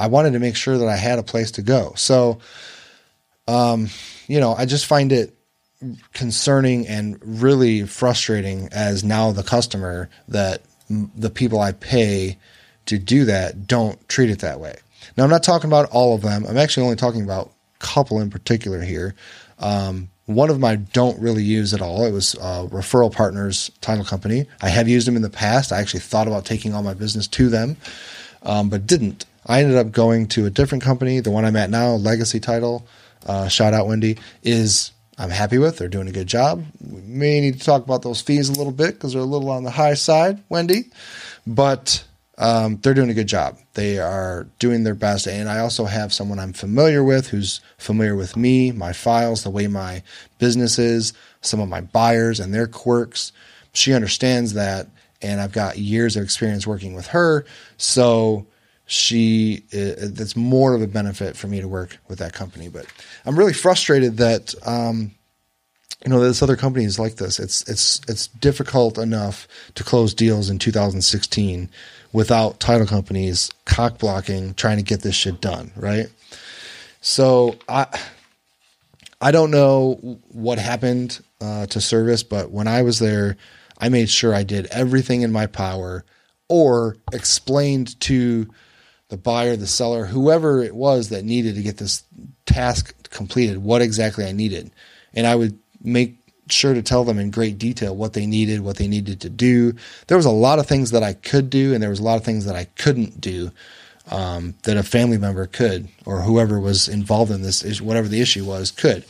I 0.00 0.06
wanted 0.06 0.32
to 0.32 0.38
make 0.38 0.56
sure 0.56 0.78
that 0.78 0.88
I 0.88 0.96
had 0.96 1.18
a 1.18 1.22
place 1.22 1.50
to 1.52 1.62
go. 1.62 1.92
So, 1.94 2.38
um, 3.46 3.88
you 4.26 4.40
know, 4.40 4.54
I 4.54 4.64
just 4.64 4.86
find 4.86 5.12
it 5.12 5.36
concerning 6.12 6.86
and 6.86 7.18
really 7.22 7.84
frustrating 7.84 8.68
as 8.72 9.04
now 9.04 9.32
the 9.32 9.42
customer 9.42 10.08
that 10.28 10.62
the 10.88 11.30
people 11.30 11.60
I 11.60 11.72
pay 11.72 12.38
to 12.86 12.98
do 12.98 13.24
that 13.26 13.66
don't 13.66 14.08
treat 14.08 14.30
it 14.30 14.40
that 14.40 14.58
way. 14.58 14.76
Now, 15.16 15.24
I'm 15.24 15.30
not 15.30 15.42
talking 15.42 15.68
about 15.68 15.90
all 15.90 16.14
of 16.14 16.22
them. 16.22 16.44
I'm 16.46 16.56
actually 16.56 16.84
only 16.84 16.96
talking 16.96 17.22
about 17.22 17.52
a 17.74 17.78
couple 17.78 18.20
in 18.20 18.30
particular 18.30 18.82
here. 18.82 19.14
Um, 19.58 20.10
one 20.26 20.48
of 20.48 20.56
them 20.56 20.64
I 20.64 20.76
don't 20.76 21.20
really 21.20 21.42
use 21.42 21.74
at 21.74 21.82
all. 21.82 22.04
It 22.04 22.12
was 22.12 22.36
uh, 22.36 22.66
Referral 22.70 23.12
Partners 23.12 23.70
Title 23.80 24.04
Company. 24.04 24.46
I 24.62 24.68
have 24.68 24.88
used 24.88 25.06
them 25.06 25.16
in 25.16 25.22
the 25.22 25.30
past. 25.30 25.72
I 25.72 25.80
actually 25.80 26.00
thought 26.00 26.26
about 26.26 26.44
taking 26.44 26.74
all 26.74 26.82
my 26.82 26.94
business 26.94 27.26
to 27.28 27.48
them, 27.48 27.76
um, 28.42 28.68
but 28.68 28.86
didn't. 28.86 29.26
I 29.46 29.62
ended 29.62 29.76
up 29.76 29.92
going 29.92 30.26
to 30.28 30.46
a 30.46 30.50
different 30.50 30.84
company. 30.84 31.20
The 31.20 31.30
one 31.30 31.44
I'm 31.44 31.56
at 31.56 31.70
now, 31.70 31.92
Legacy 31.92 32.40
Title, 32.40 32.86
uh, 33.26 33.48
shout 33.48 33.74
out 33.74 33.86
Wendy, 33.86 34.18
is 34.42 34.92
I'm 35.18 35.30
happy 35.30 35.58
with. 35.58 35.78
They're 35.78 35.88
doing 35.88 36.08
a 36.08 36.12
good 36.12 36.26
job. 36.26 36.64
We 36.80 37.00
may 37.02 37.40
need 37.40 37.58
to 37.58 37.64
talk 37.64 37.84
about 37.84 38.02
those 38.02 38.20
fees 38.20 38.48
a 38.48 38.54
little 38.54 38.72
bit 38.72 38.94
because 38.94 39.12
they're 39.12 39.22
a 39.22 39.26
little 39.26 39.50
on 39.50 39.64
the 39.64 39.70
high 39.70 39.94
side, 39.94 40.42
Wendy, 40.48 40.90
but 41.46 42.04
um, 42.38 42.78
they're 42.78 42.94
doing 42.94 43.10
a 43.10 43.14
good 43.14 43.26
job. 43.26 43.58
They 43.74 43.98
are 43.98 44.46
doing 44.58 44.82
their 44.82 44.94
best. 44.94 45.28
And 45.28 45.48
I 45.48 45.58
also 45.58 45.84
have 45.84 46.12
someone 46.12 46.38
I'm 46.38 46.54
familiar 46.54 47.04
with 47.04 47.28
who's 47.28 47.60
familiar 47.76 48.16
with 48.16 48.34
me, 48.34 48.72
my 48.72 48.94
files, 48.94 49.44
the 49.44 49.50
way 49.50 49.66
my 49.66 50.02
business 50.38 50.78
is, 50.78 51.12
some 51.42 51.60
of 51.60 51.68
my 51.68 51.82
buyers 51.82 52.40
and 52.40 52.54
their 52.54 52.66
quirks. 52.66 53.32
She 53.74 53.92
understands 53.92 54.54
that. 54.54 54.88
And 55.20 55.38
I've 55.38 55.52
got 55.52 55.76
years 55.76 56.16
of 56.16 56.24
experience 56.24 56.66
working 56.66 56.94
with 56.94 57.08
her. 57.08 57.44
So 57.76 58.46
she, 58.90 59.62
that's 59.70 60.34
more 60.34 60.74
of 60.74 60.82
a 60.82 60.86
benefit 60.88 61.36
for 61.36 61.46
me 61.46 61.60
to 61.60 61.68
work 61.68 61.98
with 62.08 62.18
that 62.18 62.32
company. 62.32 62.68
But 62.68 62.86
I'm 63.24 63.38
really 63.38 63.52
frustrated 63.52 64.16
that, 64.16 64.52
um, 64.66 65.12
you 66.04 66.10
know, 66.10 66.18
this 66.18 66.42
other 66.42 66.56
company 66.56 66.86
is 66.86 66.98
like 66.98 67.14
this. 67.14 67.38
It's 67.38 67.62
it's 67.68 68.00
it's 68.08 68.26
difficult 68.26 68.98
enough 68.98 69.46
to 69.76 69.84
close 69.84 70.12
deals 70.12 70.50
in 70.50 70.58
2016 70.58 71.70
without 72.12 72.58
title 72.58 72.86
companies 72.86 73.52
cock 73.64 73.98
blocking 73.98 74.54
trying 74.54 74.78
to 74.78 74.82
get 74.82 75.02
this 75.02 75.14
shit 75.14 75.40
done, 75.40 75.70
right? 75.76 76.08
So 77.00 77.58
I 77.68 77.86
I 79.20 79.30
don't 79.30 79.52
know 79.52 80.18
what 80.32 80.58
happened 80.58 81.20
uh, 81.40 81.66
to 81.66 81.80
service, 81.80 82.24
but 82.24 82.50
when 82.50 82.66
I 82.66 82.82
was 82.82 82.98
there, 82.98 83.36
I 83.78 83.88
made 83.88 84.10
sure 84.10 84.34
I 84.34 84.42
did 84.42 84.66
everything 84.72 85.22
in 85.22 85.30
my 85.30 85.46
power 85.46 86.04
or 86.48 86.96
explained 87.12 88.00
to 88.00 88.48
the 89.10 89.16
buyer, 89.16 89.56
the 89.56 89.66
seller, 89.66 90.06
whoever 90.06 90.62
it 90.62 90.74
was 90.74 91.10
that 91.10 91.24
needed 91.24 91.56
to 91.56 91.62
get 91.62 91.76
this 91.76 92.04
task 92.46 93.10
completed, 93.10 93.58
what 93.58 93.82
exactly 93.82 94.24
I 94.24 94.32
needed. 94.32 94.70
And 95.12 95.26
I 95.26 95.34
would 95.34 95.58
make 95.82 96.16
sure 96.48 96.74
to 96.74 96.82
tell 96.82 97.04
them 97.04 97.18
in 97.18 97.30
great 97.30 97.58
detail 97.58 97.94
what 97.94 98.12
they 98.12 98.26
needed, 98.26 98.60
what 98.60 98.76
they 98.76 98.88
needed 98.88 99.20
to 99.20 99.30
do. 99.30 99.74
There 100.06 100.16
was 100.16 100.26
a 100.26 100.30
lot 100.30 100.58
of 100.58 100.66
things 100.66 100.92
that 100.92 101.02
I 101.02 101.12
could 101.12 101.50
do, 101.50 101.74
and 101.74 101.82
there 101.82 101.90
was 101.90 102.00
a 102.00 102.04
lot 102.04 102.16
of 102.16 102.24
things 102.24 102.46
that 102.46 102.56
I 102.56 102.64
couldn't 102.64 103.20
do 103.20 103.50
um, 104.10 104.54
that 104.62 104.76
a 104.76 104.82
family 104.82 105.18
member 105.18 105.46
could, 105.46 105.88
or 106.06 106.22
whoever 106.22 106.58
was 106.58 106.88
involved 106.88 107.30
in 107.30 107.42
this, 107.42 107.80
whatever 107.80 108.08
the 108.08 108.20
issue 108.20 108.44
was, 108.44 108.70
could. 108.70 109.04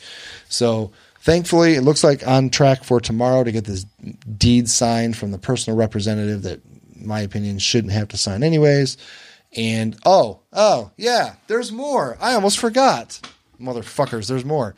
So 0.48 0.92
thankfully, 1.20 1.74
it 1.74 1.82
looks 1.82 2.05
like 2.05 2.26
on 2.26 2.51
track 2.51 2.84
for 2.84 3.01
tomorrow 3.01 3.44
to 3.44 3.53
get 3.53 3.64
this 3.64 3.84
deed 4.36 4.68
signed 4.68 5.16
from 5.16 5.30
the 5.30 5.38
personal 5.38 5.78
representative 5.78 6.42
that, 6.42 6.61
in 6.96 7.07
my 7.07 7.20
opinion, 7.20 7.59
shouldn't 7.59 7.92
have 7.92 8.09
to 8.09 8.16
sign 8.16 8.42
anyways. 8.42 8.96
And 9.57 9.96
oh, 10.07 10.40
oh, 10.53 10.92
yeah, 10.96 11.34
there's 11.48 11.72
more. 11.72 12.16
I 12.20 12.34
almost 12.34 12.59
forgot. 12.59 13.20
Motherfuckers, 13.61 14.28
there's 14.28 14.44
more. 14.44 14.74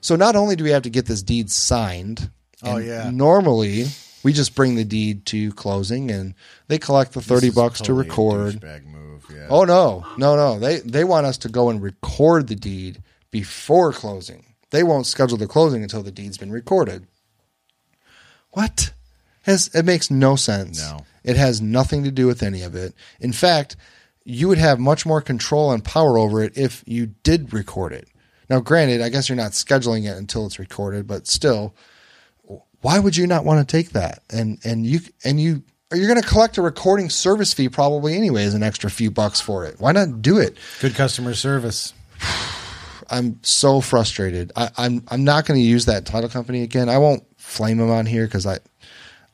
So 0.00 0.16
not 0.16 0.36
only 0.36 0.56
do 0.56 0.64
we 0.64 0.70
have 0.70 0.82
to 0.82 0.90
get 0.90 1.06
this 1.06 1.22
deed 1.22 1.50
signed, 1.50 2.30
Oh, 2.62 2.78
yeah. 2.78 3.10
Normally, 3.12 3.84
we 4.24 4.32
just 4.32 4.54
bring 4.54 4.74
the 4.76 4.84
deed 4.84 5.26
to 5.26 5.52
closing 5.52 6.10
and 6.10 6.34
they 6.68 6.78
collect 6.78 7.12
the 7.12 7.20
30 7.20 7.50
bucks 7.50 7.78
to 7.80 7.84
totally 7.88 8.06
a 8.06 8.08
record. 8.08 8.86
move. 8.86 9.26
Yeah. 9.32 9.46
Oh 9.50 9.64
no, 9.64 10.04
no, 10.16 10.36
no. 10.36 10.58
They 10.58 10.78
they 10.80 11.04
want 11.04 11.26
us 11.26 11.36
to 11.38 11.48
go 11.48 11.68
and 11.68 11.82
record 11.82 12.48
the 12.48 12.54
deed 12.56 13.02
before 13.30 13.92
closing. 13.92 14.44
They 14.70 14.82
won't 14.82 15.06
schedule 15.06 15.36
the 15.36 15.46
closing 15.46 15.82
until 15.82 16.02
the 16.02 16.10
deed's 16.10 16.38
been 16.38 16.50
recorded. 16.50 17.06
What? 18.50 18.92
Has 19.42 19.68
it 19.74 19.84
makes 19.84 20.10
no 20.10 20.34
sense. 20.36 20.80
No. 20.80 21.04
It 21.22 21.36
has 21.36 21.60
nothing 21.60 22.04
to 22.04 22.10
do 22.10 22.26
with 22.26 22.42
any 22.42 22.62
of 22.62 22.74
it. 22.74 22.94
In 23.20 23.32
fact, 23.32 23.76
you 24.28 24.48
would 24.48 24.58
have 24.58 24.80
much 24.80 25.06
more 25.06 25.20
control 25.22 25.70
and 25.70 25.84
power 25.84 26.18
over 26.18 26.42
it 26.42 26.58
if 26.58 26.82
you 26.84 27.06
did 27.06 27.52
record 27.52 27.92
it. 27.92 28.08
Now, 28.50 28.58
granted, 28.58 29.00
I 29.00 29.08
guess 29.08 29.28
you're 29.28 29.36
not 29.36 29.52
scheduling 29.52 30.04
it 30.04 30.16
until 30.16 30.46
it's 30.46 30.58
recorded, 30.58 31.06
but 31.06 31.28
still, 31.28 31.76
why 32.80 32.98
would 32.98 33.16
you 33.16 33.26
not 33.26 33.44
want 33.44 33.66
to 33.66 33.76
take 33.76 33.90
that? 33.90 34.22
And 34.28 34.58
and 34.64 34.84
you 34.84 35.00
and 35.24 35.40
you 35.40 35.62
you're 35.94 36.08
going 36.08 36.20
to 36.20 36.28
collect 36.28 36.58
a 36.58 36.62
recording 36.62 37.08
service 37.08 37.54
fee 37.54 37.68
probably 37.68 38.16
anyways, 38.16 38.54
an 38.54 38.64
extra 38.64 38.90
few 38.90 39.12
bucks 39.12 39.40
for 39.40 39.64
it. 39.64 39.76
Why 39.78 39.92
not 39.92 40.22
do 40.22 40.38
it? 40.38 40.56
Good 40.80 40.96
customer 40.96 41.34
service. 41.34 41.94
I'm 43.08 43.38
so 43.42 43.80
frustrated. 43.80 44.50
I, 44.56 44.70
I'm 44.76 45.04
I'm 45.08 45.22
not 45.22 45.46
going 45.46 45.60
to 45.60 45.64
use 45.64 45.84
that 45.84 46.04
title 46.04 46.28
company 46.28 46.62
again. 46.62 46.88
I 46.88 46.98
won't 46.98 47.22
flame 47.36 47.78
them 47.78 47.90
on 47.90 48.06
here 48.06 48.26
because 48.26 48.44
I 48.44 48.58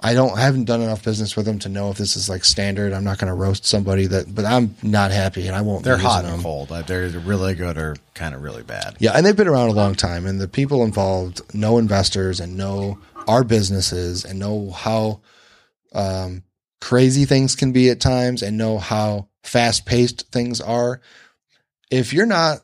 I 0.02 0.14
don't 0.14 0.36
I 0.36 0.40
haven't 0.42 0.64
done 0.64 0.80
enough 0.80 1.04
business 1.04 1.36
with 1.36 1.46
them 1.46 1.58
to 1.60 1.68
know 1.68 1.90
if 1.90 1.98
this 1.98 2.16
is 2.16 2.28
like 2.28 2.44
standard. 2.44 2.92
I'm 2.92 3.04
not 3.04 3.18
going 3.18 3.28
to 3.28 3.34
roast 3.34 3.64
somebody 3.64 4.06
that, 4.08 4.34
but 4.34 4.44
I'm 4.44 4.74
not 4.82 5.12
happy 5.12 5.46
and 5.46 5.54
I 5.54 5.62
won't. 5.62 5.84
They're 5.84 5.96
hot 5.96 6.24
them. 6.24 6.34
and 6.34 6.42
cold. 6.42 6.72
Uh, 6.72 6.82
They're 6.82 7.08
really 7.08 7.54
good 7.54 7.78
or 7.78 7.96
kind 8.14 8.34
of 8.34 8.42
really 8.42 8.62
bad. 8.64 8.96
Yeah, 8.98 9.12
and 9.14 9.24
they've 9.24 9.36
been 9.36 9.48
around 9.48 9.68
a 9.68 9.74
long 9.74 9.94
time, 9.94 10.26
and 10.26 10.40
the 10.40 10.48
people 10.48 10.82
involved 10.84 11.54
know 11.54 11.78
investors 11.78 12.40
and 12.40 12.56
know 12.56 12.98
our 13.28 13.44
businesses 13.44 14.24
and 14.24 14.38
know 14.38 14.70
how 14.70 15.20
um, 15.94 16.42
crazy 16.80 17.24
things 17.24 17.54
can 17.54 17.72
be 17.72 17.88
at 17.90 18.00
times 18.00 18.42
and 18.42 18.58
know 18.58 18.78
how 18.78 19.28
fast 19.44 19.86
paced 19.86 20.30
things 20.32 20.60
are. 20.60 21.00
If 21.90 22.12
you're 22.12 22.26
not 22.26 22.58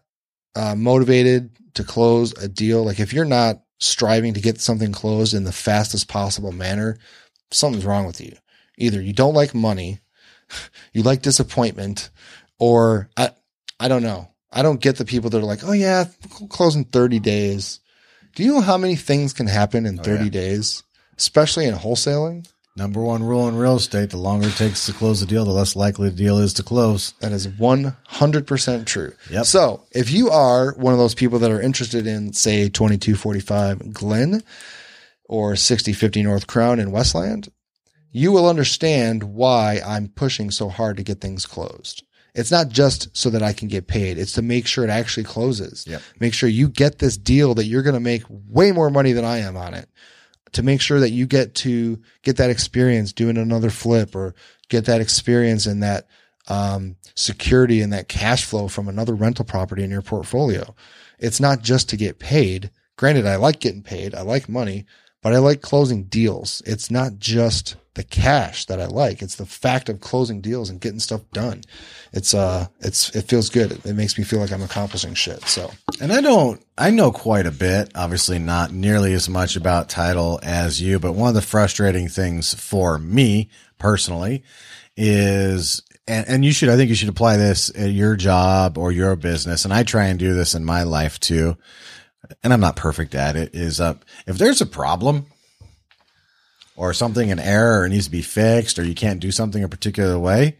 uh, 0.56 0.74
motivated 0.74 1.50
to 1.74 1.84
close 1.84 2.32
a 2.42 2.48
deal, 2.48 2.84
like 2.84 2.98
if 2.98 3.12
you're 3.12 3.24
not 3.24 3.60
striving 3.78 4.34
to 4.34 4.40
get 4.40 4.60
something 4.60 4.90
closed 4.90 5.34
in 5.34 5.44
the 5.44 5.52
fastest 5.52 6.08
possible 6.08 6.50
manner, 6.50 6.98
something's 7.50 7.84
wrong 7.84 8.06
with 8.06 8.20
you. 8.20 8.36
Either 8.76 9.00
you 9.00 9.12
don't 9.12 9.34
like 9.34 9.54
money, 9.54 10.00
you 10.92 11.02
like 11.02 11.22
disappointment, 11.22 12.10
or 12.58 13.08
I, 13.16 13.30
I 13.80 13.88
don't 13.88 14.02
know. 14.02 14.28
I 14.50 14.62
don't 14.62 14.80
get 14.80 14.96
the 14.96 15.04
people 15.04 15.30
that 15.30 15.38
are 15.38 15.46
like, 15.46 15.64
oh 15.64 15.72
yeah, 15.72 16.04
close 16.48 16.74
in 16.74 16.84
30 16.84 17.18
days. 17.20 17.80
Do 18.34 18.42
you 18.42 18.54
know 18.54 18.60
how 18.60 18.78
many 18.78 18.96
things 18.96 19.32
can 19.32 19.46
happen 19.46 19.84
in 19.84 19.98
30 19.98 20.24
yeah. 20.24 20.30
days, 20.30 20.82
especially 21.16 21.66
in 21.66 21.74
wholesaling? 21.74 22.48
Number 22.78 23.02
one 23.02 23.24
rule 23.24 23.48
in 23.48 23.56
real 23.56 23.74
estate: 23.74 24.10
the 24.10 24.18
longer 24.18 24.46
it 24.46 24.54
takes 24.54 24.86
to 24.86 24.92
close 24.92 25.18
the 25.18 25.26
deal, 25.26 25.44
the 25.44 25.50
less 25.50 25.74
likely 25.74 26.10
the 26.10 26.16
deal 26.16 26.38
is 26.38 26.54
to 26.54 26.62
close. 26.62 27.12
That 27.18 27.32
is 27.32 27.48
100% 27.48 28.86
true. 28.86 29.12
Yep. 29.30 29.46
So 29.46 29.82
if 29.90 30.12
you 30.12 30.30
are 30.30 30.74
one 30.74 30.92
of 30.92 31.00
those 31.00 31.16
people 31.16 31.40
that 31.40 31.50
are 31.50 31.60
interested 31.60 32.06
in, 32.06 32.32
say, 32.32 32.68
2245 32.68 33.92
Glynn 33.92 34.44
or 35.28 35.54
6050 35.54 36.22
North 36.22 36.46
Crown 36.46 36.80
in 36.80 36.90
Westland, 36.90 37.50
you 38.10 38.32
will 38.32 38.48
understand 38.48 39.22
why 39.22 39.80
I'm 39.86 40.08
pushing 40.08 40.50
so 40.50 40.68
hard 40.68 40.96
to 40.96 41.02
get 41.02 41.20
things 41.20 41.46
closed. 41.46 42.02
It's 42.34 42.50
not 42.50 42.68
just 42.68 43.16
so 43.16 43.30
that 43.30 43.42
I 43.42 43.52
can 43.52 43.68
get 43.68 43.86
paid. 43.86 44.18
It's 44.18 44.32
to 44.32 44.42
make 44.42 44.66
sure 44.66 44.84
it 44.84 44.90
actually 44.90 45.24
closes. 45.24 45.84
Yep. 45.86 46.02
Make 46.20 46.34
sure 46.34 46.48
you 46.48 46.68
get 46.68 46.98
this 46.98 47.16
deal 47.16 47.54
that 47.54 47.64
you're 47.64 47.82
going 47.82 47.94
to 47.94 48.00
make 48.00 48.22
way 48.28 48.72
more 48.72 48.90
money 48.90 49.12
than 49.12 49.24
I 49.24 49.38
am 49.38 49.56
on 49.56 49.74
it. 49.74 49.88
To 50.52 50.62
make 50.62 50.80
sure 50.80 51.00
that 51.00 51.10
you 51.10 51.26
get 51.26 51.54
to 51.56 52.00
get 52.22 52.38
that 52.38 52.48
experience 52.48 53.12
doing 53.12 53.36
another 53.36 53.70
flip 53.70 54.14
or 54.14 54.34
get 54.68 54.86
that 54.86 55.00
experience 55.00 55.66
and 55.66 55.82
that 55.82 56.06
um, 56.48 56.96
security 57.14 57.80
and 57.80 57.92
that 57.92 58.08
cash 58.08 58.44
flow 58.44 58.68
from 58.68 58.88
another 58.88 59.14
rental 59.14 59.44
property 59.44 59.82
in 59.82 59.90
your 59.90 60.02
portfolio. 60.02 60.74
It's 61.18 61.40
not 61.40 61.62
just 61.62 61.90
to 61.90 61.96
get 61.96 62.18
paid. 62.18 62.70
Granted, 62.96 63.26
I 63.26 63.36
like 63.36 63.60
getting 63.60 63.82
paid. 63.82 64.14
I 64.14 64.22
like 64.22 64.48
money, 64.48 64.86
but 65.22 65.32
I 65.32 65.38
like 65.38 65.60
closing 65.60 66.04
deals. 66.04 66.62
It's 66.66 66.90
not 66.90 67.18
just 67.18 67.76
the 67.94 68.04
cash 68.04 68.66
that 68.66 68.80
I 68.80 68.86
like. 68.86 69.22
It's 69.22 69.34
the 69.34 69.46
fact 69.46 69.88
of 69.88 70.00
closing 70.00 70.40
deals 70.40 70.70
and 70.70 70.80
getting 70.80 71.00
stuff 71.00 71.22
done. 71.32 71.62
It's 72.12 72.32
uh, 72.32 72.68
it's 72.80 73.14
it 73.16 73.22
feels 73.22 73.50
good. 73.50 73.72
It, 73.72 73.84
it 73.84 73.94
makes 73.94 74.16
me 74.16 74.22
feel 74.24 74.38
like 74.38 74.52
I'm 74.52 74.62
accomplishing 74.62 75.14
shit. 75.14 75.42
So 75.44 75.72
And 76.00 76.12
I 76.12 76.20
don't, 76.20 76.64
I 76.76 76.90
know 76.90 77.10
quite 77.10 77.46
a 77.46 77.50
bit, 77.50 77.90
obviously 77.94 78.38
not 78.38 78.72
nearly 78.72 79.12
as 79.14 79.28
much 79.28 79.56
about 79.56 79.88
title 79.88 80.38
as 80.42 80.80
you, 80.80 81.00
but 81.00 81.12
one 81.12 81.28
of 81.28 81.34
the 81.34 81.42
frustrating 81.42 82.08
things 82.08 82.54
for 82.54 82.98
me 82.98 83.50
personally 83.78 84.44
is, 84.96 85.82
and, 86.06 86.28
and 86.28 86.44
you 86.44 86.52
should, 86.52 86.68
I 86.68 86.76
think 86.76 86.88
you 86.88 86.94
should 86.94 87.08
apply 87.08 87.36
this 87.36 87.70
at 87.76 87.90
your 87.90 88.14
job 88.14 88.78
or 88.78 88.92
your 88.92 89.16
business. 89.16 89.64
And 89.64 89.74
I 89.74 89.82
try 89.82 90.06
and 90.06 90.18
do 90.18 90.34
this 90.34 90.54
in 90.54 90.64
my 90.64 90.84
life 90.84 91.18
too. 91.18 91.56
And 92.42 92.52
I'm 92.52 92.60
not 92.60 92.76
perfect 92.76 93.14
at 93.14 93.36
it 93.36 93.54
is, 93.54 93.80
uh, 93.80 93.94
if 94.26 94.38
there's 94.38 94.60
a 94.60 94.66
problem 94.66 95.26
or 96.76 96.92
something, 96.92 97.30
an 97.30 97.38
error 97.38 97.82
or 97.82 97.88
needs 97.88 98.06
to 98.06 98.10
be 98.10 98.22
fixed 98.22 98.78
or 98.78 98.84
you 98.84 98.94
can't 98.94 99.20
do 99.20 99.32
something 99.32 99.62
a 99.62 99.68
particular 99.68 100.18
way, 100.18 100.58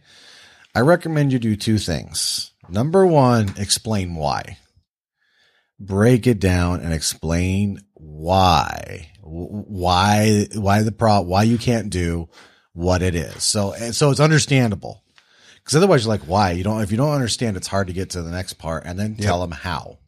I 0.75 0.81
recommend 0.81 1.31
you 1.31 1.39
do 1.39 1.55
two 1.55 1.77
things. 1.77 2.51
Number 2.69 3.05
one, 3.05 3.53
explain 3.57 4.15
why 4.15 4.57
break 5.79 6.27
it 6.27 6.39
down 6.39 6.81
and 6.81 6.93
explain 6.93 7.79
why, 7.93 9.11
why, 9.21 10.47
why 10.53 10.83
the 10.83 10.91
pro, 10.91 11.21
why 11.21 11.43
you 11.43 11.57
can't 11.57 11.89
do 11.89 12.27
what 12.73 13.01
it 13.01 13.15
is. 13.15 13.43
So, 13.43 13.73
and 13.73 13.95
so 13.95 14.11
it's 14.11 14.19
understandable. 14.19 15.03
Cause 15.63 15.75
otherwise 15.75 16.03
you're 16.03 16.13
like, 16.13 16.27
why? 16.27 16.51
You 16.51 16.63
don't, 16.63 16.81
if 16.81 16.91
you 16.91 16.97
don't 16.97 17.13
understand, 17.13 17.55
it's 17.55 17.67
hard 17.67 17.87
to 17.87 17.93
get 17.93 18.11
to 18.11 18.21
the 18.21 18.31
next 18.31 18.53
part 18.53 18.83
and 18.85 18.97
then 18.97 19.15
tell 19.15 19.39
them 19.39 19.51
how. 19.51 19.99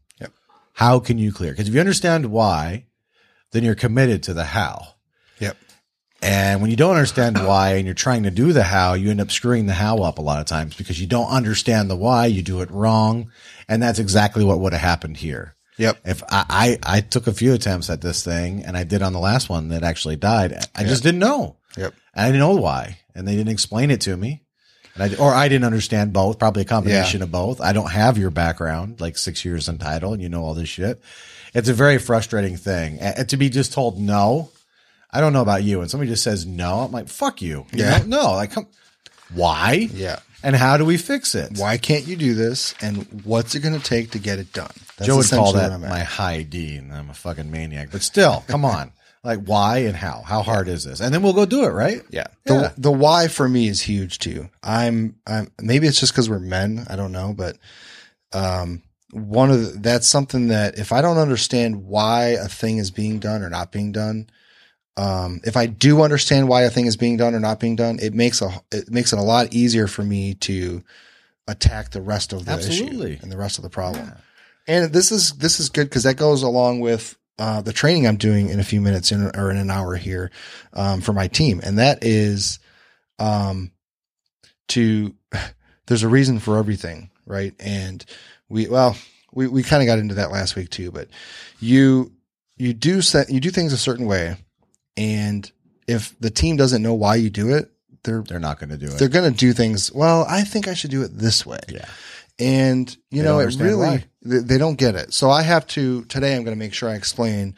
Yep. 0.82 0.88
How 0.88 0.99
can 0.99 1.17
you 1.17 1.32
clear? 1.32 1.53
Cause 1.53 1.67
if 1.67 1.73
you 1.73 1.79
understand 1.79 2.25
why, 2.32 2.86
then 3.51 3.63
you're 3.63 3.75
committed 3.75 4.23
to 4.23 4.34
the 4.34 4.45
how. 4.45 4.95
yep, 5.39 5.57
And 6.21 6.61
when 6.61 6.69
you 6.71 6.77
don't 6.77 6.95
understand 6.95 7.38
why 7.47 7.73
and 7.75 7.86
you're 7.86 7.93
trying 7.93 8.23
to 8.23 8.32
do 8.32 8.53
the 8.53 8.63
how, 8.63 8.93
you 8.93 9.09
end 9.11 9.21
up 9.21 9.32
screwing 9.32 9.65
the 9.67 9.73
how 9.73 9.97
up 9.99 10.17
a 10.17 10.21
lot 10.21 10.39
of 10.39 10.45
times 10.45 10.75
because 10.75 10.99
you 11.01 11.07
don't 11.07 11.29
understand 11.29 11.89
the 11.89 11.95
why, 11.95 12.25
you 12.27 12.41
do 12.41 12.61
it 12.61 12.71
wrong. 12.71 13.32
And 13.67 13.82
that's 13.82 13.99
exactly 13.99 14.43
what 14.43 14.59
would 14.59 14.73
have 14.73 14.82
happened 14.82 15.17
here. 15.17 15.55
yep, 15.77 15.99
If 16.05 16.23
I, 16.29 16.77
I, 16.84 16.97
I 16.97 17.01
took 17.01 17.27
a 17.27 17.34
few 17.34 17.53
attempts 17.53 17.89
at 17.89 18.01
this 18.01 18.23
thing 18.23 18.63
and 18.63 18.75
I 18.77 18.84
did 18.84 19.01
on 19.01 19.13
the 19.13 19.19
last 19.19 19.49
one 19.49 19.69
that 19.69 19.84
actually 19.84 20.15
died, 20.15 20.53
I 20.75 20.84
just 20.84 21.03
didn't 21.03 21.19
know. 21.19 21.57
yep. 21.77 21.93
And 22.13 22.25
I 22.25 22.27
didn't 22.27 22.39
know 22.39 22.55
why. 22.61 22.99
And 23.15 23.27
they 23.27 23.36
didn't 23.36 23.51
explain 23.51 23.91
it 23.91 24.01
to 24.01 24.15
me. 24.17 24.41
I, 25.02 25.16
or 25.16 25.34
I 25.34 25.47
didn't 25.47 25.66
understand 25.66 26.14
both, 26.14 26.39
probably 26.39 26.62
a 26.64 26.66
combination 26.66 27.22
of 27.22 27.32
both. 27.32 27.60
I 27.62 27.74
don't 27.74 27.89
have 27.91 28.18
your 28.18 28.30
background, 28.30 29.02
like 29.02 29.18
six 29.18 29.43
years 29.45 29.68
in 29.70 29.78
title 29.78 30.14
and 30.14 30.22
you 30.22 30.30
know 30.30 30.43
all 30.43 30.54
this 30.54 30.70
shit. 30.70 31.02
It's 31.54 31.70
a 31.70 31.74
very 31.74 31.97
frustrating 31.97 32.58
thing. 32.58 32.99
And 32.99 33.28
to 33.30 33.38
be 33.38 33.49
just 33.49 33.74
told 33.74 33.99
no, 33.99 34.49
I 35.12 35.20
don't 35.20 35.34
know 35.34 35.41
about 35.41 35.64
you. 35.64 35.82
And 35.82 35.89
somebody 35.91 36.10
just 36.10 36.24
says 36.24 36.45
no, 36.45 36.80
I'm 36.80 36.91
like, 36.91 37.08
fuck 37.10 37.41
you. 37.41 37.66
You 37.74 37.84
Yeah. 37.84 37.97
know? 37.99 38.06
No, 38.24 38.32
like, 38.34 38.52
come, 38.52 38.68
why? 39.34 39.89
Yeah. 39.93 40.20
And 40.43 40.56
how 40.56 40.78
do 40.78 40.86
we 40.86 40.97
fix 40.97 41.36
it? 41.36 41.58
Why 41.58 41.78
can't 41.78 42.08
you 42.08 42.16
do 42.16 42.34
this? 42.34 42.74
And 42.82 43.06
what's 43.24 43.54
it 43.54 43.60
going 43.60 43.78
to 43.80 43.84
take 43.84 44.12
to 44.12 44.20
get 44.20 44.39
it 44.39 44.52
done? 44.54 44.72
That's 44.97 45.08
Joe 45.08 45.18
would 45.18 45.30
call 45.30 45.54
that 45.54 45.68
where 45.70 45.78
I'm 45.78 45.84
at. 45.84 45.89
my 45.89 45.99
high 46.04 46.41
D, 46.41 46.78
and 46.78 46.91
I'm 46.91 47.10
a 47.12 47.14
fucking 47.14 47.52
maniac. 47.52 47.89
But 47.91 48.02
still, 48.02 48.43
come 48.47 48.66
on. 48.66 48.91
Like, 49.24 49.45
why 49.45 49.80
and 49.80 49.95
how? 49.95 50.24
How 50.26 50.41
hard 50.41 50.67
is 50.67 50.84
this? 50.84 50.99
And 50.99 51.13
then 51.13 51.22
we'll 51.22 51.34
go 51.34 51.45
do 51.45 51.63
it, 51.65 51.69
right? 51.69 52.01
Yeah. 52.09 52.26
Yeah. 52.45 52.74
The 52.74 52.74
the 52.78 52.91
why 52.91 53.28
for 53.28 53.47
me 53.47 53.67
is 53.67 53.82
huge 53.82 54.17
too. 54.17 54.49
I'm 54.63 55.15
I'm 55.28 55.51
maybe 55.61 55.88
it's 55.88 55.99
just 55.99 56.11
because 56.11 56.30
we're 56.30 56.39
men. 56.39 56.86
I 56.89 56.95
don't 56.95 57.11
know, 57.11 57.34
but 57.34 57.57
um 58.34 58.82
one 59.11 59.51
of 59.51 59.61
the, 59.61 59.80
that's 59.80 60.07
something 60.07 60.47
that 60.47 60.78
if 60.80 60.91
I 60.91 61.01
don't 61.01 61.17
understand 61.17 61.86
why 61.86 62.28
a 62.30 62.47
thing 62.47 62.78
is 62.78 62.91
being 62.91 63.19
done 63.19 63.43
or 63.43 63.49
not 63.49 63.72
being 63.72 63.91
done, 63.91 64.30
um, 64.97 65.41
if 65.43 65.57
I 65.57 65.65
do 65.65 66.01
understand 66.01 66.47
why 66.47 66.63
a 66.63 66.69
thing 66.69 66.86
is 66.86 66.97
being 66.97 67.17
done 67.17 67.36
or 67.36 67.39
not 67.39 67.59
being 67.59 67.76
done, 67.76 67.99
it 68.01 68.13
makes 68.13 68.41
a 68.41 68.49
it 68.72 68.89
makes 68.89 69.13
it 69.13 69.19
a 69.19 69.24
lot 69.24 69.53
easier 69.53 69.88
for 69.88 70.03
me 70.03 70.34
to 70.36 70.84
attack 71.47 71.91
the 71.91 72.01
rest 72.01 72.34
of 72.34 72.45
the 72.45 72.51
Absolutely. 72.51 73.13
issue 73.13 73.19
and 73.22 73.32
the 73.32 73.38
rest 73.38 73.57
of 73.57 73.63
the 73.63 73.69
problem. 73.69 74.13
And 74.67 74.93
this 74.93 75.11
is 75.11 75.34
this 75.34 75.59
is 75.59 75.69
good 75.69 75.89
because 75.89 76.03
that 76.03 76.15
goes 76.15 76.43
along 76.43 76.80
with 76.82 77.17
uh, 77.39 77.61
the 77.61 77.73
training 77.73 78.05
I'm 78.07 78.17
doing 78.17 78.49
in 78.49 78.59
a 78.59 78.63
few 78.63 78.82
minutes 78.82 79.11
in, 79.11 79.32
or 79.36 79.49
in 79.51 79.57
an 79.57 79.71
hour 79.71 79.95
here 79.95 80.32
um, 80.73 81.01
for 81.01 81.13
my 81.13 81.27
team, 81.27 81.59
and 81.63 81.77
that 81.79 82.03
is 82.03 82.59
um, 83.19 83.71
to 84.69 85.13
there's 85.88 86.03
a 86.03 86.07
reason 86.09 86.39
for 86.39 86.57
everything, 86.57 87.09
right? 87.25 87.53
And 87.59 88.03
we 88.49 88.67
well 88.67 88.95
we 89.34 89.47
we 89.47 89.63
kind 89.63 89.82
of 89.82 89.88
got 89.88 89.99
into 89.99 90.15
that 90.15 90.32
last 90.32 90.55
week 90.55 90.69
too, 90.69 90.91
but 90.91 91.07
you 91.59 92.11
you 92.57 92.73
do 92.73 93.01
set 93.01 93.29
you 93.29 93.39
do 93.39 93.49
things 93.49 93.73
a 93.73 93.77
certain 93.77 94.05
way, 94.05 94.36
and 94.97 95.49
if 95.88 96.17
the 96.19 96.29
team 96.29 96.57
doesn't 96.57 96.84
know 96.84 96.93
why 96.93 97.15
you 97.15 97.29
do 97.29 97.53
it, 97.53 97.71
they're 98.03 98.21
They're 98.21 98.39
not 98.39 98.59
going 98.59 98.69
to 98.69 98.77
do 98.77 98.88
it. 98.88 98.97
they're 98.99 99.07
going 99.09 99.32
to 99.32 99.38
do 99.38 99.53
things. 99.53 99.91
Well, 99.91 100.25
I 100.27 100.41
think 100.43 100.67
I 100.67 100.73
should 100.73 100.91
do 100.91 101.01
it 101.03 101.11
this 101.17 101.45
way. 101.45 101.59
yeah. 101.69 101.86
And 102.39 102.89
you 103.11 103.21
They 103.21 103.27
know, 103.27 103.39
it 103.39 103.55
really 103.57 103.88
why. 103.88 104.05
They, 104.22 104.57
don't 104.57 104.78
get 104.78 104.95
it. 104.95 105.13
So 105.13 105.30
I 105.30 105.41
have 105.41 105.65
to 105.67 106.03
today. 106.05 106.36
I'm 106.36 106.43
going 106.43 106.55
to 106.55 106.59
make 106.59 106.74
sure 106.74 106.89
I 106.89 106.95
explain 106.95 107.55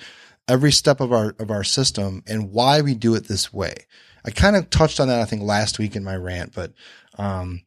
every 0.48 0.72
step 0.72 1.00
of 1.02 1.12
our 1.12 1.36
of 1.40 1.52
our 1.52 1.64
system 1.64 2.24
and 2.28 2.52
why 2.52 2.82
we 2.82 2.96
do 2.96 3.16
it 3.16 3.28
this 3.28 3.54
way. 3.54 3.76
I 4.26 4.32
kind 4.32 4.56
of 4.56 4.70
touched 4.70 5.00
on 5.00 5.08
that 5.10 5.20
I 5.20 5.26
think 5.26 5.42
last 5.42 5.80
week 5.80 5.96
in 5.96 6.04
my 6.04 6.16
rant, 6.16 6.54
but 6.54 6.72
um, 7.18 7.64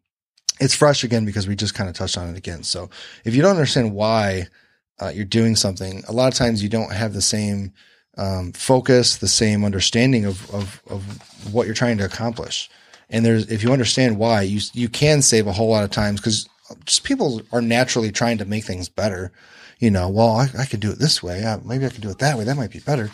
it's 0.61 0.75
fresh 0.75 1.05
again 1.05 1.25
because 1.25 1.47
we 1.47 1.55
just 1.55 1.75
kind 1.75 1.91
of 1.91 1.95
touched 1.95 2.17
on 2.17 2.31
it 2.31 2.39
again. 2.39 2.63
So 2.63 2.89
if 3.25 3.35
you 3.35 3.43
don't 3.43 3.51
understand 3.51 3.95
why 3.95 4.49
uh, 5.01 5.09
you're 5.09 5.27
doing 5.27 5.57
something, 5.57 6.03
a 6.09 6.13
lot 6.13 6.29
of 6.29 6.35
times 6.35 6.63
you 6.63 6.71
don't 6.71 6.93
have 6.93 7.13
the 7.13 7.23
same 7.23 7.75
um, 8.17 8.53
focus, 8.53 9.19
the 9.19 9.29
same 9.29 9.65
understanding 9.65 10.25
of, 10.25 10.53
of 10.55 10.83
of 10.89 11.53
what 11.53 11.67
you're 11.67 11.75
trying 11.75 11.99
to 11.99 12.05
accomplish. 12.05 12.71
And 13.11 13.25
there's 13.25 13.51
if 13.51 13.63
you 13.63 13.73
understand 13.73 14.19
why, 14.19 14.43
you 14.43 14.61
you 14.73 14.89
can 14.89 15.21
save 15.21 15.47
a 15.47 15.53
whole 15.53 15.69
lot 15.69 15.85
of 15.85 15.91
times 15.91 16.21
because 16.21 16.49
just 16.85 17.05
people 17.05 17.43
are 17.53 17.63
naturally 17.63 18.13
trying 18.13 18.39
to 18.39 18.45
make 18.45 18.65
things 18.65 18.89
better. 18.89 19.33
You 19.79 19.91
know, 19.91 20.09
well, 20.09 20.37
I, 20.37 20.49
I 20.59 20.65
could 20.65 20.81
do 20.81 20.91
it 20.91 20.99
this 20.99 21.23
way. 21.23 21.45
Uh, 21.45 21.59
maybe 21.65 21.85
I 21.85 21.91
could 21.91 22.01
do 22.01 22.11
it 22.11 22.19
that 22.19 22.39
way. 22.39 22.45
That 22.45 22.57
might 22.57 22.71
be 22.71 22.79
better. 22.79 23.11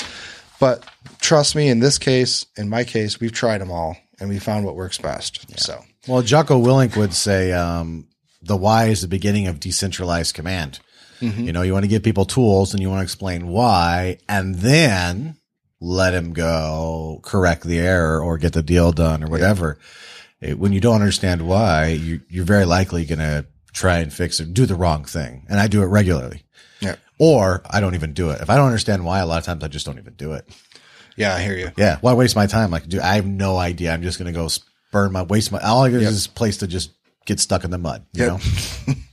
But 0.61 0.85
trust 1.21 1.57
me, 1.57 1.69
in 1.69 1.81
this 1.81 1.99
case, 1.99 2.47
in 2.57 2.69
my 2.69 2.85
case, 2.85 3.19
we've 3.19 3.33
tried 3.33 3.61
them 3.61 3.71
all 3.73 3.97
and 4.21 4.29
we 4.29 4.39
found 4.39 4.65
what 4.65 4.77
works 4.77 4.97
best. 4.99 5.45
So 5.59 5.83
Well, 6.07 6.23
Jocko 6.23 6.63
Willink 6.63 6.97
would 6.97 7.13
say 7.15 7.53
um, 7.53 8.07
the 8.41 8.57
why 8.57 8.87
is 8.87 9.03
the 9.03 9.09
beginning 9.09 9.49
of 9.49 9.59
decentralized 9.59 10.35
command. 10.35 10.79
You 11.21 11.53
know, 11.53 11.63
you 11.63 11.73
want 11.73 11.85
to 11.85 11.89
give 11.89 12.03
people 12.03 12.25
tools 12.25 12.75
and 12.75 12.83
you 12.83 12.89
want 12.91 12.99
to 12.99 13.05
explain 13.05 13.47
why, 13.47 14.19
and 14.29 14.57
then 14.57 15.37
let 15.81 16.11
them 16.13 16.33
go 16.33 17.21
correct 17.23 17.63
the 17.63 17.79
error 17.79 18.21
or 18.21 18.39
get 18.39 18.55
the 18.55 18.63
deal 18.63 18.91
done 18.91 19.23
or 19.23 19.29
whatever. 19.29 19.79
It- 20.43 20.59
when 20.59 20.73
you 20.73 20.81
don't 20.81 20.97
understand 20.97 21.47
why, 21.47 21.87
you, 21.89 22.21
you're 22.29 22.45
very 22.45 22.67
likely 22.67 23.05
going 23.07 23.21
to 23.21 23.47
try 23.73 23.99
and 24.01 24.13
fix 24.13 24.41
it, 24.41 24.53
do 24.53 24.67
the 24.67 24.75
wrong 24.75 25.05
thing. 25.05 25.47
And 25.49 25.59
I 25.59 25.67
do 25.69 25.83
it 25.83 25.87
regularly. 25.87 26.43
yeah, 26.81 26.97
Or 27.19 27.63
I 27.71 27.81
don't 27.81 27.95
even 27.95 28.13
do 28.13 28.29
it. 28.31 28.41
If 28.43 28.51
I 28.51 28.57
don't 28.57 28.67
understand 28.67 29.05
why, 29.05 29.21
a 29.21 29.27
lot 29.27 29.39
of 29.39 29.45
times 29.45 29.65
I 29.65 29.69
just 29.69 29.87
don't 29.87 29.99
even 29.99 30.13
do 30.15 30.33
it. 30.35 30.47
yeah, 31.17 31.35
I 31.35 31.43
hear 31.43 31.57
you. 31.57 31.71
Yeah. 31.79 31.97
Why 32.03 32.13
waste 32.13 32.37
my 32.37 32.47
time? 32.47 32.71
Like, 32.71 32.87
dude, 32.89 33.01
I 33.01 33.15
have 33.15 33.27
no 33.27 33.57
idea. 33.57 33.93
I'm 33.95 34.03
just 34.03 34.19
going 34.19 34.33
to 34.33 34.39
go 34.39 34.49
burn 34.93 35.13
my, 35.13 35.23
waste 35.23 35.53
my, 35.53 35.61
all 35.61 35.85
I 35.85 35.91
get 35.91 36.03
is 36.03 36.27
place 36.27 36.59
to 36.59 36.67
just 36.67 36.91
get 37.25 37.41
stuck 37.41 37.65
in 37.65 37.71
the 37.71 37.79
mud, 37.79 38.05
you 38.13 38.25
Yep. 38.25 38.33
know? 38.89 38.95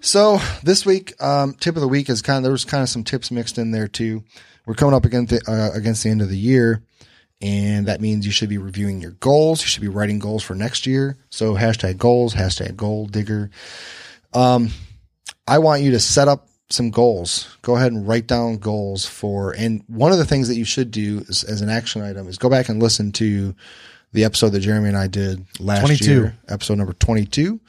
So 0.00 0.38
this 0.62 0.86
week, 0.86 1.20
um, 1.20 1.54
tip 1.54 1.74
of 1.74 1.80
the 1.80 1.88
week 1.88 2.08
is 2.08 2.22
kind 2.22 2.36
of 2.38 2.42
there 2.44 2.52
was 2.52 2.64
kind 2.64 2.82
of 2.82 2.88
some 2.88 3.02
tips 3.02 3.30
mixed 3.32 3.58
in 3.58 3.72
there 3.72 3.88
too. 3.88 4.22
We're 4.64 4.74
coming 4.74 4.94
up 4.94 5.04
against 5.04 5.30
the, 5.30 5.42
uh, 5.50 5.76
against 5.76 6.04
the 6.04 6.10
end 6.10 6.22
of 6.22 6.28
the 6.28 6.38
year, 6.38 6.82
and 7.40 7.86
that 7.86 8.00
means 8.00 8.24
you 8.24 8.32
should 8.32 8.48
be 8.48 8.58
reviewing 8.58 9.00
your 9.00 9.12
goals. 9.12 9.60
You 9.62 9.68
should 9.68 9.82
be 9.82 9.88
writing 9.88 10.18
goals 10.18 10.42
for 10.42 10.54
next 10.54 10.86
year. 10.86 11.18
So 11.30 11.54
hashtag 11.54 11.98
goals, 11.98 12.34
hashtag 12.34 12.76
goal 12.76 13.06
digger. 13.06 13.50
Um, 14.32 14.70
I 15.46 15.58
want 15.58 15.82
you 15.82 15.92
to 15.92 16.00
set 16.00 16.28
up 16.28 16.48
some 16.68 16.90
goals. 16.90 17.56
Go 17.62 17.76
ahead 17.76 17.92
and 17.92 18.08
write 18.08 18.26
down 18.26 18.56
goals 18.56 19.06
for, 19.06 19.52
and 19.52 19.82
one 19.86 20.12
of 20.12 20.18
the 20.18 20.24
things 20.24 20.48
that 20.48 20.56
you 20.56 20.64
should 20.64 20.90
do 20.90 21.24
is, 21.28 21.44
as 21.44 21.60
an 21.60 21.68
action 21.68 22.02
item 22.02 22.26
is 22.28 22.38
go 22.38 22.50
back 22.50 22.68
and 22.68 22.82
listen 22.82 23.12
to 23.12 23.54
the 24.12 24.24
episode 24.24 24.50
that 24.50 24.60
Jeremy 24.60 24.88
and 24.88 24.96
I 24.96 25.06
did 25.06 25.44
last 25.60 25.82
22. 25.82 26.04
year, 26.10 26.36
episode 26.48 26.78
number 26.78 26.94
22, 26.94 27.60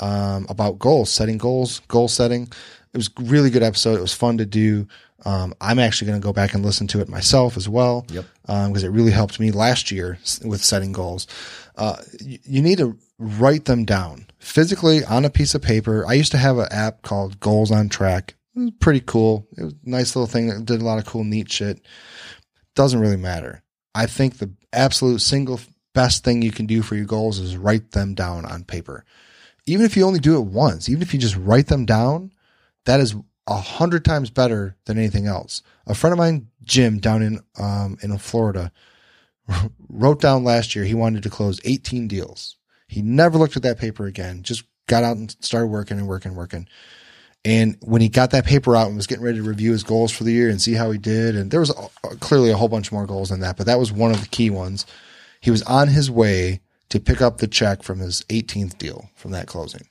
um, 0.00 0.46
about 0.48 0.78
goals, 0.78 1.10
setting 1.10 1.38
goals, 1.38 1.80
goal 1.88 2.08
setting. 2.08 2.48
It 2.92 2.96
was 2.96 3.08
a 3.18 3.22
really 3.22 3.50
good 3.50 3.62
episode. 3.62 3.98
It 3.98 4.02
was 4.02 4.14
fun 4.14 4.38
to 4.38 4.46
do. 4.46 4.86
Um, 5.24 5.54
I'm 5.60 5.78
actually 5.78 6.08
going 6.08 6.20
to 6.20 6.24
go 6.24 6.32
back 6.32 6.54
and 6.54 6.64
listen 6.64 6.86
to 6.88 7.00
it 7.00 7.08
myself 7.08 7.56
as 7.56 7.68
well. 7.68 8.06
Yep. 8.10 8.24
Because 8.42 8.84
it 8.84 8.90
really 8.90 9.10
helped 9.10 9.40
me 9.40 9.50
last 9.50 9.90
year 9.90 10.18
with 10.44 10.62
setting 10.62 10.92
goals. 10.92 11.26
Uh, 11.76 11.96
you, 12.20 12.38
you 12.44 12.62
need 12.62 12.78
to 12.78 12.98
write 13.18 13.64
them 13.64 13.84
down 13.84 14.26
physically 14.38 15.04
on 15.04 15.24
a 15.24 15.30
piece 15.30 15.54
of 15.54 15.62
paper. 15.62 16.06
I 16.06 16.12
used 16.12 16.32
to 16.32 16.38
have 16.38 16.58
an 16.58 16.68
app 16.70 17.02
called 17.02 17.40
Goals 17.40 17.70
on 17.70 17.88
Track. 17.88 18.34
It 18.54 18.60
was 18.60 18.70
pretty 18.80 19.00
cool. 19.00 19.48
It 19.56 19.64
was 19.64 19.72
a 19.72 19.90
nice 19.90 20.14
little 20.14 20.26
thing 20.26 20.48
that 20.48 20.64
did 20.64 20.80
a 20.80 20.84
lot 20.84 20.98
of 20.98 21.06
cool, 21.06 21.24
neat 21.24 21.50
shit. 21.50 21.80
Doesn't 22.74 23.00
really 23.00 23.16
matter. 23.16 23.62
I 23.94 24.06
think 24.06 24.38
the 24.38 24.52
absolute 24.72 25.20
single 25.20 25.60
best 25.94 26.24
thing 26.24 26.42
you 26.42 26.50
can 26.50 26.66
do 26.66 26.82
for 26.82 26.96
your 26.96 27.06
goals 27.06 27.38
is 27.38 27.56
write 27.56 27.92
them 27.92 28.14
down 28.14 28.44
on 28.44 28.64
paper. 28.64 29.04
Even 29.66 29.86
if 29.86 29.96
you 29.96 30.04
only 30.04 30.18
do 30.18 30.36
it 30.36 30.44
once, 30.44 30.88
even 30.88 31.02
if 31.02 31.14
you 31.14 31.20
just 31.20 31.36
write 31.36 31.68
them 31.68 31.86
down, 31.86 32.32
that 32.84 33.00
is 33.00 33.14
a 33.46 33.56
hundred 33.56 34.04
times 34.04 34.30
better 34.30 34.76
than 34.86 34.98
anything 34.98 35.26
else. 35.26 35.62
A 35.86 35.94
friend 35.94 36.12
of 36.12 36.18
mine, 36.18 36.48
Jim, 36.62 36.98
down 36.98 37.22
in 37.22 37.40
um, 37.58 37.98
in 38.02 38.16
Florida, 38.18 38.72
wrote 39.88 40.20
down 40.20 40.44
last 40.44 40.74
year 40.74 40.84
he 40.84 40.94
wanted 40.94 41.22
to 41.22 41.30
close 41.30 41.60
18 41.64 42.08
deals. 42.08 42.56
He 42.88 43.02
never 43.02 43.38
looked 43.38 43.56
at 43.56 43.62
that 43.62 43.78
paper 43.78 44.06
again. 44.06 44.42
Just 44.42 44.64
got 44.86 45.04
out 45.04 45.16
and 45.16 45.34
started 45.40 45.68
working 45.68 45.98
and 45.98 46.06
working, 46.06 46.30
and 46.30 46.38
working. 46.38 46.68
And 47.44 47.76
when 47.80 48.00
he 48.00 48.08
got 48.08 48.30
that 48.30 48.46
paper 48.46 48.74
out 48.74 48.86
and 48.86 48.96
was 48.96 49.06
getting 49.06 49.24
ready 49.24 49.38
to 49.38 49.44
review 49.44 49.72
his 49.72 49.82
goals 49.82 50.10
for 50.10 50.24
the 50.24 50.32
year 50.32 50.48
and 50.48 50.60
see 50.60 50.72
how 50.72 50.90
he 50.90 50.98
did, 50.98 51.36
and 51.36 51.50
there 51.50 51.60
was 51.60 51.72
clearly 52.20 52.50
a 52.50 52.56
whole 52.56 52.68
bunch 52.68 52.90
more 52.90 53.06
goals 53.06 53.28
than 53.28 53.40
that, 53.40 53.58
but 53.58 53.66
that 53.66 53.78
was 53.78 53.92
one 53.92 54.10
of 54.10 54.22
the 54.22 54.28
key 54.28 54.48
ones. 54.48 54.86
He 55.40 55.50
was 55.50 55.62
on 55.64 55.88
his 55.88 56.10
way 56.10 56.60
to 56.88 57.00
pick 57.00 57.20
up 57.20 57.38
the 57.38 57.46
check 57.46 57.82
from 57.82 57.98
his 57.98 58.22
18th 58.30 58.78
deal 58.78 59.10
from 59.14 59.32
that 59.32 59.46
closing. 59.46 59.86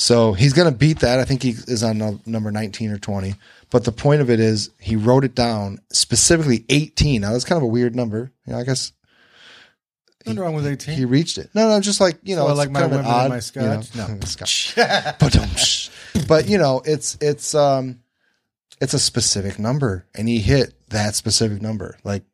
So 0.00 0.32
he's 0.32 0.54
going 0.54 0.72
to 0.72 0.76
beat 0.76 1.00
that. 1.00 1.20
I 1.20 1.26
think 1.26 1.42
he 1.42 1.50
is 1.50 1.82
on 1.84 1.98
no- 1.98 2.20
number 2.24 2.50
19 2.50 2.90
or 2.90 2.96
20. 2.96 3.34
But 3.68 3.84
the 3.84 3.92
point 3.92 4.22
of 4.22 4.30
it 4.30 4.40
is 4.40 4.70
he 4.80 4.96
wrote 4.96 5.24
it 5.24 5.34
down 5.34 5.78
specifically 5.92 6.64
18. 6.70 7.20
Now 7.20 7.32
that's 7.32 7.44
kind 7.44 7.58
of 7.58 7.64
a 7.64 7.66
weird 7.66 7.94
number. 7.94 8.32
You 8.46 8.54
know, 8.54 8.58
I 8.58 8.64
guess 8.64 8.92
Nothing 10.24 10.40
wrong 10.42 10.54
with 10.54 10.66
18. 10.66 10.96
he 10.96 11.04
reached 11.04 11.36
it. 11.36 11.50
No, 11.54 11.68
no, 11.68 11.80
just 11.80 12.00
like, 12.00 12.18
you 12.22 12.34
know, 12.34 12.46
So 12.46 12.50
it's 12.52 12.58
like 12.58 12.70
my 12.70 12.80
kind 12.80 12.92
of 12.94 12.98
an 13.00 13.04
women 13.04 13.20
odd, 13.20 13.28
my 13.30 13.40
scotch? 13.40 13.94
You 13.94 14.00
know, 14.00 14.06
No. 14.14 14.20
scotch. 14.24 14.74
But, 15.18 15.90
but 16.26 16.48
you 16.48 16.56
know, 16.56 16.80
it's, 16.86 17.18
it's, 17.20 17.54
um, 17.54 18.00
it's 18.80 18.94
a 18.94 18.98
specific 18.98 19.58
number 19.58 20.06
and 20.14 20.26
he 20.26 20.38
hit 20.38 20.72
that 20.88 21.14
specific 21.14 21.60
number. 21.60 21.98
Like 22.04 22.24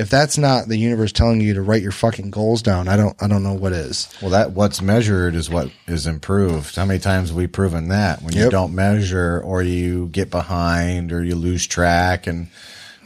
if 0.00 0.08
that's 0.08 0.38
not 0.38 0.66
the 0.66 0.78
universe 0.78 1.12
telling 1.12 1.42
you 1.42 1.52
to 1.54 1.60
write 1.60 1.82
your 1.82 1.92
fucking 1.92 2.30
goals 2.30 2.62
down, 2.62 2.88
I 2.88 2.96
don't, 2.96 3.14
I 3.22 3.28
don't 3.28 3.42
know 3.42 3.52
what 3.52 3.72
is. 3.74 4.08
Well, 4.22 4.30
that 4.30 4.52
what's 4.52 4.80
measured 4.80 5.34
is 5.34 5.50
what 5.50 5.70
is 5.86 6.06
improved. 6.06 6.74
How 6.74 6.86
many 6.86 6.98
times 6.98 7.28
have 7.28 7.36
we 7.36 7.46
proven 7.46 7.88
that? 7.88 8.22
When 8.22 8.34
you 8.34 8.48
don't 8.48 8.74
measure, 8.74 9.42
or 9.44 9.62
you 9.62 10.06
get 10.06 10.30
behind, 10.30 11.12
or 11.12 11.22
you 11.22 11.34
lose 11.34 11.66
track, 11.66 12.26
and 12.26 12.48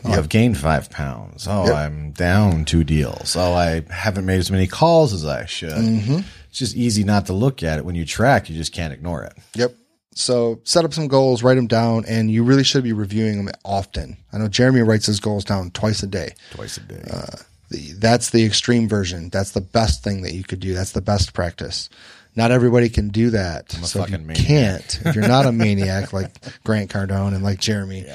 oh, 0.05 0.13
I've 0.13 0.29
gained 0.29 0.57
five 0.57 0.89
pounds. 0.89 1.49
Oh, 1.51 1.67
Yep. 1.67 1.75
I'm 1.75 2.13
down 2.13 2.65
two 2.65 2.85
deals. 2.85 3.35
Oh, 3.37 3.55
I 3.55 3.83
haven't 3.91 4.25
made 4.25 4.39
as 4.39 4.53
many 4.53 4.69
calls 4.69 5.13
as 5.13 5.25
I 5.25 5.47
should. 5.47 5.73
Mm-hmm. 5.73 6.21
It's 6.49 6.59
just 6.61 6.77
easy 6.77 7.03
not 7.03 7.27
to 7.27 7.33
look 7.33 7.65
at 7.65 7.79
it 7.79 7.85
when 7.85 7.97
you 7.97 8.05
track. 8.05 8.49
You 8.49 8.55
just 8.55 8.73
can't 8.73 8.93
ignore 8.93 9.25
it. 9.25 9.33
Yep. 9.57 9.75
So 10.15 10.61
set 10.65 10.85
up 10.85 10.95
some 10.95 11.09
goals, 11.09 11.43
write 11.43 11.57
them 11.57 11.67
down, 11.67 12.05
and 12.07 12.31
you 12.31 12.45
really 12.45 12.65
should 12.65 12.85
be 12.85 12.93
reviewing 12.93 13.45
them 13.45 13.55
often. 13.65 14.17
I 14.33 14.39
know 14.39 14.49
Jeremy 14.49 14.83
writes 14.83 15.07
his 15.07 15.21
goals 15.21 15.45
down 15.45 15.71
twice 15.73 16.03
a 16.03 16.07
day. 16.07 16.35
Twice 16.53 16.77
a 16.77 16.81
day. 16.81 17.03
Uh, 17.11 17.27
the- 17.71 17.93
That's 17.99 18.31
the 18.31 18.45
extreme 18.45 18.89
version. 18.89 19.29
That's 19.31 19.51
the 19.53 19.61
best 19.61 20.05
thing 20.05 20.23
that 20.23 20.33
you 20.35 20.45
could 20.45 20.61
do. 20.61 20.73
That's 20.75 20.93
the 20.93 21.03
best 21.03 21.33
practice. 21.33 21.89
Not 22.37 22.51
everybody 22.51 22.89
can 22.89 23.09
do 23.09 23.31
that. 23.31 23.73
a 23.75 23.85
so 23.87 24.03
if 24.03 24.11
you 24.11 24.19
maniac. 24.19 24.37
can't, 24.47 25.01
if 25.05 25.15
you're 25.15 25.29
not 25.29 25.47
a 25.47 25.53
maniac 25.65 26.13
like 26.13 26.31
Grant 26.65 26.91
Cardone 26.91 27.35
and 27.35 27.43
like 27.45 27.61
Jeremy, 27.61 28.07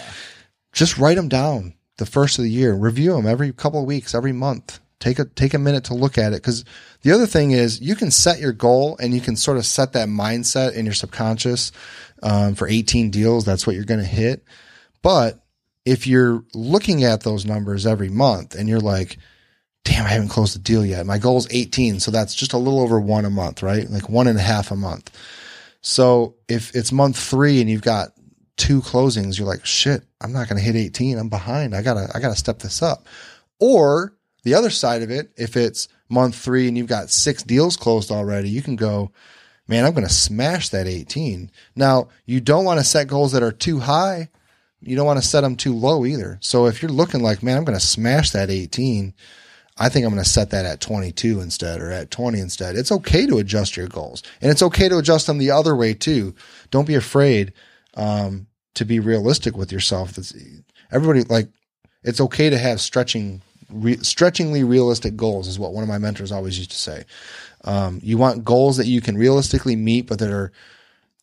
just 0.74 0.98
write 0.98 1.16
them 1.16 1.30
down 1.30 1.74
the 1.98 2.06
first 2.06 2.38
of 2.38 2.44
the 2.44 2.50
year. 2.52 2.74
Review 2.74 3.14
them 3.14 3.26
every 3.26 3.52
couple 3.54 3.80
of 3.82 3.86
weeks, 3.86 4.14
every 4.16 4.34
month. 4.34 4.80
Take 5.00 5.20
a 5.20 5.26
take 5.26 5.54
a 5.54 5.60
minute 5.60 5.86
to 5.86 5.94
look 5.94 6.18
at 6.18 6.34
it 6.34 6.42
because 6.42 6.66
the 7.04 7.12
other 7.12 7.26
thing 7.26 7.52
is 7.52 7.80
you 7.80 7.96
can 7.96 8.12
set 8.12 8.40
your 8.40 8.52
goal 8.52 8.98
and 9.00 9.14
you 9.14 9.22
can 9.22 9.38
sort 9.38 9.58
of 9.58 9.66
set 9.66 9.94
that 9.94 10.10
mindset 10.10 10.74
in 10.74 10.86
your 10.86 10.94
subconscious 10.94 11.72
um, 12.22 12.56
for 12.56 12.68
18 12.68 13.10
deals. 13.10 13.46
That's 13.46 13.66
what 13.66 13.76
you're 13.76 13.86
going 13.86 14.02
to 14.02 14.06
hit. 14.06 14.44
But 15.02 15.42
if 15.86 16.06
you're 16.06 16.44
looking 16.54 17.04
at 17.04 17.22
those 17.22 17.46
numbers 17.46 17.86
every 17.86 18.10
month 18.10 18.56
and 18.56 18.68
you're 18.68 18.82
like, 18.82 19.18
damn, 19.86 20.06
I 20.06 20.10
haven't 20.10 20.30
closed 20.30 20.56
the 20.56 20.60
deal 20.60 20.86
yet. 20.86 21.06
My 21.06 21.18
goal 21.18 21.38
is 21.38 21.48
18. 21.50 22.00
So 22.00 22.12
that's 22.12 22.36
just 22.36 22.54
a 22.54 22.58
little 22.58 22.82
over 22.82 23.00
one 23.00 23.26
a 23.26 23.30
month, 23.30 23.64
right? 23.64 23.90
Like 23.90 24.10
one 24.10 24.28
and 24.28 24.38
a 24.38 24.42
half 24.42 24.72
a 24.72 24.76
month. 24.76 25.16
So 25.82 26.36
if 26.48 26.76
it's 26.76 26.92
month 26.92 27.18
three 27.18 27.62
and 27.62 27.70
you've 27.70 27.82
got 27.82 28.10
two 28.58 28.82
closings, 28.82 29.38
you're 29.40 29.48
like, 29.48 29.66
shit, 29.66 30.04
I'm 30.20 30.34
not 30.34 30.50
going 30.50 30.60
to 30.60 30.64
hit 30.64 30.76
18. 30.76 31.18
I'm 31.18 31.30
behind. 31.30 31.74
I 31.74 31.82
gotta, 31.82 32.10
I 32.14 32.20
gotta 32.20 32.36
step 32.36 32.60
this 32.60 32.82
up. 32.82 33.08
Or 33.60 34.14
the 34.44 34.54
other 34.54 34.70
side 34.70 35.02
of 35.02 35.12
it, 35.12 35.32
if 35.36 35.58
it's 35.58 35.88
month 36.10 36.36
three 36.36 36.68
and 36.68 36.78
you've 36.78 36.88
got 36.88 37.10
six 37.10 37.44
deals 37.44 37.78
closed 37.78 38.12
already, 38.12 38.50
you 38.50 38.62
can 38.62 38.76
go, 38.76 39.12
man, 39.68 39.86
I'm 39.86 39.94
going 39.94 40.08
to 40.08 40.14
smash 40.14 40.70
that 40.70 40.88
18. 40.88 41.52
Now 41.76 42.10
you 42.26 42.42
don't 42.42 42.66
want 42.66 42.80
to 42.80 42.86
set 42.86 43.08
goals 43.08 43.32
that 43.34 43.44
are 43.44 43.52
too 43.52 43.80
high. 43.80 44.30
You 44.82 44.96
don't 44.96 45.06
want 45.06 45.22
to 45.22 45.28
set 45.28 45.42
them 45.42 45.56
too 45.56 45.74
low 45.74 46.06
either. 46.06 46.40
So 46.42 46.66
if 46.66 46.82
you're 46.82 46.92
looking 46.92 47.22
like, 47.22 47.44
man, 47.44 47.58
I'm 47.58 47.66
going 47.66 47.78
to 47.78 47.86
smash 47.86 48.32
that 48.32 48.50
18, 48.50 49.14
I 49.78 49.90
think 49.90 50.06
I'm 50.06 50.12
going 50.12 50.24
to 50.24 50.30
set 50.30 50.50
that 50.50 50.66
at 50.66 50.82
22 50.82 51.40
instead 51.40 51.82
or 51.82 51.92
at 51.92 52.12
20 52.12 52.40
instead. 52.40 52.76
It's 52.76 52.92
okay 52.92 53.26
to 53.26 53.38
adjust 53.38 53.78
your 53.78 53.88
goals 53.88 54.24
and 54.42 54.52
it's 54.52 54.64
okay 54.64 54.90
to 54.90 54.98
adjust 54.98 55.28
them 55.28 55.38
the 55.38 55.52
other 55.52 55.76
way 55.76 55.94
too. 55.94 56.34
Don't 56.72 56.88
be 56.88 56.96
afraid, 56.96 57.54
um, 57.96 58.48
to 58.76 58.86
be 58.86 59.00
realistic 59.00 59.58
with 59.58 59.72
yourself. 59.72 60.14
That's 60.14 60.34
everybody 60.92 61.24
like, 61.24 61.50
it's 62.04 62.22
okay 62.22 62.50
to 62.50 62.58
have 62.58 62.80
stretching, 62.82 63.42
re, 63.72 63.98
stretchingly 63.98 64.64
realistic 64.64 65.16
goals 65.16 65.48
is 65.48 65.60
what 65.60 65.74
one 65.74 65.84
of 65.84 65.90
my 65.90 65.98
mentors 65.98 66.32
always 66.32 66.58
used 66.58 66.72
to 66.72 66.78
say. 66.78 67.04
Um, 67.64 68.00
you 68.04 68.18
want 68.18 68.46
goals 68.46 68.78
that 68.78 68.88
you 68.88 69.02
can 69.02 69.18
realistically 69.18 69.76
meet, 69.76 70.08
but 70.08 70.20
that 70.20 70.32
are, 70.32 70.52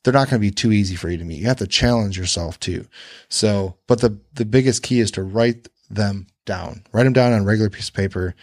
they're 0.03 0.13
not 0.13 0.29
going 0.29 0.41
to 0.41 0.47
be 0.47 0.51
too 0.51 0.73
easy 0.73 0.97
for 0.97 1.09
you 1.09 1.19
to 1.19 1.25
meet. 1.25 1.41
You 1.41 1.47
have 1.47 1.59
to 1.59 1.67
challenge 1.67 2.19
yourself 2.19 2.61
too. 2.61 2.87
So, 3.29 3.77
but 3.87 4.01
the, 4.01 4.19
the 4.35 4.45
biggest 4.45 4.83
key 4.83 5.01
is 5.01 5.11
to 5.13 5.23
write 5.23 5.69
them 5.91 6.27
down, 6.45 6.85
write 6.93 7.05
them 7.05 7.13
down 7.13 7.33
on 7.33 7.43
a 7.43 7.45
regular 7.45 7.71
piece 7.71 7.89
of 7.89 7.95
paper, 7.95 8.35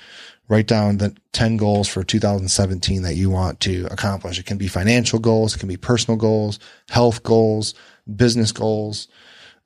write 0.50 0.68
down 0.68 0.98
the 0.98 1.16
10 1.32 1.58
goals 1.58 1.88
for 1.88 2.04
2017 2.04 3.02
that 3.04 3.16
you 3.16 3.30
want 3.30 3.60
to 3.62 3.88
accomplish. 3.90 4.40
It 4.40 4.46
can 4.46 4.58
be 4.58 4.68
financial 4.68 5.20
goals. 5.20 5.56
It 5.56 5.60
can 5.60 5.70
be 5.70 5.78
personal 5.78 6.18
goals, 6.18 6.60
health 6.90 7.24
goals, 7.24 7.74
business 8.16 8.52
goals, 8.52 9.08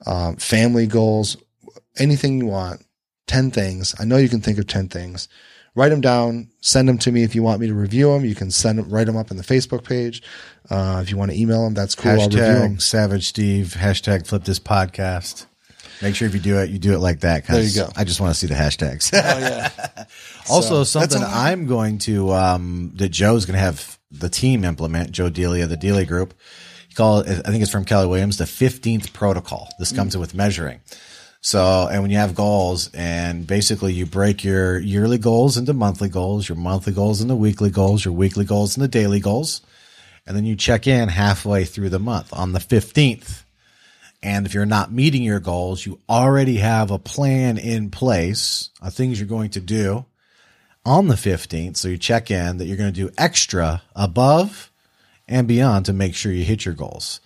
um, 0.06 0.36
family 0.38 0.88
goals, 0.88 1.38
anything 1.98 2.38
you 2.38 2.48
want. 2.48 2.86
10 3.28 3.52
things. 3.52 3.94
I 4.00 4.06
know 4.06 4.18
you 4.18 4.30
can 4.30 4.42
think 4.42 4.58
of 4.58 4.68
10 4.68 4.90
things. 4.90 5.28
Write 5.76 5.90
them 5.90 6.02
down. 6.02 6.50
Send 6.62 6.90
them 6.90 6.98
to 7.00 7.12
me 7.12 7.24
if 7.24 7.36
you 7.36 7.44
want 7.44 7.62
me 7.62 7.68
to 7.68 7.74
review 7.74 8.12
them. 8.12 8.26
You 8.26 8.34
can 8.34 8.50
send 8.50 8.80
them, 8.80 8.90
write 8.90 9.06
them 9.06 9.16
up 9.16 9.30
in 9.30 9.38
the 9.38 9.44
Facebook 9.44 9.84
page. 9.84 10.24
Uh, 10.72 11.02
if 11.04 11.12
you 11.12 11.18
want 11.18 11.30
to 11.32 11.38
email 11.40 11.64
them, 11.64 11.76
that's 11.76 11.94
cool. 11.94 12.12
I'll 12.12 12.26
review 12.26 12.40
them. 12.40 12.80
Savage 12.80 13.28
Steve. 13.28 13.76
Hashtag 13.78 14.26
Flip 14.26 14.44
This 14.44 14.60
Podcast. 14.60 15.46
Make 16.02 16.16
sure 16.16 16.28
if 16.28 16.34
you 16.34 16.40
do 16.40 16.58
it, 16.60 16.70
you 16.70 16.80
do 16.80 16.94
it 16.94 17.00
like 17.00 17.20
that. 17.22 17.46
There 17.48 17.62
you 17.62 17.74
go. 17.74 17.90
I 17.96 18.04
just 18.04 18.20
want 18.20 18.34
to 18.34 18.40
see 18.40 18.48
the 18.48 18.54
hashtags. 18.56 19.12
Oh 19.14 19.18
yeah. 19.40 20.06
Also, 20.50 20.84
So, 20.84 21.00
something. 21.00 21.24
I'm 21.24 21.66
going 21.68 21.98
to 22.00 22.34
um, 22.34 22.92
that 22.96 23.10
Joe's 23.10 23.46
going 23.46 23.56
to 23.56 23.60
have 23.60 23.98
the 24.12 24.30
team 24.30 24.64
implement. 24.64 25.12
Joe 25.12 25.30
Delia, 25.30 25.68
the 25.68 25.78
Delia 25.78 26.06
Group. 26.06 26.34
He 26.88 26.94
call 26.96 27.20
it, 27.20 27.42
I 27.46 27.50
think 27.52 27.62
it's 27.62 27.72
from 27.72 27.86
Keller 27.86 28.08
Williams, 28.08 28.38
the 28.38 28.46
15th 28.46 29.12
protocol. 29.14 29.70
This 29.80 29.92
comes 29.92 30.16
in 30.16 30.22
with 30.22 30.34
measuring. 30.34 30.82
So, 31.42 31.88
and 31.90 32.02
when 32.02 32.12
you 32.12 32.18
have 32.18 32.36
goals, 32.36 32.92
and 32.94 33.46
basically 33.46 33.94
you 33.94 34.06
break 34.06 34.44
your 34.44 34.80
yearly 34.80 35.18
goals 35.18 35.58
into 35.58 35.74
monthly 35.74 36.10
goals, 36.10 36.50
your 36.50 36.58
monthly 36.58 36.94
goals 36.94 37.22
into 37.22 37.36
weekly 37.36 37.70
goals, 37.70 38.04
your 38.04 38.14
weekly 38.14 38.44
goals 38.44 38.76
into 38.76 38.88
daily 38.88 39.20
goals, 39.20 39.62
and 40.26 40.36
then 40.36 40.46
you 40.46 40.56
check 40.56 40.88
in 40.88 41.10
halfway 41.10 41.64
through 41.64 41.90
the 41.90 42.00
month 42.00 42.34
on 42.34 42.54
the 42.54 42.60
15th. 42.60 43.44
And 44.22 44.46
if 44.46 44.54
you're 44.54 44.66
not 44.66 44.92
meeting 44.92 45.22
your 45.22 45.40
goals, 45.40 45.86
you 45.86 46.00
already 46.10 46.58
have 46.58 46.92
a 46.92 47.00
plan 47.00 47.58
in 47.58 47.92
place 47.92 48.72
of 48.82 48.94
things 48.94 49.20
you're 49.20 49.28
going 49.28 49.52
to 49.52 49.62
do 49.62 50.06
on 50.84 51.08
the 51.08 51.16
15th. 51.16 51.78
So 51.78 51.88
you 51.88 51.98
check 51.98 52.32
in 52.32 52.58
that 52.58 52.66
you're 52.66 52.78
going 52.78 52.94
to 52.94 53.08
do 53.08 53.14
extra 53.18 53.84
above 53.96 54.72
and 55.28 55.48
beyond 55.48 55.86
to 55.86 55.94
make 55.94 56.16
sure 56.16 56.32
you 56.32 56.44
hit 56.44 56.66
your 56.66 56.74
goals. 56.74 57.20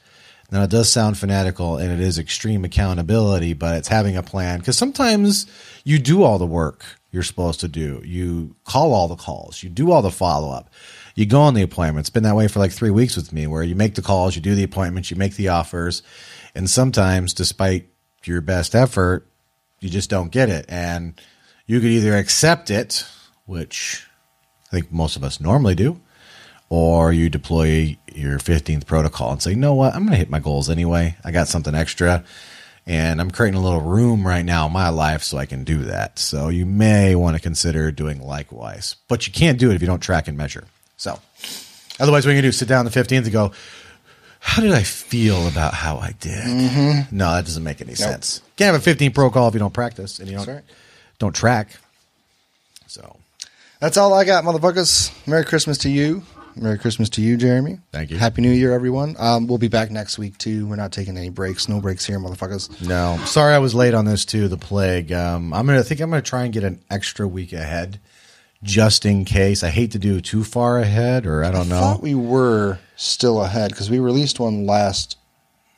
Now, 0.51 0.63
it 0.63 0.69
does 0.69 0.91
sound 0.91 1.17
fanatical 1.17 1.77
and 1.77 1.91
it 1.91 2.01
is 2.01 2.19
extreme 2.19 2.65
accountability, 2.65 3.53
but 3.53 3.77
it's 3.77 3.87
having 3.87 4.17
a 4.17 4.23
plan 4.23 4.59
because 4.59 4.77
sometimes 4.77 5.45
you 5.85 5.97
do 5.97 6.23
all 6.23 6.37
the 6.37 6.45
work 6.45 6.83
you're 7.11 7.23
supposed 7.23 7.61
to 7.61 7.67
do. 7.67 8.01
You 8.05 8.55
call 8.65 8.93
all 8.93 9.07
the 9.07 9.15
calls, 9.15 9.63
you 9.63 9.69
do 9.69 9.91
all 9.91 10.01
the 10.01 10.11
follow 10.11 10.51
up, 10.51 10.69
you 11.15 11.25
go 11.25 11.41
on 11.41 11.53
the 11.53 11.61
appointments. 11.61 12.09
It's 12.09 12.13
been 12.13 12.23
that 12.23 12.35
way 12.35 12.47
for 12.47 12.59
like 12.59 12.71
three 12.71 12.89
weeks 12.89 13.15
with 13.15 13.31
me, 13.33 13.47
where 13.47 13.63
you 13.63 13.75
make 13.75 13.95
the 13.95 14.01
calls, 14.01 14.35
you 14.35 14.41
do 14.41 14.55
the 14.55 14.63
appointments, 14.63 15.11
you 15.11 15.17
make 15.17 15.35
the 15.35 15.49
offers, 15.49 16.03
and 16.55 16.69
sometimes, 16.69 17.33
despite 17.33 17.89
your 18.23 18.41
best 18.41 18.75
effort, 18.75 19.27
you 19.79 19.89
just 19.89 20.09
don't 20.09 20.31
get 20.31 20.49
it, 20.49 20.65
and 20.69 21.19
you 21.65 21.79
could 21.79 21.89
either 21.89 22.15
accept 22.15 22.69
it, 22.69 23.05
which 23.45 24.07
I 24.67 24.77
think 24.77 24.91
most 24.91 25.15
of 25.15 25.23
us 25.23 25.41
normally 25.41 25.75
do, 25.75 25.99
or 26.69 27.11
you 27.11 27.29
deploy 27.29 27.97
your 28.15 28.39
15th 28.39 28.85
protocol 28.85 29.31
and 29.31 29.41
say, 29.41 29.51
you 29.51 29.57
know 29.57 29.73
what, 29.73 29.93
I'm 29.93 30.01
going 30.01 30.11
to 30.11 30.17
hit 30.17 30.29
my 30.29 30.39
goals 30.39 30.69
anyway. 30.69 31.15
I 31.23 31.31
got 31.31 31.47
something 31.47 31.75
extra 31.75 32.23
and 32.87 33.21
I'm 33.21 33.31
creating 33.31 33.59
a 33.59 33.63
little 33.63 33.81
room 33.81 34.25
right 34.25 34.43
now 34.43 34.67
in 34.67 34.73
my 34.73 34.89
life 34.89 35.23
so 35.23 35.37
I 35.37 35.45
can 35.45 35.63
do 35.63 35.83
that. 35.83 36.19
So 36.19 36.49
you 36.49 36.65
may 36.65 37.15
want 37.15 37.35
to 37.35 37.41
consider 37.41 37.91
doing 37.91 38.21
likewise, 38.21 38.95
but 39.07 39.27
you 39.27 39.33
can't 39.33 39.59
do 39.59 39.71
it 39.71 39.75
if 39.75 39.81
you 39.81 39.87
don't 39.87 39.99
track 39.99 40.27
and 40.27 40.37
measure. 40.37 40.65
So 40.97 41.19
otherwise, 41.99 42.25
what 42.25 42.35
you 42.35 42.41
do, 42.41 42.51
sit 42.51 42.67
down 42.67 42.85
the 42.85 42.91
15th 42.91 43.23
and 43.23 43.31
go, 43.31 43.51
how 44.39 44.61
did 44.61 44.71
I 44.71 44.81
feel 44.81 45.47
about 45.47 45.73
how 45.75 45.97
I 45.97 46.13
did? 46.19 46.43
Mm-hmm. 46.43 47.15
No, 47.15 47.31
that 47.31 47.45
doesn't 47.45 47.63
make 47.63 47.79
any 47.79 47.93
sense. 47.93 48.41
You 48.43 48.51
can't 48.57 48.73
have 48.73 48.81
a 48.81 48.83
15 48.83 49.11
protocol 49.11 49.47
if 49.47 49.53
you 49.53 49.59
don't 49.59 49.73
practice 49.73 50.19
and 50.19 50.27
you 50.27 50.37
don't, 50.37 50.47
right. 50.47 50.63
don't 51.19 51.35
track. 51.35 51.77
So 52.87 53.17
That's 53.79 53.97
all 53.97 54.13
I 54.13 54.25
got, 54.25 54.43
motherfuckers. 54.43 55.11
Merry 55.27 55.45
Christmas 55.45 55.77
to 55.79 55.89
you. 55.89 56.23
Merry 56.55 56.77
Christmas 56.77 57.09
to 57.09 57.21
you, 57.21 57.37
Jeremy. 57.37 57.79
Thank 57.91 58.11
you. 58.11 58.17
Happy 58.17 58.41
New 58.41 58.51
Year, 58.51 58.73
everyone. 58.73 59.15
Um, 59.19 59.47
we'll 59.47 59.57
be 59.57 59.67
back 59.67 59.91
next 59.91 60.17
week 60.17 60.37
too. 60.37 60.67
We're 60.67 60.75
not 60.75 60.91
taking 60.91 61.17
any 61.17 61.29
breaks. 61.29 61.67
No 61.69 61.79
breaks 61.81 62.05
here, 62.05 62.19
motherfuckers. 62.19 62.85
No, 62.87 63.17
sorry 63.25 63.53
I 63.53 63.59
was 63.59 63.73
late 63.75 63.93
on 63.93 64.05
this 64.05 64.25
too. 64.25 64.47
The 64.47 64.57
plague. 64.57 65.11
Um, 65.11 65.53
I'm 65.53 65.65
gonna 65.65 65.79
I 65.79 65.83
think 65.83 66.01
I'm 66.01 66.09
gonna 66.09 66.21
try 66.21 66.43
and 66.43 66.53
get 66.53 66.63
an 66.63 66.81
extra 66.89 67.27
week 67.27 67.53
ahead, 67.53 67.99
just 68.63 69.05
in 69.05 69.25
case. 69.25 69.63
I 69.63 69.69
hate 69.69 69.91
to 69.91 69.99
do 69.99 70.21
too 70.21 70.43
far 70.43 70.79
ahead, 70.79 71.25
or 71.25 71.43
I 71.43 71.51
don't 71.51 71.69
know. 71.69 71.79
Thought 71.79 72.01
we 72.03 72.15
were 72.15 72.79
still 72.95 73.41
ahead 73.43 73.71
because 73.71 73.89
we 73.89 73.99
released 73.99 74.39
one 74.39 74.65
last 74.65 75.17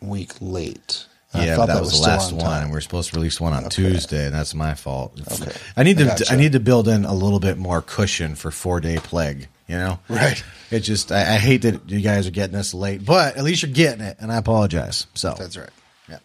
week 0.02 0.34
late. 0.42 1.06
I 1.34 1.46
yeah, 1.46 1.58
but 1.58 1.66
that, 1.66 1.82
was, 1.82 2.00
the 2.00 2.08
last 2.08 2.32
on 2.32 2.38
one, 2.38 2.64
and 2.64 2.72
we 2.72 2.78
are 2.78 2.82
supposed 2.82 3.10
to 3.12 3.16
release 3.16 3.42
one 3.42 3.54
on 3.54 3.70
Tuesday, 3.70 4.26
and 4.26 4.36
that's 4.36 4.54
my 4.54 4.76
fault. 4.76 5.20
Okay. 5.32 5.52
I 5.76 5.84
need 5.84 5.98
I 5.98 6.04
to 6.04 6.06
gotcha. 6.06 6.34
I 6.34 6.36
need 6.36 6.52
to 6.52 6.60
build 6.60 6.88
in 6.88 7.06
a 7.06 7.14
little 7.14 7.40
bit 7.40 7.58
more 7.58 7.82
cushion 7.82 8.36
for 8.36 8.52
four 8.52 8.80
day 8.80 8.98
plague. 8.98 9.48
You 9.68 9.76
know, 9.78 10.00
Right. 10.10 10.44
It 10.70 10.82
just 10.82 11.12
I, 11.12 11.36
I 11.36 11.38
hate 11.38 11.62
that 11.64 11.90
you 11.90 12.02
guys 12.02 12.28
are 12.28 12.32
getting 12.32 12.56
this 12.56 12.74
late, 12.74 13.06
but 13.06 13.38
at 13.38 13.44
least 13.44 13.64
you're 13.64 13.72
getting 13.72 14.04
it, 14.04 14.18
and 14.20 14.32
I 14.32 14.38
apologize. 14.38 15.08
So 15.14 15.36
That's 15.38 15.58
right. 15.58 15.70
Yeah. 16.10 16.20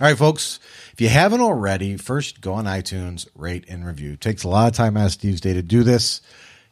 All 0.00 0.08
right, 0.08 0.16
folks. 0.16 0.58
If 0.94 1.02
you 1.02 1.08
haven't 1.08 1.40
already, 1.40 1.96
first 1.96 2.40
go 2.40 2.54
on 2.54 2.64
iTunes, 2.64 3.28
rate 3.36 3.66
and 3.68 3.86
review. 3.86 4.14
It 4.14 4.20
takes 4.20 4.42
a 4.42 4.48
lot 4.48 4.68
of 4.68 4.74
time 4.74 4.96
as 4.96 5.12
Steve's 5.12 5.40
Day 5.40 5.54
to 5.54 5.62
do 5.62 5.84
this. 5.84 6.22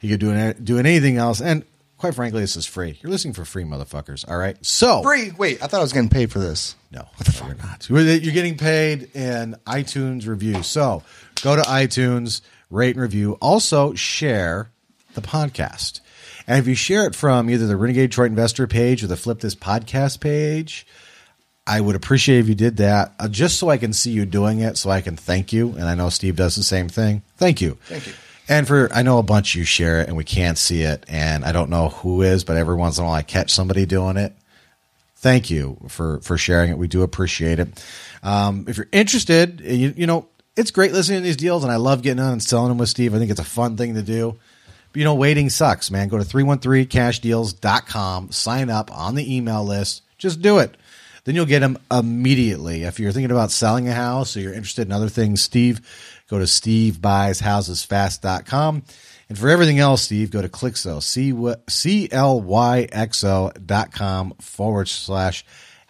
You 0.01 0.11
could 0.11 0.21
do 0.21 0.53
doing 0.55 0.87
anything 0.87 1.17
else, 1.17 1.41
and 1.41 1.65
quite 1.99 2.15
frankly, 2.15 2.41
this 2.41 2.57
is 2.57 2.67
free. 2.67 2.99
You're 3.03 3.11
listening 3.11 3.35
for 3.35 3.45
free, 3.45 3.65
motherfuckers. 3.65 4.29
All 4.29 4.37
right. 4.37 4.57
So 4.65 5.03
Free. 5.03 5.33
Wait, 5.37 5.63
I 5.63 5.67
thought 5.67 5.79
I 5.79 5.83
was 5.83 5.93
getting 5.93 6.09
paid 6.09 6.31
for 6.31 6.39
this. 6.39 6.77
no, 6.93 7.01
no, 7.41 7.47
you're 7.47 7.57
not. 7.57 7.89
You're 7.89 8.01
you're 8.01 8.35
getting 8.35 8.57
paid 8.57 9.11
in 9.15 9.57
iTunes 9.67 10.27
review. 10.27 10.63
So 10.63 11.03
go 11.43 11.57
to 11.57 11.63
iTunes, 11.63 12.41
rate 12.71 12.97
and 12.97 13.03
review. 13.03 13.39
Also 13.41 13.95
share 13.95 14.71
the 15.15 15.23
podcast. 15.23 16.01
And 16.47 16.59
if 16.59 16.69
you 16.69 16.75
share 16.77 17.07
it 17.07 17.15
from 17.15 17.51
either 17.51 17.67
the 17.67 17.77
Renegade 17.77 18.11
Detroit 18.11 18.31
Investor 18.31 18.67
page 18.69 19.03
or 19.03 19.09
the 19.09 19.17
Flip 19.17 19.41
This 19.41 19.57
Podcast 19.57 20.21
page, 20.21 20.87
I 21.67 21.81
would 21.81 21.97
appreciate 21.97 22.39
if 22.39 22.49
you 22.49 22.55
did 22.55 22.77
that 22.77 23.15
uh, 23.19 23.27
just 23.27 23.59
so 23.59 23.69
I 23.69 23.79
can 23.79 23.93
see 23.93 24.13
you 24.13 24.25
doing 24.27 24.61
it, 24.61 24.77
so 24.77 24.89
I 24.89 25.01
can 25.01 25.17
thank 25.17 25.53
you. 25.53 25.71
And 25.71 25.85
I 25.85 25.97
know 25.97 26.09
Steve 26.09 26.37
does 26.37 26.55
the 26.55 26.63
same 26.63 26.89
thing. 26.89 27.23
Thank 27.37 27.61
you. 27.61 27.79
Thank 27.87 28.07
you. 28.07 28.13
And 28.49 28.67
for 28.67 28.89
I 28.93 29.03
know 29.03 29.19
a 29.19 29.23
bunch 29.23 29.55
of 29.55 29.59
you 29.59 29.65
share 29.65 30.01
it 30.01 30.09
and 30.09 30.17
we 30.17 30.25
can't 30.25 30.57
see 30.57 30.83
it, 30.83 31.05
and 31.09 31.45
I 31.45 31.53
don't 31.53 31.71
know 31.71 31.89
who 31.89 32.23
is, 32.23 32.45
but 32.45 32.57
every 32.57 32.77
once 32.77 32.99
in 32.99 33.05
a 33.05 33.07
while 33.07 33.17
I 33.17 33.23
catch 33.23 33.51
somebody 33.51 33.87
doing 33.87 34.17
it 34.17 34.33
thank 35.27 35.51
you 35.51 35.77
for 35.89 36.21
for 36.21 36.39
sharing 36.39 36.71
it. 36.71 36.79
We 36.79 36.87
do 36.87 37.03
appreciate 37.03 37.59
it. 37.59 37.85
Um, 38.23 38.67
if 38.69 38.77
you're 38.77 38.87
interested, 38.93 39.61
you, 39.61 39.93
you 39.97 40.07
know 40.07 40.29
it's 40.57 40.71
great 40.71 40.93
listening 40.93 41.21
to 41.21 41.25
these 41.25 41.37
deals, 41.37 41.65
and 41.65 41.73
I 41.73 41.77
love 41.77 42.03
getting 42.03 42.23
on 42.23 42.33
and 42.33 42.43
selling 42.43 42.69
them 42.69 42.79
with 42.79 42.89
Steve. 42.89 43.15
I 43.15 43.19
think 43.19 43.31
it's 43.31 43.41
a 43.41 43.45
fun 43.45 43.77
thing 43.77 43.95
to 43.95 44.03
do. 44.03 44.37
But 44.93 44.99
you 44.99 45.05
know, 45.05 45.15
waiting 45.15 45.51
sucks, 45.51 45.91
man. 45.91 46.09
Go 46.09 46.19
to 46.19 46.25
313cashdeals.com, 46.25 48.31
sign 48.31 48.71
up 48.71 48.97
on 48.97 49.17
the 49.17 49.37
email 49.37 49.65
list. 49.65 50.03
Just 50.17 50.41
do 50.41 50.59
it. 50.59 50.77
Then 51.25 51.35
you'll 51.35 51.45
get 51.45 51.59
them 51.59 51.77
immediately. 51.91 52.85
If 52.85 53.01
you're 53.01 53.11
thinking 53.11 53.33
about 53.33 53.51
selling 53.51 53.89
a 53.89 53.93
house 53.93 54.37
or 54.37 54.41
you're 54.41 54.55
interested 54.55 54.87
in 54.87 54.93
other 54.93 55.09
things, 55.09 55.43
Steve, 55.43 55.81
go 56.29 56.39
to 56.39 56.45
stevebuyshousesfast.com. 56.45 58.83
And 59.29 59.39
for 59.39 59.49
everything 59.49 59.79
else, 59.79 60.03
Steve, 60.03 60.31
go 60.31 60.41
to 60.41 60.49
Clixo, 60.49 61.01
dot 63.67 63.93
com 63.93 64.35
forward 64.41 64.89
slash 64.89 65.45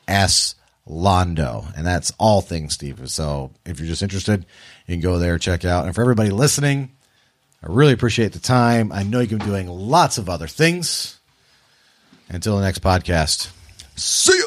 S 0.08 0.54
Londo. 0.88 1.76
And 1.76 1.86
that's 1.86 2.12
all 2.18 2.40
things, 2.40 2.74
Steve. 2.74 3.10
So 3.10 3.50
if 3.64 3.78
you're 3.78 3.88
just 3.88 4.02
interested, 4.02 4.46
you 4.86 4.94
can 4.94 5.02
go 5.02 5.18
there, 5.18 5.38
check 5.38 5.64
out. 5.64 5.86
And 5.86 5.94
for 5.94 6.00
everybody 6.00 6.30
listening, 6.30 6.92
I 7.62 7.66
really 7.68 7.92
appreciate 7.92 8.32
the 8.32 8.38
time. 8.38 8.92
I 8.92 9.02
know 9.02 9.20
you've 9.20 9.30
been 9.30 9.38
doing 9.40 9.68
lots 9.68 10.18
of 10.18 10.28
other 10.28 10.46
things. 10.46 11.18
Until 12.28 12.56
the 12.56 12.64
next 12.64 12.80
podcast. 12.80 13.50
See 13.94 14.36
ya. 14.36 14.44